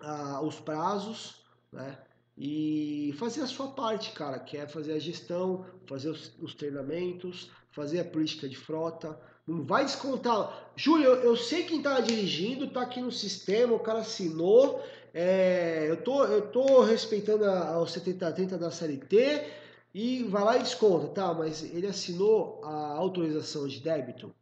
ah, 0.00 0.40
os 0.42 0.58
prazos, 0.58 1.42
né? 1.72 1.96
E 2.36 3.14
fazer 3.18 3.42
a 3.42 3.46
sua 3.46 3.68
parte, 3.68 4.12
cara, 4.12 4.38
que 4.38 4.56
é 4.56 4.66
fazer 4.66 4.94
a 4.94 4.98
gestão, 4.98 5.66
fazer 5.86 6.08
os, 6.08 6.32
os 6.40 6.54
treinamentos, 6.54 7.50
fazer 7.70 8.00
a 8.00 8.04
política 8.04 8.48
de 8.48 8.56
frota. 8.56 9.20
Não 9.50 9.64
vai 9.64 9.84
descontar. 9.84 10.70
Júlio, 10.76 11.06
eu, 11.06 11.36
sei 11.36 11.64
quem 11.64 11.78
estava 11.78 12.00
dirigindo, 12.00 12.66
está 12.66 12.82
aqui 12.82 13.00
no 13.00 13.12
sistema, 13.12 13.74
o 13.74 13.80
cara 13.80 14.00
assinou 14.00 14.82
é, 15.12 15.90
eu, 15.90 16.02
tô, 16.02 16.24
eu 16.24 16.50
tô 16.50 16.82
respeitando 16.82 17.44
a, 17.44 17.76
a 17.76 17.86
7030 17.86 18.56
da 18.56 18.70
CLT 18.70 19.50
e 19.92 20.22
vai 20.24 20.44
lá 20.44 20.56
e 20.56 20.60
desconta, 20.60 21.08
tá? 21.08 21.34
Mas 21.34 21.62
ele 21.62 21.86
assinou 21.86 22.60
a 22.64 22.92
autorização 22.92 23.66
de 23.66 23.80
débito, 23.80 24.32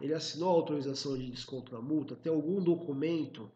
ele 0.00 0.14
assinou 0.14 0.50
a 0.50 0.52
autorização 0.52 1.18
de 1.18 1.28
desconto 1.30 1.72
da 1.72 1.80
multa, 1.80 2.14
tem 2.14 2.32
algum 2.32 2.62
documento? 2.62 3.50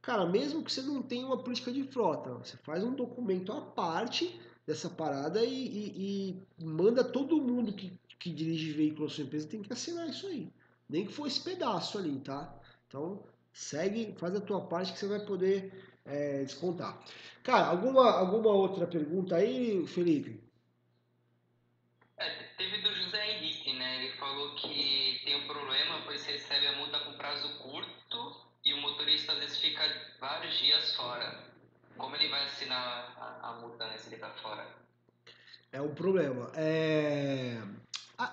Cara, 0.00 0.26
mesmo 0.26 0.62
que 0.62 0.72
você 0.72 0.82
não 0.82 1.02
tenha 1.02 1.26
uma 1.26 1.42
política 1.42 1.70
de 1.70 1.82
frota, 1.84 2.30
você 2.34 2.56
faz 2.58 2.82
um 2.82 2.94
documento 2.94 3.52
à 3.52 3.60
parte 3.60 4.38
dessa 4.66 4.88
parada 4.88 5.44
e, 5.44 5.52
e, 5.52 6.42
e 6.58 6.64
manda 6.64 7.04
todo 7.04 7.40
mundo 7.40 7.72
que, 7.72 7.98
que 8.18 8.30
dirige 8.30 8.72
veículo 8.72 9.06
à 9.06 9.10
sua 9.10 9.24
empresa 9.24 9.48
tem 9.48 9.62
que 9.62 9.72
assinar 9.72 10.08
isso 10.08 10.26
aí. 10.26 10.52
Nem 10.88 11.06
que 11.06 11.12
for 11.12 11.26
esse 11.26 11.40
pedaço 11.40 11.98
ali, 11.98 12.18
tá? 12.20 12.54
Então, 12.88 13.22
Segue, 13.54 14.14
faz 14.18 14.34
a 14.34 14.40
tua 14.40 14.62
parte 14.62 14.92
que 14.92 14.98
você 14.98 15.06
vai 15.06 15.20
poder 15.20 15.72
é, 16.04 16.42
descontar. 16.42 17.00
Cara, 17.44 17.66
alguma, 17.66 18.10
alguma 18.10 18.50
outra 18.50 18.84
pergunta 18.84 19.36
aí, 19.36 19.86
Felipe? 19.86 20.42
É, 22.16 22.28
teve 22.58 22.78
do 22.82 22.92
José 22.92 23.30
Henrique, 23.30 23.72
né? 23.74 24.04
Ele 24.04 24.12
falou 24.16 24.56
que 24.56 25.20
tem 25.24 25.36
um 25.36 25.46
problema, 25.46 26.02
pois 26.04 26.26
recebe 26.26 26.66
a 26.66 26.76
multa 26.78 26.98
com 27.00 27.12
prazo 27.12 27.48
curto 27.58 28.44
e 28.64 28.74
o 28.74 28.80
motorista 28.80 29.32
às 29.32 29.38
vezes 29.38 29.58
fica 29.58 29.82
vários 30.18 30.58
dias 30.58 30.94
fora. 30.96 31.44
Como 31.96 32.16
ele 32.16 32.28
vai 32.28 32.44
assinar 32.46 33.14
a, 33.16 33.50
a 33.50 33.60
multa 33.60 33.86
né, 33.86 33.96
se 33.98 34.08
ele 34.08 34.16
está 34.16 34.30
fora? 34.30 34.66
É 35.70 35.80
um 35.80 35.94
problema. 35.94 36.50
É... 36.56 37.62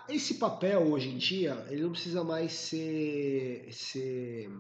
Esse 0.10 0.36
papel 0.36 0.92
hoje 0.92 1.10
em 1.10 1.18
dia, 1.18 1.66
ele 1.70 1.84
não 1.84 1.92
precisa 1.92 2.24
mais 2.24 2.52
ser, 2.54 3.68
ser 3.72 4.52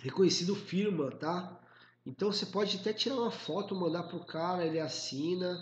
reconhecido 0.00 0.54
firma, 0.54 1.10
tá? 1.10 1.60
Então 2.04 2.32
você 2.32 2.46
pode 2.46 2.76
até 2.76 2.92
tirar 2.92 3.16
uma 3.16 3.30
foto, 3.30 3.74
mandar 3.74 4.04
pro 4.04 4.24
cara, 4.24 4.64
ele 4.64 4.78
assina, 4.78 5.60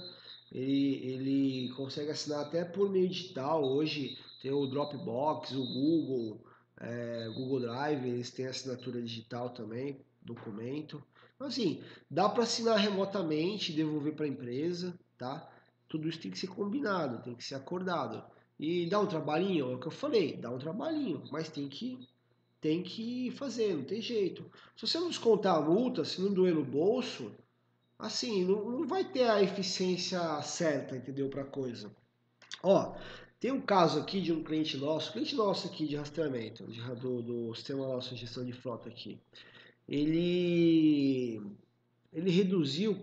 ele, 0.53 1.07
ele 1.07 1.73
consegue 1.75 2.11
assinar 2.11 2.43
até 2.43 2.65
por 2.65 2.91
meio 2.91 3.09
digital. 3.09 3.65
Hoje 3.65 4.19
tem 4.43 4.53
o 4.53 4.67
Dropbox, 4.67 5.53
o 5.53 5.65
Google, 5.65 6.45
é, 6.79 7.29
Google 7.35 7.61
Drive, 7.61 8.07
eles 8.07 8.31
têm 8.31 8.47
assinatura 8.47 9.01
digital 9.03 9.51
também, 9.51 10.01
documento. 10.23 11.03
Então, 11.35 11.47
assim, 11.47 11.83
dá 12.11 12.29
para 12.29 12.43
assinar 12.43 12.79
remotamente, 12.79 13.73
devolver 13.73 14.15
para 14.15 14.27
a 14.27 14.29
empresa, 14.29 14.99
tá? 15.17 15.51
Tudo 15.89 16.09
isso 16.09 16.21
tem 16.21 16.31
que 16.31 16.39
ser 16.39 16.49
combinado, 16.49 17.23
tem 17.23 17.35
que 17.35 17.45
ser 17.45 17.55
acordado. 17.55 18.23
E 18.67 18.87
dá 18.87 18.99
um 18.99 19.07
trabalhinho, 19.07 19.73
é 19.73 19.75
o 19.75 19.79
que 19.79 19.89
eu 19.89 19.93
falei, 19.93 20.39
dá 20.39 20.51
um 20.51 20.57
trabalhinho, 20.59 21.23
mas 21.31 21.51
tem 21.51 21.69
que 21.69 21.99
tem 22.63 22.83
que 22.83 23.31
fazer, 23.33 23.75
não 23.75 23.85
tem 23.85 24.01
jeito. 24.01 24.43
Se 24.75 24.87
você 24.87 24.99
não 24.99 25.11
descontar 25.11 25.57
a 25.57 25.61
multa, 25.61 26.03
se 26.03 26.19
não 26.19 26.33
doer 26.33 26.55
no 26.55 26.65
bolso, 26.65 27.31
assim, 27.99 28.43
não, 28.43 28.71
não 28.71 28.87
vai 28.87 29.05
ter 29.05 29.29
a 29.29 29.43
eficiência 29.43 30.41
certa, 30.41 30.97
entendeu, 30.97 31.29
para 31.29 31.45
coisa. 31.45 31.95
Ó, 32.63 32.95
tem 33.39 33.53
um 33.53 33.61
caso 33.61 34.01
aqui 34.01 34.19
de 34.23 34.33
um 34.33 34.43
cliente 34.43 34.79
nosso, 34.79 35.13
cliente 35.13 35.37
nosso 35.37 35.67
aqui 35.67 35.87
de 35.87 35.97
rastreamento, 35.97 36.65
de, 36.67 36.81
do, 36.95 37.21
do 37.21 37.55
sistema 37.55 37.87
nosso 37.87 38.15
de 38.15 38.23
gestão 38.23 38.47
de 38.47 38.55
frota 38.55 38.89
aqui. 38.89 39.21
Ele, 39.87 41.39
ele 42.15 42.31
reduziu, 42.31 42.99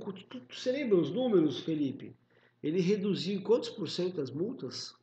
você 0.49 0.71
lembra 0.71 0.97
os 0.97 1.11
números, 1.11 1.59
Felipe? 1.59 2.15
Ele 2.63 2.81
reduziu 2.81 3.43
quantos 3.43 3.69
por 3.69 3.87
cento 3.87 4.19
as 4.19 4.31
multas? 4.31 4.99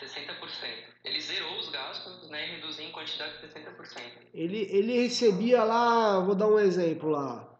60%. 0.00 0.92
Ele 1.04 1.20
zerou 1.20 1.58
os 1.58 1.68
gastos 1.68 2.28
né, 2.30 2.46
e 2.46 2.56
reduziu 2.56 2.84
em 2.84 2.92
quantidade 2.92 3.40
de 3.40 3.48
60%. 3.48 4.00
Ele, 4.32 4.68
ele 4.70 5.02
recebia 5.02 5.64
lá, 5.64 6.20
vou 6.20 6.34
dar 6.34 6.48
um 6.48 6.58
exemplo 6.58 7.10
lá, 7.10 7.58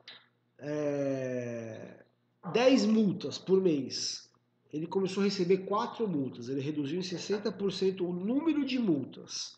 é, 0.59 2.05
10 2.53 2.87
multas 2.87 3.39
por 3.39 3.61
mês. 3.61 4.31
Ele 4.73 4.87
começou 4.87 5.23
a 5.23 5.25
receber 5.25 5.59
4 5.59 6.09
multas, 6.09 6.49
ele 6.49 6.61
reduziu 6.61 6.99
em 6.99 7.03
60% 7.03 8.01
o 8.01 8.13
número 8.13 8.65
de 8.65 8.79
multas. 8.79 9.57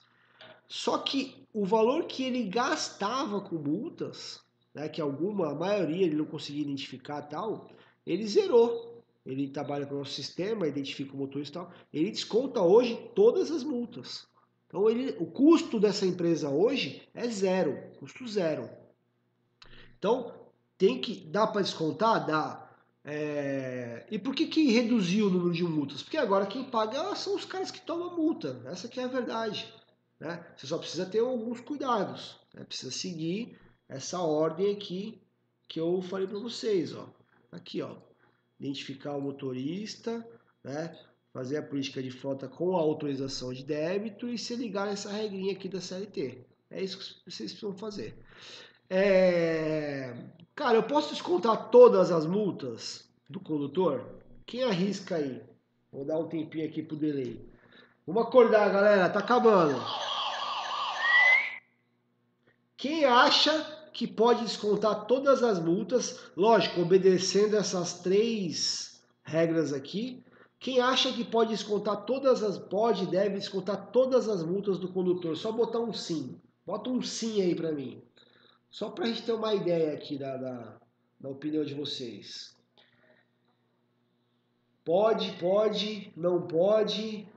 Só 0.67 0.99
que 0.99 1.47
o 1.53 1.65
valor 1.65 2.07
que 2.07 2.25
ele 2.25 2.45
gastava 2.45 3.41
com 3.41 3.57
multas, 3.57 4.43
né, 4.75 4.89
que 4.89 5.01
alguma, 5.01 5.53
a 5.53 5.55
maioria 5.55 6.05
ele 6.05 6.17
não 6.17 6.25
conseguia 6.25 6.63
identificar 6.63 7.23
tal, 7.23 7.71
ele 8.05 8.27
zerou 8.27 8.94
ele 9.25 9.49
trabalha 9.49 9.87
com 9.87 9.95
o 9.95 9.99
nosso 9.99 10.13
sistema, 10.13 10.69
identifica 10.69 11.15
o 11.15 11.17
motorista 11.17 11.59
e 11.59 11.63
tal, 11.63 11.73
ele 11.93 12.11
desconta 12.11 12.61
hoje 12.61 13.11
todas 13.15 13.51
as 13.51 13.65
multas. 13.65 14.27
Então 14.67 14.91
ele, 14.91 15.17
o 15.19 15.27
custo 15.27 15.79
dessa 15.79 16.05
empresa 16.05 16.51
hoje 16.51 17.03
é 17.15 17.27
zero, 17.29 17.79
custo 17.99 18.27
zero. 18.27 18.69
Então 19.99 20.35
tem 20.77 21.01
que 21.01 21.15
dá 21.15 21.47
para 21.47 21.63
descontar, 21.63 22.27
dá. 22.27 22.61
É, 23.05 24.07
e 24.11 24.19
por 24.19 24.35
que, 24.35 24.47
que 24.47 24.71
reduziu 24.71 25.27
o 25.27 25.31
número 25.31 25.53
de 25.53 25.63
multas? 25.63 26.03
Porque 26.03 26.17
agora 26.17 26.47
quem 26.47 26.65
paga 26.65 27.15
são 27.15 27.37
os 27.37 27.45
caras 27.45 27.71
que 27.71 27.81
tomam 27.81 28.17
multa. 28.17 28.61
Essa 28.67 28.89
que 28.89 28.99
é 28.99 29.05
a 29.05 29.09
verdade. 29.09 29.73
Né? 30.19 30.45
Você 30.57 30.67
só 30.67 30.79
precisa 30.79 31.07
ter 31.07 31.21
alguns 31.21 31.61
cuidados. 31.61 32.37
Né? 32.53 32.65
Precisa 32.65 32.91
seguir 32.91 33.59
essa 33.89 34.21
ordem 34.21 34.73
aqui 34.73 35.21
que 35.69 35.79
eu 35.79 36.01
falei 36.03 36.27
para 36.27 36.39
vocês, 36.39 36.95
ó. 36.95 37.09
Aqui, 37.53 37.83
ó. 37.83 37.97
Identificar 38.59 39.17
o 39.17 39.21
motorista, 39.21 40.27
né? 40.63 40.97
Fazer 41.33 41.57
a 41.57 41.63
política 41.63 42.03
de 42.03 42.11
frota 42.11 42.49
com 42.49 42.77
a 42.77 42.81
autorização 42.81 43.53
de 43.53 43.65
débito 43.65 44.29
e 44.29 44.39
se 44.39 44.55
ligar 44.55 44.87
nessa 44.87 45.11
regrinha 45.11 45.53
aqui 45.53 45.69
da 45.69 45.81
CLT. 45.81 46.47
É 46.71 46.83
isso 46.83 46.99
que 46.99 47.31
vocês 47.31 47.51
precisam 47.51 47.77
fazer. 47.77 48.17
É... 48.89 50.15
Cara, 50.55 50.77
eu 50.77 50.85
posso 50.85 51.13
descontar 51.13 51.71
todas 51.71 52.13
as 52.13 52.27
multas 52.27 53.09
do 53.29 53.41
condutor? 53.41 54.23
Quem 54.47 54.63
arrisca 54.63 55.17
aí? 55.17 55.43
Vou 55.93 56.05
dar 56.05 56.19
um 56.19 56.29
tempinho 56.29 56.69
aqui 56.69 56.83
pro 56.83 56.97
delay. 56.97 57.45
Vamos 58.07 58.23
acordar, 58.23 58.71
galera. 58.71 59.09
Tá 59.09 59.21
acabando. 59.21 59.81
Quem 62.77 63.05
acha 63.05 63.74
que 63.95 64.09
pode 64.09 64.43
descontar 64.43 65.07
todas 65.07 65.45
as 65.45 65.61
multas, 65.61 66.29
lógico, 66.37 66.81
obedecendo 66.81 67.57
essas 67.57 68.01
três 68.01 69.01
regras 69.23 69.73
aqui. 69.73 70.23
Quem 70.59 70.81
acha 70.81 71.13
que 71.13 71.23
pode 71.23 71.51
descontar 71.51 72.05
todas 72.05 72.43
as 72.43 72.59
pode 72.59 73.07
deve 73.07 73.37
descontar 73.37 73.93
todas 73.93 74.29
as 74.29 74.43
multas 74.43 74.79
do 74.79 74.93
condutor, 74.93 75.37
só 75.37 75.53
botar 75.53 75.79
um 75.79 75.93
sim. 75.93 76.41
Bota 76.67 76.91
um 76.91 77.01
sim 77.01 77.41
aí 77.41 77.55
para 77.55 77.71
mim. 77.71 78.03
Só 78.69 78.91
para 78.91 79.05
a 79.05 79.07
gente 79.07 79.23
ter 79.23 79.33
uma 79.33 79.55
ideia 79.55 79.95
aqui 79.95 80.19
da, 80.19 80.37
da, 80.37 80.77
da 81.21 81.29
opinião 81.29 81.65
de 81.65 81.75
vocês. 81.75 82.57
Pode, 84.85 85.31
pode, 85.39 86.13
não 86.17 86.49
pode, 86.49 87.29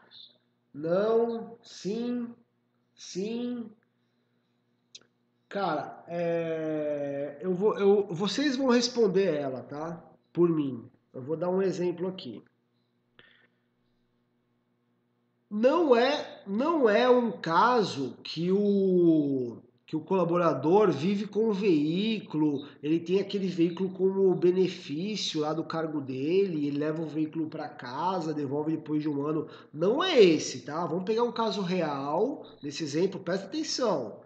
não, 0.74 1.56
sim, 1.62 2.34
sim, 2.96 3.70
Cara, 5.50 6.04
é, 6.08 7.38
eu 7.42 7.54
vou, 7.54 7.78
eu, 7.80 8.08
vocês 8.08 8.58
vão 8.58 8.68
responder 8.68 9.34
ela, 9.36 9.64
tá? 9.64 10.04
Por 10.34 10.50
mim. 10.50 10.90
Eu 11.14 11.22
vou 11.22 11.38
dar 11.38 11.50
um 11.50 11.62
exemplo 11.62 12.08
aqui. 12.08 12.44
Não 15.50 15.96
é, 15.96 16.44
não 16.46 16.90
é 16.90 17.10
um 17.10 17.32
caso 17.32 18.18
que 18.24 18.52
o 18.52 19.62
que 19.88 19.96
o 19.96 20.02
colaborador 20.02 20.92
vive 20.92 21.26
com 21.26 21.48
o 21.48 21.54
veículo, 21.54 22.68
ele 22.84 23.00
tem 23.00 23.22
aquele 23.22 23.48
veículo 23.48 23.90
como 23.92 24.36
benefício 24.36 25.40
lá 25.40 25.54
do 25.54 25.64
cargo 25.64 26.02
dele, 26.02 26.68
ele 26.68 26.78
leva 26.78 27.02
o 27.02 27.08
veículo 27.08 27.48
para 27.48 27.70
casa, 27.70 28.34
devolve 28.34 28.74
depois 28.74 29.02
de 29.02 29.08
um 29.08 29.26
ano. 29.26 29.48
Não 29.74 30.04
é 30.04 30.22
esse, 30.22 30.64
tá? 30.64 30.86
Vamos 30.86 31.06
pegar 31.06 31.24
um 31.24 31.32
caso 31.32 31.62
real, 31.62 32.46
nesse 32.62 32.84
exemplo, 32.84 33.22
presta 33.22 33.46
atenção. 33.46 34.20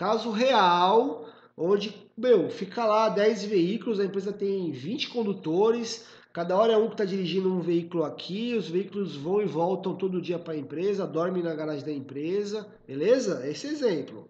Caso 0.00 0.30
real, 0.30 1.28
onde, 1.54 1.94
meu, 2.16 2.48
fica 2.48 2.86
lá 2.86 3.10
10 3.10 3.44
veículos, 3.44 4.00
a 4.00 4.04
empresa 4.06 4.32
tem 4.32 4.72
20 4.72 5.10
condutores, 5.10 6.06
cada 6.32 6.56
hora 6.56 6.72
é 6.72 6.76
um 6.78 6.86
que 6.86 6.94
está 6.94 7.04
dirigindo 7.04 7.52
um 7.52 7.60
veículo 7.60 8.04
aqui, 8.04 8.54
os 8.54 8.66
veículos 8.66 9.14
vão 9.14 9.42
e 9.42 9.44
voltam 9.44 9.94
todo 9.94 10.22
dia 10.22 10.38
para 10.38 10.54
a 10.54 10.56
empresa, 10.56 11.06
dormem 11.06 11.42
na 11.42 11.54
garagem 11.54 11.84
da 11.84 11.92
empresa, 11.92 12.66
beleza? 12.86 13.46
Esse 13.46 13.66
exemplo. 13.66 14.26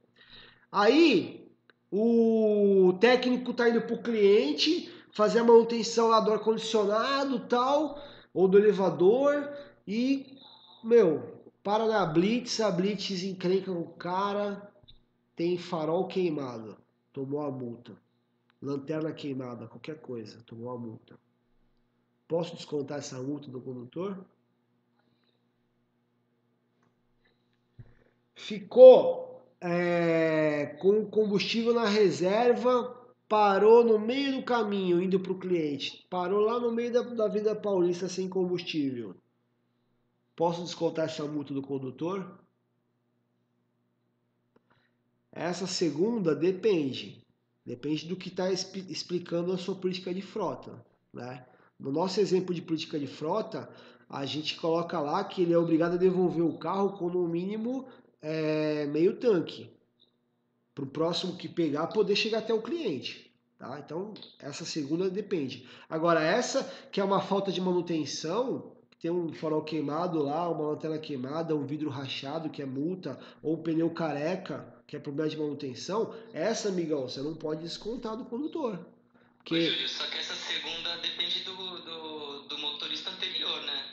Aí, 0.73 1.49
o 1.89 2.93
técnico 3.01 3.53
está 3.53 3.69
indo 3.69 3.83
para 3.83 3.95
o 3.95 4.03
cliente 4.03 4.93
fazer 5.13 5.39
a 5.39 5.45
manutenção 5.45 6.09
lá 6.09 6.19
do 6.19 6.33
ar-condicionado 6.33 7.47
tal, 7.49 7.97
ou 8.35 8.49
do 8.49 8.59
elevador, 8.59 9.49
e, 9.87 10.37
meu, 10.83 11.23
para 11.63 11.87
na 11.87 12.05
Blitz, 12.05 12.61
a 12.61 12.73
Blitz 12.73 13.23
encrenca 13.23 13.71
o 13.71 13.85
cara, 13.91 14.69
tem 15.41 15.57
farol 15.57 16.07
queimado, 16.07 16.77
tomou 17.15 17.41
a 17.41 17.51
multa. 17.51 17.97
Lanterna 18.61 19.11
queimada, 19.11 19.67
qualquer 19.67 19.99
coisa, 19.99 20.43
tomou 20.45 20.69
a 20.69 20.77
multa. 20.79 21.19
Posso 22.29 22.55
descontar 22.55 22.99
essa 22.99 23.23
multa 23.23 23.51
do 23.51 23.59
condutor? 23.59 24.23
Ficou 28.35 29.43
é, 29.63 30.77
com 30.79 31.07
combustível 31.07 31.73
na 31.73 31.87
reserva, 31.87 32.95
parou 33.27 33.83
no 33.83 33.99
meio 33.99 34.37
do 34.37 34.45
caminho 34.45 35.01
indo 35.01 35.19
para 35.19 35.33
o 35.33 35.39
cliente, 35.39 36.07
parou 36.11 36.41
lá 36.41 36.61
no 36.61 36.71
meio 36.71 36.93
da, 36.93 37.01
da 37.01 37.29
Vida 37.29 37.57
Paulista 37.57 38.11
sem 38.11 38.29
combustível. 38.29 39.17
Posso 40.37 40.63
descontar 40.63 41.07
essa 41.07 41.25
multa 41.25 41.55
do 41.55 41.63
condutor? 41.63 42.39
Essa 45.33 45.67
segunda 45.67 46.35
depende. 46.35 47.25
Depende 47.65 48.07
do 48.07 48.17
que 48.17 48.29
está 48.29 48.51
explicando 48.51 49.53
a 49.53 49.59
sua 49.59 49.75
política 49.75 50.13
de 50.13 50.23
frota. 50.23 50.85
Né? 51.13 51.45
No 51.79 51.93
nosso 51.93 52.21
exemplo 52.21 52.55
de 52.55 52.63
política 52.63 52.99
de 52.99 53.07
frota, 53.07 53.69
a 54.09 54.27
gente 54.27 54.57
coloca 54.57 54.99
lá 54.99 55.23
que 55.23 55.43
ele 55.43 55.53
é 55.53 55.59
obrigado 55.59 55.95
a 55.95 55.99
devolver 55.99 56.45
o 56.45 56.59
carro 56.59 56.99
com 56.99 57.09
no 57.09 57.29
mínimo 57.29 57.87
é, 58.21 58.87
meio 58.87 59.17
tanque. 59.17 59.71
Para 60.75 60.85
o 60.85 60.89
próximo 60.89 61.37
que 61.37 61.49
pegar 61.49 61.87
poder 61.89 62.17
chegar 62.17 62.39
até 62.39 62.53
o 62.53 62.63
cliente. 62.63 63.31
Tá? 63.59 63.79
Então, 63.79 64.15
essa 64.39 64.65
segunda 64.65 65.11
depende. 65.11 65.69
Agora, 65.89 66.23
essa 66.23 66.65
que 66.91 67.01
é 67.01 67.05
uma 67.05 67.21
falta 67.21 67.53
de 67.53 67.61
manutenção, 67.61 68.73
tem 69.01 69.11
um 69.11 69.33
farol 69.33 69.63
queimado 69.63 70.23
lá, 70.23 70.49
uma 70.49 70.71
lanterna 70.71 70.99
queimada, 70.99 71.55
um 71.55 71.67
vidro 71.67 71.89
rachado, 71.89 72.51
que 72.51 72.63
é 72.63 72.67
multa, 72.67 73.19
ou 73.43 73.55
um 73.55 73.63
pneu 73.63 73.91
careca, 73.91 74.67
que 74.91 74.97
é 74.97 74.99
problema 74.99 75.31
de 75.31 75.37
manutenção, 75.37 76.13
essa, 76.35 76.69
amigão, 76.69 77.03
você 77.03 77.21
não 77.21 77.33
pode 77.33 77.63
descontar 77.63 78.17
do 78.17 78.25
condutor. 78.25 78.85
Porque... 79.39 79.55
Ô, 79.55 79.61
Júlio, 79.61 79.89
só 79.89 80.05
que 80.09 80.19
essa 80.19 80.35
segunda 80.35 80.97
depende 80.97 81.45
do, 81.45 81.55
do, 81.55 82.41
do, 82.49 82.59
motorista 82.59 83.09
anterior, 83.11 83.63
né? 83.63 83.85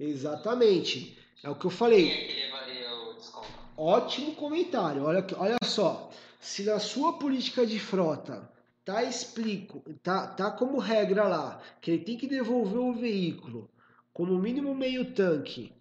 Exatamente. 0.00 1.16
É 1.44 1.48
o 1.48 1.54
que 1.54 1.66
eu 1.66 1.70
falei. 1.70 2.10
Quem 2.10 2.12
é 2.12 2.26
que 2.26 2.40
levaria 2.40 2.92
o 2.92 3.14
desconto? 3.14 3.46
Ótimo 3.76 4.34
comentário. 4.34 5.04
Olha, 5.04 5.24
olha 5.36 5.58
só. 5.62 6.10
Se 6.40 6.64
na 6.64 6.80
sua 6.80 7.12
política 7.12 7.64
de 7.64 7.78
frota 7.78 8.50
tá 8.84 9.04
explico, 9.04 9.80
tá, 10.02 10.26
tá 10.26 10.50
como 10.50 10.78
regra 10.78 11.28
lá 11.28 11.62
que 11.80 11.92
ele 11.92 12.04
tem 12.04 12.18
que 12.18 12.26
devolver 12.26 12.80
o 12.80 12.94
veículo 12.94 13.70
com 14.12 14.26
no 14.26 14.40
mínimo 14.40 14.74
meio 14.74 15.14
tanque, 15.14 15.72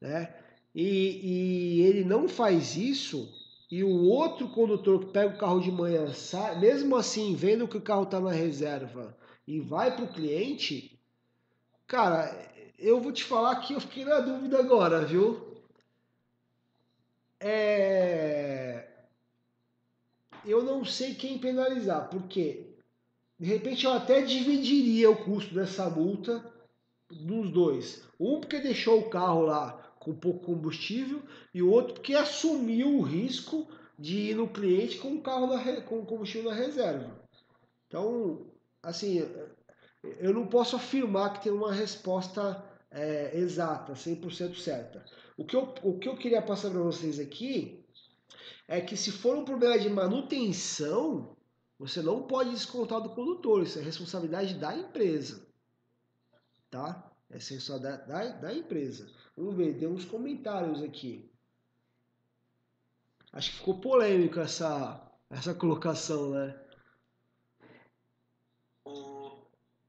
né? 0.00 0.34
E, 0.74 1.20
e 1.22 1.82
ele 1.82 2.04
não 2.04 2.28
faz 2.28 2.76
isso, 2.76 3.43
e 3.74 3.82
o 3.82 4.04
outro 4.04 4.48
condutor 4.50 5.00
que 5.00 5.10
pega 5.10 5.34
o 5.34 5.36
carro 5.36 5.58
de 5.58 5.72
manhã 5.72 6.12
sai, 6.14 6.56
mesmo 6.60 6.94
assim, 6.94 7.34
vendo 7.34 7.66
que 7.66 7.76
o 7.76 7.82
carro 7.82 8.04
está 8.04 8.20
na 8.20 8.30
reserva 8.30 9.18
e 9.44 9.58
vai 9.58 9.96
para 9.96 10.04
o 10.04 10.12
cliente, 10.12 10.96
cara, 11.84 12.32
eu 12.78 13.00
vou 13.00 13.10
te 13.10 13.24
falar 13.24 13.56
que 13.56 13.74
eu 13.74 13.80
fiquei 13.80 14.04
na 14.04 14.20
dúvida 14.20 14.60
agora, 14.60 15.04
viu? 15.04 15.60
É... 17.40 18.86
Eu 20.46 20.62
não 20.62 20.84
sei 20.84 21.12
quem 21.16 21.36
penalizar, 21.36 22.08
porque 22.10 22.76
de 23.36 23.46
repente 23.48 23.86
eu 23.86 23.92
até 23.92 24.22
dividiria 24.22 25.10
o 25.10 25.24
custo 25.24 25.52
dessa 25.52 25.90
multa 25.90 26.48
dos 27.10 27.50
dois. 27.50 28.04
Um 28.20 28.38
porque 28.38 28.60
deixou 28.60 29.00
o 29.00 29.10
carro 29.10 29.42
lá 29.42 29.93
com 30.04 30.14
pouco 30.14 30.44
combustível 30.44 31.22
e 31.52 31.62
o 31.62 31.70
outro 31.70 31.94
porque 31.94 32.14
assumiu 32.14 32.98
o 32.98 33.02
risco 33.02 33.66
de 33.98 34.30
ir 34.30 34.36
no 34.36 34.48
cliente 34.48 34.98
com 34.98 35.14
o 35.14 35.22
carro 35.22 35.48
com 35.86 36.04
combustível 36.04 36.50
na 36.50 36.56
reserva. 36.56 37.22
Então, 37.88 38.46
assim, 38.82 39.26
eu 40.18 40.34
não 40.34 40.46
posso 40.46 40.76
afirmar 40.76 41.32
que 41.32 41.44
tem 41.44 41.52
uma 41.52 41.72
resposta 41.72 42.62
é, 42.90 43.36
exata, 43.38 43.94
100% 43.94 44.56
certa. 44.56 45.04
O 45.36 45.44
que, 45.44 45.56
eu, 45.56 45.74
o 45.82 45.98
que 45.98 46.08
eu 46.08 46.16
queria 46.16 46.42
passar 46.42 46.70
para 46.70 46.80
vocês 46.80 47.18
aqui 47.18 47.84
é 48.68 48.80
que 48.80 48.96
se 48.96 49.10
for 49.10 49.36
um 49.36 49.44
problema 49.44 49.78
de 49.78 49.88
manutenção, 49.88 51.36
você 51.78 52.02
não 52.02 52.22
pode 52.22 52.50
descontar 52.50 53.00
do 53.00 53.10
condutor, 53.10 53.62
isso 53.62 53.78
é 53.78 53.82
responsabilidade 53.82 54.54
da 54.54 54.76
empresa. 54.76 55.46
Tá? 56.70 57.10
É 57.34 57.40
só 57.40 57.78
da, 57.78 57.96
da, 57.96 58.28
da 58.28 58.54
empresa. 58.54 59.12
Vamos 59.36 59.56
ver, 59.56 59.76
tem 59.76 59.88
uns 59.88 60.04
comentários 60.04 60.80
aqui. 60.80 61.28
Acho 63.32 63.50
que 63.50 63.56
ficou 63.56 63.80
polêmico 63.80 64.38
essa, 64.38 65.10
essa 65.28 65.52
colocação, 65.52 66.30
né? 66.30 66.56
O, 68.84 69.32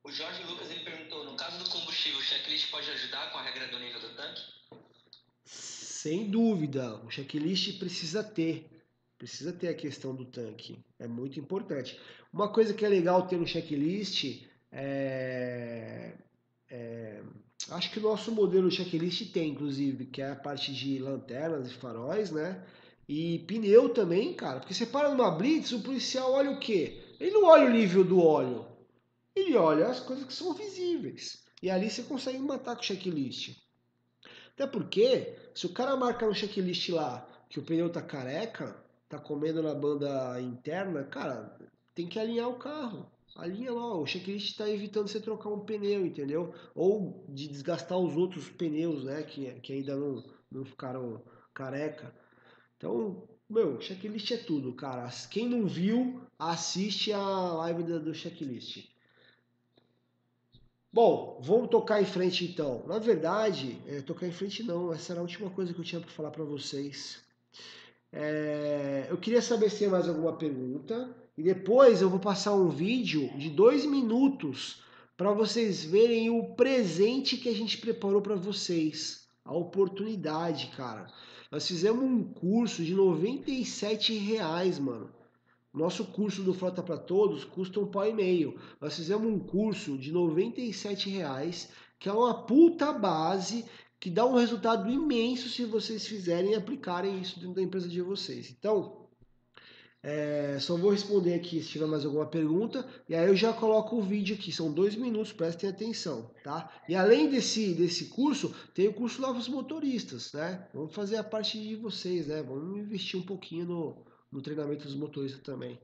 o 0.03 0.11
Jorge 0.11 0.43
Lucas 0.45 0.71
ele 0.71 0.83
perguntou: 0.83 1.23
no 1.23 1.37
caso 1.37 1.63
do 1.63 1.69
combustível, 1.69 2.17
o 2.17 2.23
checklist 2.23 2.71
pode 2.71 2.89
ajudar 2.89 3.31
com 3.31 3.37
a 3.37 3.43
regra 3.43 3.67
do 3.67 3.77
nível 3.77 4.01
do 4.01 4.15
tanque? 4.15 4.41
Sem 5.43 6.31
dúvida, 6.31 6.95
o 7.05 7.11
checklist 7.11 7.77
precisa 7.77 8.23
ter. 8.23 8.71
Precisa 9.19 9.53
ter 9.53 9.67
a 9.67 9.75
questão 9.75 10.15
do 10.15 10.25
tanque. 10.25 10.83
É 10.97 11.07
muito 11.07 11.39
importante. 11.39 11.99
Uma 12.33 12.51
coisa 12.51 12.73
que 12.73 12.83
é 12.83 12.89
legal 12.89 13.27
ter 13.27 13.37
no 13.37 13.45
checklist 13.45 14.43
é, 14.71 16.17
é 16.69 17.21
Acho 17.69 17.89
que 17.89 17.99
o 17.99 18.03
nosso 18.03 18.31
modelo 18.31 18.69
checklist 18.69 19.31
tem, 19.31 19.49
inclusive, 19.51 20.05
que 20.05 20.21
é 20.21 20.31
a 20.31 20.35
parte 20.35 20.73
de 20.73 20.99
lanternas 20.99 21.71
e 21.71 21.73
faróis, 21.73 22.29
né? 22.31 22.63
E 23.07 23.39
pneu 23.39 23.89
também, 23.89 24.33
cara. 24.33 24.59
Porque 24.59 24.73
você 24.73 24.85
para 24.85 25.09
numa 25.09 25.31
blitz, 25.31 25.71
o 25.71 25.81
policial 25.81 26.31
olha 26.33 26.51
o 26.51 26.59
quê? 26.59 27.01
Ele 27.19 27.31
não 27.31 27.45
olha 27.45 27.65
o 27.65 27.73
nível 27.73 28.03
do 28.03 28.19
óleo. 28.21 28.67
Ele 29.35 29.55
olha 29.55 29.87
as 29.87 29.99
coisas 29.99 30.25
que 30.25 30.33
são 30.33 30.53
visíveis. 30.53 31.43
E 31.61 31.69
ali 31.69 31.89
você 31.89 32.03
consegue 32.03 32.39
matar 32.39 32.75
com 32.75 32.81
o 32.81 32.85
checklist. 32.85 33.57
Até 34.53 34.67
porque, 34.67 35.35
se 35.55 35.65
o 35.65 35.73
cara 35.73 35.95
marca 35.95 36.25
no 36.25 36.35
checklist 36.35 36.89
lá 36.89 37.27
que 37.49 37.59
o 37.59 37.63
pneu 37.63 37.89
tá 37.89 38.01
careca, 38.01 38.75
tá 39.09 39.17
comendo 39.17 39.63
na 39.63 39.73
banda 39.73 40.39
interna, 40.41 41.03
cara, 41.03 41.57
tem 41.95 42.07
que 42.07 42.19
alinhar 42.19 42.49
o 42.49 42.59
carro. 42.59 43.09
Alinha 43.35 43.73
lá, 43.73 43.97
o 43.97 44.05
checklist 44.05 44.51
está 44.51 44.69
evitando 44.69 45.09
você 45.09 45.19
trocar 45.19 45.49
um 45.49 45.59
pneu, 45.59 46.05
entendeu? 46.05 46.53
Ou 46.73 47.25
de 47.27 47.49
desgastar 47.49 47.97
os 47.97 48.15
outros 48.15 48.49
pneus, 48.49 49.03
né? 49.03 49.23
Que, 49.23 49.51
que 49.59 49.73
ainda 49.73 49.95
não, 49.95 50.23
não 50.49 50.63
ficaram 50.63 51.21
careca. 51.53 52.15
Então, 52.77 53.27
meu, 53.49 53.79
checklist 53.81 54.31
é 54.31 54.37
tudo, 54.37 54.73
cara. 54.73 55.09
Quem 55.29 55.49
não 55.49 55.67
viu, 55.67 56.21
assiste 56.39 57.11
a 57.11 57.19
live 57.19 57.83
do 57.83 58.13
checklist. 58.13 58.87
Bom, 60.91 61.41
vamos 61.43 61.69
tocar 61.69 62.01
em 62.01 62.05
frente 62.05 62.45
então. 62.45 62.85
Na 62.87 62.99
verdade, 62.99 63.77
é, 63.85 63.99
tocar 63.99 64.27
em 64.27 64.31
frente 64.31 64.63
não, 64.63 64.93
essa 64.93 65.11
era 65.11 65.19
a 65.19 65.23
última 65.23 65.49
coisa 65.49 65.73
que 65.73 65.79
eu 65.81 65.83
tinha 65.83 65.99
para 65.99 66.09
falar 66.09 66.31
para 66.31 66.45
vocês. 66.45 67.21
É, 68.13 69.07
eu 69.09 69.17
queria 69.17 69.41
saber 69.41 69.69
se 69.69 69.79
tem 69.79 69.89
mais 69.89 70.07
alguma 70.07 70.37
pergunta. 70.37 71.13
E 71.37 71.43
depois 71.43 72.01
eu 72.01 72.09
vou 72.09 72.19
passar 72.19 72.53
um 72.53 72.69
vídeo 72.69 73.29
de 73.37 73.49
dois 73.49 73.85
minutos 73.85 74.81
para 75.17 75.33
vocês 75.33 75.83
verem 75.83 76.29
o 76.29 76.55
presente 76.55 77.35
que 77.35 77.49
a 77.49 77.53
gente 77.53 77.77
preparou 77.77 78.21
para 78.21 78.35
vocês. 78.35 79.27
A 79.43 79.53
oportunidade, 79.53 80.67
cara. 80.75 81.07
Nós 81.51 81.67
fizemos 81.67 82.03
um 82.03 82.23
curso 82.23 82.83
de 82.83 82.93
97 82.93 84.13
reais, 84.13 84.79
mano. 84.79 85.09
Nosso 85.73 86.05
curso 86.05 86.41
do 86.41 86.53
Frota 86.53 86.81
para 86.81 86.97
Todos 86.97 87.43
custa 87.43 87.81
um 87.81 87.87
pau 87.87 88.07
e 88.07 88.13
meio. 88.13 88.57
Nós 88.79 88.95
fizemos 88.95 89.27
um 89.27 89.37
curso 89.37 89.97
de 89.97 90.11
97 90.11 91.09
reais, 91.09 91.69
que 91.99 92.07
é 92.07 92.13
uma 92.13 92.45
puta 92.45 92.93
base 92.93 93.65
que 93.99 94.09
dá 94.09 94.25
um 94.25 94.35
resultado 94.35 94.89
imenso 94.89 95.49
se 95.49 95.65
vocês 95.65 96.07
fizerem 96.07 96.51
e 96.51 96.55
aplicarem 96.55 97.19
isso 97.19 97.39
dentro 97.39 97.55
da 97.55 97.61
empresa 97.61 97.89
de 97.89 98.01
vocês. 98.01 98.55
Então, 98.57 99.04
é, 100.07 100.59
só 100.59 100.77
vou 100.77 100.91
responder 100.91 101.33
aqui 101.33 101.63
se 101.63 101.69
tiver 101.69 101.87
mais 101.87 102.05
alguma 102.05 102.27
pergunta 102.27 102.87
e 103.09 103.15
aí 103.15 103.27
eu 103.27 103.35
já 103.35 103.51
coloco 103.51 103.95
o 103.95 104.03
vídeo 104.03 104.35
aqui, 104.35 104.51
são 104.51 104.71
dois 104.71 104.95
minutos, 104.95 105.33
prestem 105.33 105.67
atenção, 105.67 106.29
tá? 106.43 106.71
E 106.87 106.95
além 106.95 107.27
desse, 107.27 107.73
desse 107.73 108.05
curso, 108.09 108.55
tem 108.75 108.87
o 108.87 108.93
curso 108.93 109.19
Novos 109.19 109.47
Motoristas, 109.47 110.31
né? 110.31 110.69
Vamos 110.71 110.93
fazer 110.93 111.17
a 111.17 111.23
parte 111.23 111.59
de 111.59 111.75
vocês, 111.75 112.27
né? 112.27 112.43
Vamos 112.43 112.77
investir 112.77 113.19
um 113.19 113.23
pouquinho 113.23 113.65
no, 113.65 114.05
no 114.31 114.43
treinamento 114.43 114.85
dos 114.85 114.93
motoristas 114.93 115.41
também. 115.41 115.81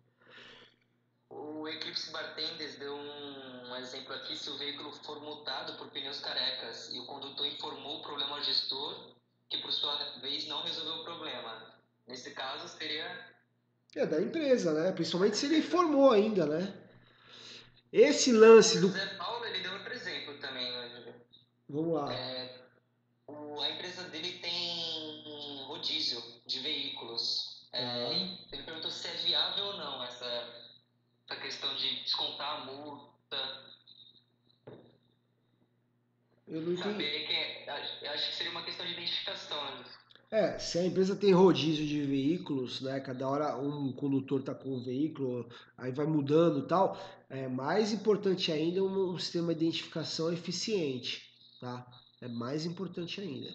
O 1.27 1.67
Eclipse 1.67 2.11
Bartenders 2.11 2.75
deu 2.77 2.95
um, 2.95 3.75
exemplo 3.77 4.13
aqui, 4.13 4.37
se 4.37 4.51
o 4.51 4.57
veículo 4.59 4.91
for 5.03 5.19
multado 5.19 5.73
por 5.79 5.89
pneus 5.89 6.19
carecas 6.19 6.93
e 6.93 6.99
o 6.99 7.07
condutor 7.07 7.47
informou 7.47 7.97
o 7.97 8.01
problema 8.03 8.35
ao 8.37 8.43
gestor, 8.43 9.15
que 9.49 9.57
por 9.57 9.71
sua 9.71 9.97
vez 10.21 10.45
não 10.45 10.61
resolveu 10.61 10.97
o 10.97 11.03
problema. 11.03 11.73
Nesse 12.05 12.29
caso, 12.31 12.67
seria 12.67 13.30
é 13.99 14.05
da 14.05 14.21
empresa, 14.21 14.73
né? 14.73 14.91
Principalmente 14.91 15.37
se 15.37 15.47
ele 15.47 15.57
informou 15.57 16.11
ainda, 16.11 16.45
né? 16.45 16.73
Esse 17.91 18.31
lance 18.31 18.79
do. 18.79 18.87
O 18.87 18.91
Zé 18.91 19.05
Paulo 19.15 19.45
ele 19.45 19.59
deu 19.59 19.73
outro 19.73 19.93
exemplo 19.93 20.37
também. 20.39 20.71
Vamos 21.67 21.93
lá. 21.93 22.13
É, 22.13 22.61
o, 23.27 23.59
a 23.59 23.69
empresa 23.69 24.03
dele 24.09 24.39
tem 24.39 25.63
rodízio 25.65 26.21
de 26.45 26.59
veículos. 26.59 27.67
É, 27.73 27.83
ah. 27.83 28.37
Ele 28.51 28.63
perguntou 28.63 28.91
se 28.91 29.07
é 29.07 29.11
viável 29.11 29.65
ou 29.65 29.77
não 29.77 30.03
essa, 30.03 30.25
essa 31.29 31.41
questão 31.41 31.75
de 31.75 32.03
descontar 32.03 32.61
a 32.61 32.65
multa. 32.65 33.71
Eu 36.47 36.61
não 36.61 36.73
entendi. 36.73 36.83
Saber 36.83 37.27
que 37.27 37.33
é, 37.33 38.09
acho 38.09 38.29
que 38.29 38.35
seria 38.35 38.51
uma 38.51 38.63
questão 38.63 38.85
de 38.85 38.93
identificação, 38.93 39.63
né? 39.63 39.85
É, 40.31 40.57
se 40.57 40.79
a 40.79 40.85
empresa 40.85 41.13
tem 41.13 41.33
rodízio 41.33 41.85
de 41.85 42.03
veículos, 42.03 42.79
né, 42.79 43.01
cada 43.01 43.27
hora 43.27 43.57
um 43.57 43.91
condutor 43.91 44.39
está 44.39 44.55
com 44.55 44.77
um 44.77 44.81
veículo, 44.81 45.45
aí 45.77 45.91
vai 45.91 46.05
mudando 46.05 46.59
e 46.59 46.67
tal, 46.69 46.97
é 47.29 47.49
mais 47.49 47.91
importante 47.91 48.49
ainda 48.49 48.79
é 48.79 48.81
um, 48.81 49.11
um 49.11 49.19
sistema 49.19 49.53
de 49.53 49.65
identificação 49.65 50.31
eficiente, 50.31 51.29
tá? 51.59 51.85
É 52.21 52.29
mais 52.29 52.65
importante 52.65 53.19
ainda. 53.19 53.53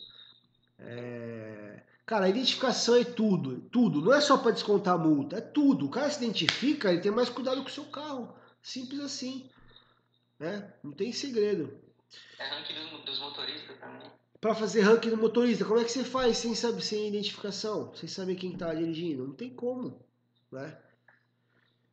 É... 0.78 1.82
Cara, 2.04 2.26
a 2.26 2.28
identificação 2.28 2.94
é 2.96 3.04
tudo, 3.04 3.62
tudo. 3.70 4.02
Não 4.02 4.12
é 4.12 4.20
só 4.20 4.36
para 4.36 4.50
descontar 4.50 4.96
a 4.96 4.98
multa, 4.98 5.38
é 5.38 5.40
tudo. 5.40 5.86
O 5.86 5.90
cara 5.90 6.10
se 6.10 6.22
identifica, 6.22 6.92
ele 6.92 7.00
tem 7.00 7.10
mais 7.10 7.30
cuidado 7.30 7.62
com 7.62 7.68
o 7.68 7.72
seu 7.72 7.86
carro. 7.86 8.36
Simples 8.60 9.00
assim. 9.00 9.48
Né? 10.38 10.74
Não 10.84 10.92
tem 10.92 11.10
segredo. 11.10 11.72
É 12.38 12.46
ranking 12.48 12.74
dos 13.04 13.18
motoristas 13.18 13.78
também 13.78 14.10
para 14.40 14.54
fazer 14.54 14.82
ranking 14.82 15.10
do 15.10 15.16
motorista. 15.16 15.64
Como 15.64 15.80
é 15.80 15.84
que 15.84 15.90
você 15.90 16.04
faz 16.04 16.38
sem 16.38 16.54
saber 16.54 16.82
sem 16.82 17.08
identificação, 17.08 17.94
sem 17.94 18.08
saber 18.08 18.36
quem 18.36 18.52
está 18.52 18.74
dirigindo? 18.74 19.26
Não 19.26 19.34
tem 19.34 19.50
como, 19.50 20.04
né? 20.52 20.76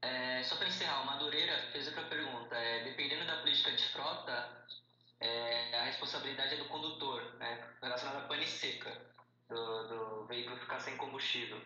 É, 0.02 0.44
só 0.44 0.58
para 0.58 0.68
encerrar, 0.68 1.04
o 1.04 1.06
Madureira 1.06 1.54
fez 1.72 1.88
outra 1.88 2.04
pergunta. 2.04 2.56
É, 2.56 2.84
dependendo 2.84 3.26
da 3.26 3.38
política 3.38 3.72
de 3.72 3.84
frota, 3.90 4.66
é, 5.20 5.80
a 5.80 5.86
responsabilidade 5.86 6.56
é 6.56 6.58
do 6.58 6.66
condutor, 6.66 7.22
né? 7.40 7.70
Relacionada 7.82 8.20
à 8.20 8.28
pane 8.28 8.46
seca 8.46 8.92
do, 9.50 9.88
do 9.88 10.26
veículo 10.28 10.58
ficar 10.58 10.80
sem 10.80 10.98
combustível. 10.98 11.58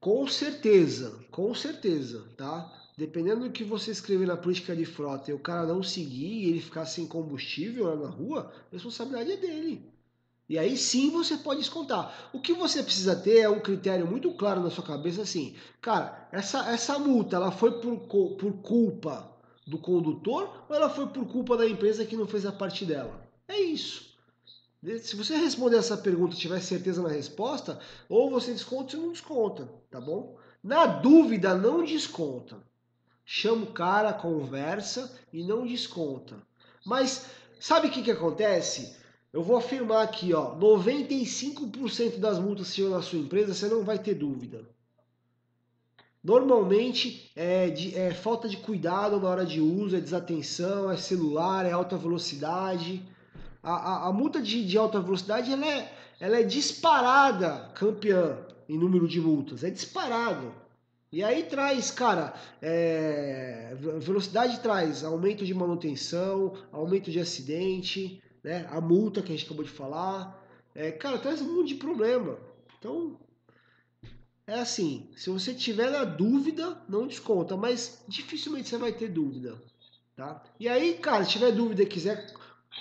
Com 0.00 0.26
certeza, 0.26 1.24
com 1.30 1.54
certeza, 1.54 2.26
tá? 2.36 2.81
Dependendo 2.96 3.44
do 3.44 3.50
que 3.50 3.64
você 3.64 3.90
escrever 3.90 4.26
na 4.26 4.36
política 4.36 4.76
de 4.76 4.84
frota 4.84 5.30
e 5.30 5.34
o 5.34 5.38
cara 5.38 5.66
não 5.66 5.82
seguir 5.82 6.44
e 6.44 6.48
ele 6.50 6.60
ficar 6.60 6.86
sem 6.86 7.06
combustível 7.06 7.86
lá 7.86 7.96
na 7.96 8.08
rua, 8.08 8.52
a 8.70 8.74
responsabilidade 8.74 9.32
é 9.32 9.36
dele. 9.36 9.90
E 10.48 10.58
aí 10.58 10.76
sim 10.76 11.10
você 11.10 11.38
pode 11.38 11.60
descontar. 11.60 12.30
O 12.32 12.40
que 12.40 12.52
você 12.52 12.82
precisa 12.82 13.16
ter 13.16 13.38
é 13.38 13.48
um 13.48 13.60
critério 13.60 14.06
muito 14.06 14.30
claro 14.34 14.60
na 14.60 14.70
sua 14.70 14.84
cabeça 14.84 15.22
assim, 15.22 15.56
cara, 15.80 16.28
essa, 16.30 16.68
essa 16.70 16.98
multa 16.98 17.36
ela 17.36 17.50
foi 17.50 17.80
por, 17.80 17.96
por 18.36 18.52
culpa 18.60 19.30
do 19.66 19.78
condutor 19.78 20.66
ou 20.68 20.76
ela 20.76 20.90
foi 20.90 21.06
por 21.06 21.26
culpa 21.26 21.56
da 21.56 21.66
empresa 21.66 22.04
que 22.04 22.16
não 22.16 22.26
fez 22.26 22.44
a 22.44 22.52
parte 22.52 22.84
dela? 22.84 23.26
É 23.48 23.58
isso. 23.58 24.12
Se 25.00 25.14
você 25.14 25.36
responder 25.36 25.76
essa 25.76 25.96
pergunta 25.96 26.34
e 26.34 26.38
tiver 26.38 26.60
certeza 26.60 27.00
na 27.00 27.08
resposta, 27.08 27.78
ou 28.08 28.28
você 28.28 28.52
desconta 28.52 28.96
ou 28.96 29.04
não 29.04 29.12
desconta, 29.12 29.72
tá 29.88 30.00
bom? 30.00 30.36
Na 30.62 30.86
dúvida, 30.86 31.54
não 31.54 31.84
desconta 31.84 32.60
chama 33.24 33.64
o 33.64 33.72
cara, 33.72 34.12
conversa 34.12 35.12
e 35.32 35.42
não 35.42 35.66
desconta. 35.66 36.36
Mas 36.84 37.26
sabe 37.60 37.88
o 37.88 37.90
que, 37.90 38.02
que 38.02 38.10
acontece? 38.10 38.96
Eu 39.32 39.42
vou 39.42 39.56
afirmar 39.56 40.02
aqui, 40.02 40.34
ó, 40.34 40.54
95% 40.56 42.18
das 42.18 42.38
multas 42.38 42.68
que 42.68 42.76
chegam 42.76 42.90
na 42.90 43.02
sua 43.02 43.18
empresa, 43.18 43.54
você 43.54 43.66
não 43.66 43.82
vai 43.82 43.98
ter 43.98 44.14
dúvida. 44.14 44.62
Normalmente 46.22 47.32
é, 47.34 47.68
de, 47.68 47.96
é, 47.96 48.12
falta 48.12 48.48
de 48.48 48.56
cuidado 48.58 49.18
na 49.18 49.28
hora 49.28 49.44
de 49.44 49.60
uso, 49.60 49.96
é 49.96 50.00
desatenção, 50.00 50.90
é 50.90 50.96
celular, 50.96 51.66
é 51.66 51.72
alta 51.72 51.96
velocidade. 51.96 53.02
A, 53.62 53.72
a, 53.72 54.08
a 54.08 54.12
multa 54.12 54.40
de, 54.40 54.64
de, 54.64 54.78
alta 54.78 55.00
velocidade 55.00 55.52
ela 55.52 55.66
é, 55.66 55.92
ela 56.20 56.38
é 56.38 56.42
disparada 56.42 57.70
campeã 57.74 58.38
em 58.68 58.78
número 58.78 59.08
de 59.08 59.20
multas, 59.20 59.64
é 59.64 59.70
disparado. 59.70 60.54
E 61.12 61.22
aí 61.22 61.42
traz, 61.42 61.90
cara, 61.90 62.32
é, 62.62 63.74
velocidade 64.00 64.60
traz 64.60 65.04
aumento 65.04 65.44
de 65.44 65.52
manutenção, 65.52 66.54
aumento 66.72 67.10
de 67.10 67.20
acidente, 67.20 68.22
né? 68.42 68.66
A 68.70 68.80
multa 68.80 69.20
que 69.20 69.30
a 69.30 69.36
gente 69.36 69.44
acabou 69.44 69.62
de 69.62 69.70
falar. 69.70 70.42
É, 70.74 70.90
cara, 70.90 71.18
traz 71.18 71.42
um 71.42 71.54
monte 71.54 71.68
de 71.68 71.74
problema. 71.74 72.38
Então, 72.78 73.20
é 74.46 74.58
assim, 74.58 75.10
se 75.14 75.28
você 75.28 75.52
tiver 75.52 75.90
na 75.90 76.04
dúvida, 76.04 76.80
não 76.88 77.06
desconta, 77.06 77.58
mas 77.58 78.02
dificilmente 78.08 78.70
você 78.70 78.78
vai 78.78 78.92
ter 78.92 79.08
dúvida, 79.08 79.56
tá? 80.16 80.42
E 80.58 80.66
aí, 80.66 80.94
cara, 80.94 81.24
se 81.24 81.32
tiver 81.32 81.52
dúvida 81.52 81.82
e 81.82 81.86
quiser 81.86 82.32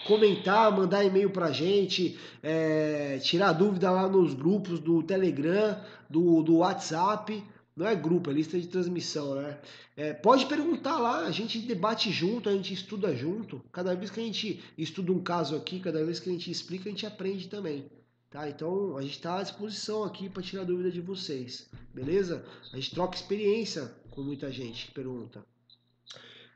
comentar, 0.08 0.72
mandar 0.72 1.04
e-mail 1.04 1.30
pra 1.32 1.52
gente, 1.52 2.18
é, 2.42 3.20
tirar 3.22 3.52
dúvida 3.52 3.92
lá 3.92 4.08
nos 4.08 4.34
grupos 4.34 4.80
do 4.80 5.04
Telegram, 5.04 5.84
do, 6.10 6.42
do 6.42 6.58
WhatsApp, 6.58 7.44
não 7.82 7.88
é 7.88 7.96
grupo, 7.96 8.30
é 8.30 8.34
lista 8.34 8.60
de 8.60 8.68
transmissão, 8.68 9.34
né? 9.34 9.60
É, 9.98 10.14
pode 10.14 10.46
perguntar 10.46 11.00
lá, 11.00 11.26
a 11.26 11.32
gente 11.32 11.58
debate 11.60 12.12
junto, 12.12 12.48
a 12.48 12.54
gente 12.54 12.72
estuda 12.72 13.16
junto. 13.16 13.60
Cada 13.72 13.96
vez 13.96 14.12
que 14.12 14.20
a 14.20 14.24
gente 14.24 14.64
estuda 14.78 15.12
um 15.12 15.22
caso 15.22 15.56
aqui, 15.56 15.80
cada 15.80 16.06
vez 16.06 16.20
que 16.20 16.30
a 16.30 16.32
gente 16.32 16.52
explica, 16.52 16.88
a 16.88 16.92
gente 16.92 17.08
aprende 17.08 17.48
também. 17.48 17.90
Tá? 18.30 18.48
Então 18.48 18.96
a 18.98 19.02
gente 19.02 19.16
está 19.16 19.40
à 19.40 19.44
disposição 19.44 20.04
aqui 20.04 20.30
para 20.30 20.44
tirar 20.44 20.64
dúvida 20.64 20.92
de 20.92 21.02
vocês, 21.02 21.70
beleza? 21.94 22.46
A 22.72 22.76
gente 22.76 22.94
troca 22.94 23.16
experiência 23.16 23.92
com 24.12 24.22
muita 24.22 24.52
gente 24.52 24.86
que 24.86 24.94
pergunta. 24.94 25.44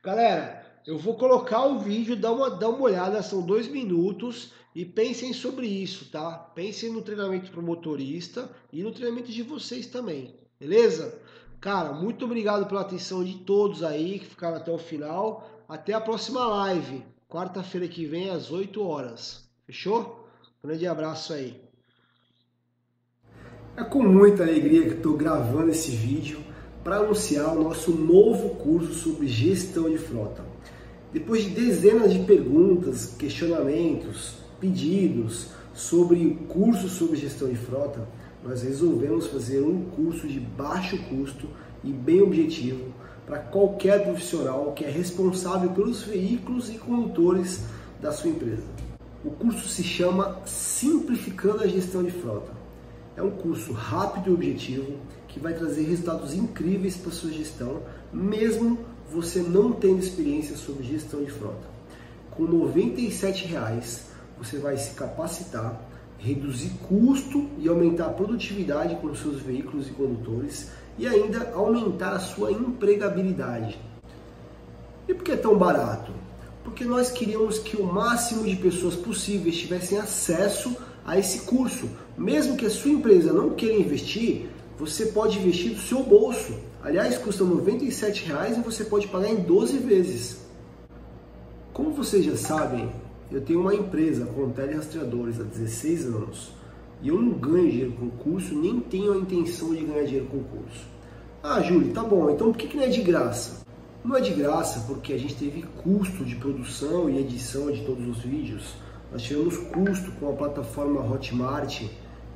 Galera, 0.03 0.63
eu 0.85 0.97
vou 0.99 1.17
colocar 1.17 1.65
o 1.65 1.79
vídeo, 1.79 2.15
dá 2.15 2.31
uma, 2.31 2.51
dá 2.51 2.69
uma 2.69 2.81
olhada, 2.81 3.23
são 3.23 3.41
dois 3.41 3.67
minutos 3.67 4.53
E 4.75 4.83
pensem 4.85 5.31
sobre 5.31 5.67
isso, 5.67 6.11
tá? 6.11 6.37
Pensem 6.53 6.91
no 6.91 7.01
treinamento 7.01 7.49
para 7.49 7.61
motorista 7.61 8.51
e 8.71 8.83
no 8.83 8.91
treinamento 8.91 9.31
de 9.31 9.41
vocês 9.41 9.87
também, 9.87 10.35
beleza? 10.59 11.19
Cara, 11.59 11.93
muito 11.93 12.25
obrigado 12.25 12.67
pela 12.67 12.81
atenção 12.81 13.23
de 13.23 13.39
todos 13.39 13.83
aí 13.83 14.19
que 14.19 14.25
ficaram 14.25 14.57
até 14.57 14.71
o 14.71 14.77
final. 14.77 15.49
Até 15.67 15.93
a 15.93 16.01
próxima 16.01 16.45
live, 16.45 17.03
quarta-feira 17.27 17.87
que 17.87 18.05
vem 18.05 18.29
às 18.29 18.51
8 18.51 18.83
horas. 18.83 19.49
Fechou? 19.65 20.29
Grande 20.63 20.85
abraço 20.85 21.33
aí. 21.33 21.59
É 23.75 23.83
com 23.83 24.03
muita 24.03 24.43
alegria 24.43 24.83
que 24.83 24.95
estou 24.95 25.17
gravando 25.17 25.71
esse 25.71 25.91
vídeo 25.91 26.39
para 26.83 26.97
anunciar 26.97 27.57
o 27.57 27.63
nosso 27.63 27.91
novo 27.91 28.55
curso 28.55 28.93
sobre 28.93 29.27
gestão 29.27 29.89
de 29.89 29.97
frota. 29.97 30.45
Depois 31.11 31.43
de 31.43 31.49
dezenas 31.49 32.13
de 32.13 32.19
perguntas, 32.19 33.15
questionamentos, 33.17 34.37
pedidos 34.59 35.47
sobre 35.73 36.35
curso 36.47 36.87
sobre 36.87 37.17
gestão 37.17 37.49
de 37.49 37.55
frota, 37.55 38.07
nós 38.45 38.61
resolvemos 38.61 39.27
fazer 39.27 39.61
um 39.61 39.85
curso 39.85 40.27
de 40.27 40.39
baixo 40.39 40.97
custo 41.09 41.47
e 41.83 41.91
bem 41.91 42.21
objetivo 42.21 42.93
para 43.25 43.39
qualquer 43.39 44.03
profissional 44.03 44.71
que 44.73 44.85
é 44.85 44.89
responsável 44.89 45.71
pelos 45.71 46.03
veículos 46.03 46.69
e 46.69 46.77
condutores 46.77 47.61
da 47.99 48.11
sua 48.11 48.29
empresa. 48.29 48.63
O 49.23 49.31
curso 49.31 49.67
se 49.67 49.83
chama 49.83 50.39
Simplificando 50.45 51.63
a 51.63 51.67
Gestão 51.67 52.03
de 52.03 52.11
Frota. 52.11 52.51
É 53.17 53.23
um 53.23 53.31
curso 53.31 53.73
rápido 53.73 54.29
e 54.29 54.33
objetivo 54.33 54.97
que 55.27 55.39
vai 55.39 55.53
trazer 55.53 55.83
resultados 55.83 56.35
incríveis 56.35 56.95
para 56.95 57.11
sua 57.11 57.31
gestão, 57.31 57.81
mesmo 58.13 58.77
você 59.11 59.39
não 59.39 59.73
tendo 59.73 59.99
experiência 59.99 60.55
sobre 60.55 60.83
gestão 60.83 61.23
de 61.23 61.31
frota. 61.31 61.67
Com 62.31 62.43
97 62.43 63.47
reais, 63.47 64.05
você 64.37 64.57
vai 64.57 64.77
se 64.77 64.91
capacitar, 64.91 65.81
reduzir 66.17 66.71
custo 66.87 67.47
e 67.59 67.67
aumentar 67.67 68.07
a 68.07 68.13
produtividade 68.13 68.95
com 68.95 69.07
os 69.07 69.19
seus 69.19 69.41
veículos 69.41 69.87
e 69.87 69.91
condutores 69.91 70.71
e 70.97 71.07
ainda 71.07 71.51
aumentar 71.53 72.13
a 72.13 72.19
sua 72.19 72.51
empregabilidade. 72.51 73.79
E 75.07 75.13
por 75.13 75.23
que 75.23 75.31
é 75.31 75.37
tão 75.37 75.57
barato? 75.57 76.11
Porque 76.63 76.83
nós 76.83 77.11
queríamos 77.11 77.59
que 77.59 77.77
o 77.77 77.83
máximo 77.83 78.43
de 78.43 78.55
pessoas 78.55 78.95
possíveis 78.95 79.55
tivessem 79.55 79.99
acesso 79.99 80.75
a 81.05 81.19
esse 81.19 81.41
curso. 81.41 81.87
Mesmo 82.17 82.57
que 82.57 82.65
a 82.65 82.69
sua 82.69 82.91
empresa 82.91 83.31
não 83.31 83.51
queira 83.51 83.77
investir, 83.77 84.49
você 84.77 85.07
pode 85.07 85.37
investir 85.37 85.73
do 85.73 85.79
seu 85.79 86.01
bolso. 86.01 86.53
Aliás, 86.83 87.17
custa 87.17 87.43
97 87.43 88.25
reais 88.25 88.57
e 88.57 88.61
você 88.61 88.83
pode 88.83 89.07
pagar 89.07 89.29
em 89.29 89.35
12 89.35 89.77
vezes. 89.77 90.45
Como 91.71 91.91
vocês 91.91 92.25
já 92.25 92.35
sabem, 92.35 92.89
eu 93.31 93.41
tenho 93.41 93.61
uma 93.61 93.73
empresa 93.73 94.25
com 94.25 94.49
telerastreadores 94.49 95.39
há 95.39 95.43
16 95.43 96.05
anos 96.05 96.51
e 97.01 97.09
eu 97.09 97.21
não 97.21 97.33
ganho 97.33 97.69
dinheiro 97.69 97.91
com 97.93 98.09
curso, 98.09 98.55
nem 98.55 98.79
tenho 98.79 99.13
a 99.13 99.17
intenção 99.17 99.73
de 99.73 99.83
ganhar 99.83 100.03
dinheiro 100.03 100.27
com 100.27 100.43
curso. 100.43 100.85
Ah, 101.43 101.61
Júlio, 101.61 101.93
tá 101.93 102.03
bom, 102.03 102.29
então 102.29 102.51
por 102.51 102.57
que, 102.57 102.67
que 102.67 102.77
não 102.77 102.83
é 102.83 102.87
de 102.87 103.01
graça? 103.01 103.65
Não 104.03 104.15
é 104.15 104.21
de 104.21 104.33
graça 104.33 104.85
porque 104.87 105.13
a 105.13 105.17
gente 105.17 105.35
teve 105.35 105.63
custo 105.83 106.23
de 106.23 106.35
produção 106.35 107.09
e 107.09 107.19
edição 107.19 107.71
de 107.71 107.83
todos 107.83 108.07
os 108.07 108.23
vídeos, 108.23 108.75
nós 109.11 109.21
tivemos 109.21 109.57
custo 109.57 110.11
com 110.13 110.29
a 110.29 110.33
plataforma 110.33 111.01
Hotmart 111.01 111.83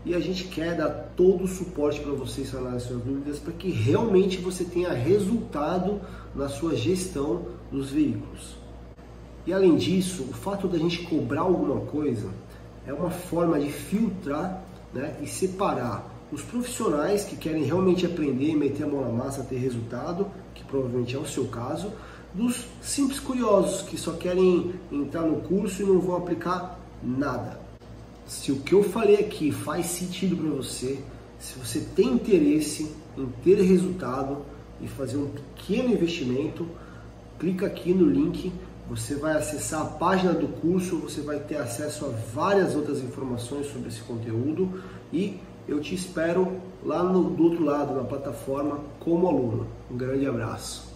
e 0.05 0.15
a 0.15 0.19
gente 0.19 0.45
quer 0.45 0.77
dar 0.77 0.89
todo 1.15 1.43
o 1.43 1.47
suporte 1.47 1.99
para 1.99 2.13
vocês 2.13 2.49
sanarem 2.49 2.79
suas 2.79 3.01
dúvidas 3.01 3.39
para 3.39 3.53
que 3.53 3.69
realmente 3.69 4.37
você 4.37 4.63
tenha 4.63 4.93
resultado 4.93 5.99
na 6.33 6.47
sua 6.47 6.75
gestão 6.75 7.47
dos 7.71 7.89
veículos. 7.89 8.58
E 9.49 9.53
além 9.53 9.77
disso, 9.77 10.27
o 10.29 10.31
fato 10.31 10.67
da 10.67 10.77
gente 10.77 11.01
cobrar 11.01 11.41
alguma 11.41 11.81
coisa 11.81 12.29
é 12.85 12.93
uma 12.93 13.09
forma 13.09 13.59
de 13.59 13.71
filtrar 13.71 14.63
né, 14.93 15.17
e 15.23 15.27
separar 15.27 16.07
os 16.31 16.43
profissionais 16.43 17.23
que 17.23 17.35
querem 17.35 17.63
realmente 17.63 18.05
aprender, 18.05 18.55
meter 18.55 18.83
a 18.83 18.87
mão 18.87 19.01
na 19.01 19.09
massa, 19.09 19.43
ter 19.43 19.57
resultado, 19.57 20.27
que 20.53 20.63
provavelmente 20.65 21.15
é 21.15 21.17
o 21.17 21.25
seu 21.25 21.47
caso, 21.47 21.91
dos 22.31 22.67
simples 22.79 23.19
curiosos 23.19 23.81
que 23.81 23.97
só 23.97 24.11
querem 24.11 24.71
entrar 24.91 25.23
no 25.23 25.37
curso 25.37 25.81
e 25.81 25.85
não 25.87 25.99
vão 25.99 26.17
aplicar 26.17 26.79
nada. 27.01 27.59
Se 28.27 28.51
o 28.51 28.57
que 28.57 28.73
eu 28.73 28.83
falei 28.83 29.15
aqui 29.15 29.51
faz 29.51 29.87
sentido 29.87 30.37
para 30.37 30.49
você, 30.51 30.99
se 31.39 31.57
você 31.57 31.79
tem 31.95 32.09
interesse 32.09 32.91
em 33.17 33.25
ter 33.43 33.59
resultado 33.63 34.45
e 34.79 34.87
fazer 34.87 35.17
um 35.17 35.27
pequeno 35.27 35.91
investimento, 35.91 36.67
clica 37.39 37.65
aqui 37.65 37.95
no 37.95 38.07
link 38.07 38.53
você 38.89 39.15
vai 39.15 39.37
acessar 39.37 39.81
a 39.81 39.85
página 39.85 40.33
do 40.33 40.47
curso, 40.47 40.97
você 40.97 41.21
vai 41.21 41.39
ter 41.39 41.57
acesso 41.57 42.05
a 42.05 42.09
várias 42.33 42.75
outras 42.75 42.97
informações 42.99 43.67
sobre 43.67 43.89
esse 43.89 44.01
conteúdo 44.01 44.81
e 45.13 45.39
eu 45.67 45.79
te 45.79 45.93
espero 45.93 46.59
lá 46.83 47.03
no, 47.03 47.29
do 47.29 47.43
outro 47.43 47.63
lado, 47.63 47.93
na 47.93 48.03
plataforma, 48.03 48.79
como 48.99 49.27
aluno. 49.27 49.67
Um 49.91 49.95
grande 49.95 50.25
abraço. 50.25 50.88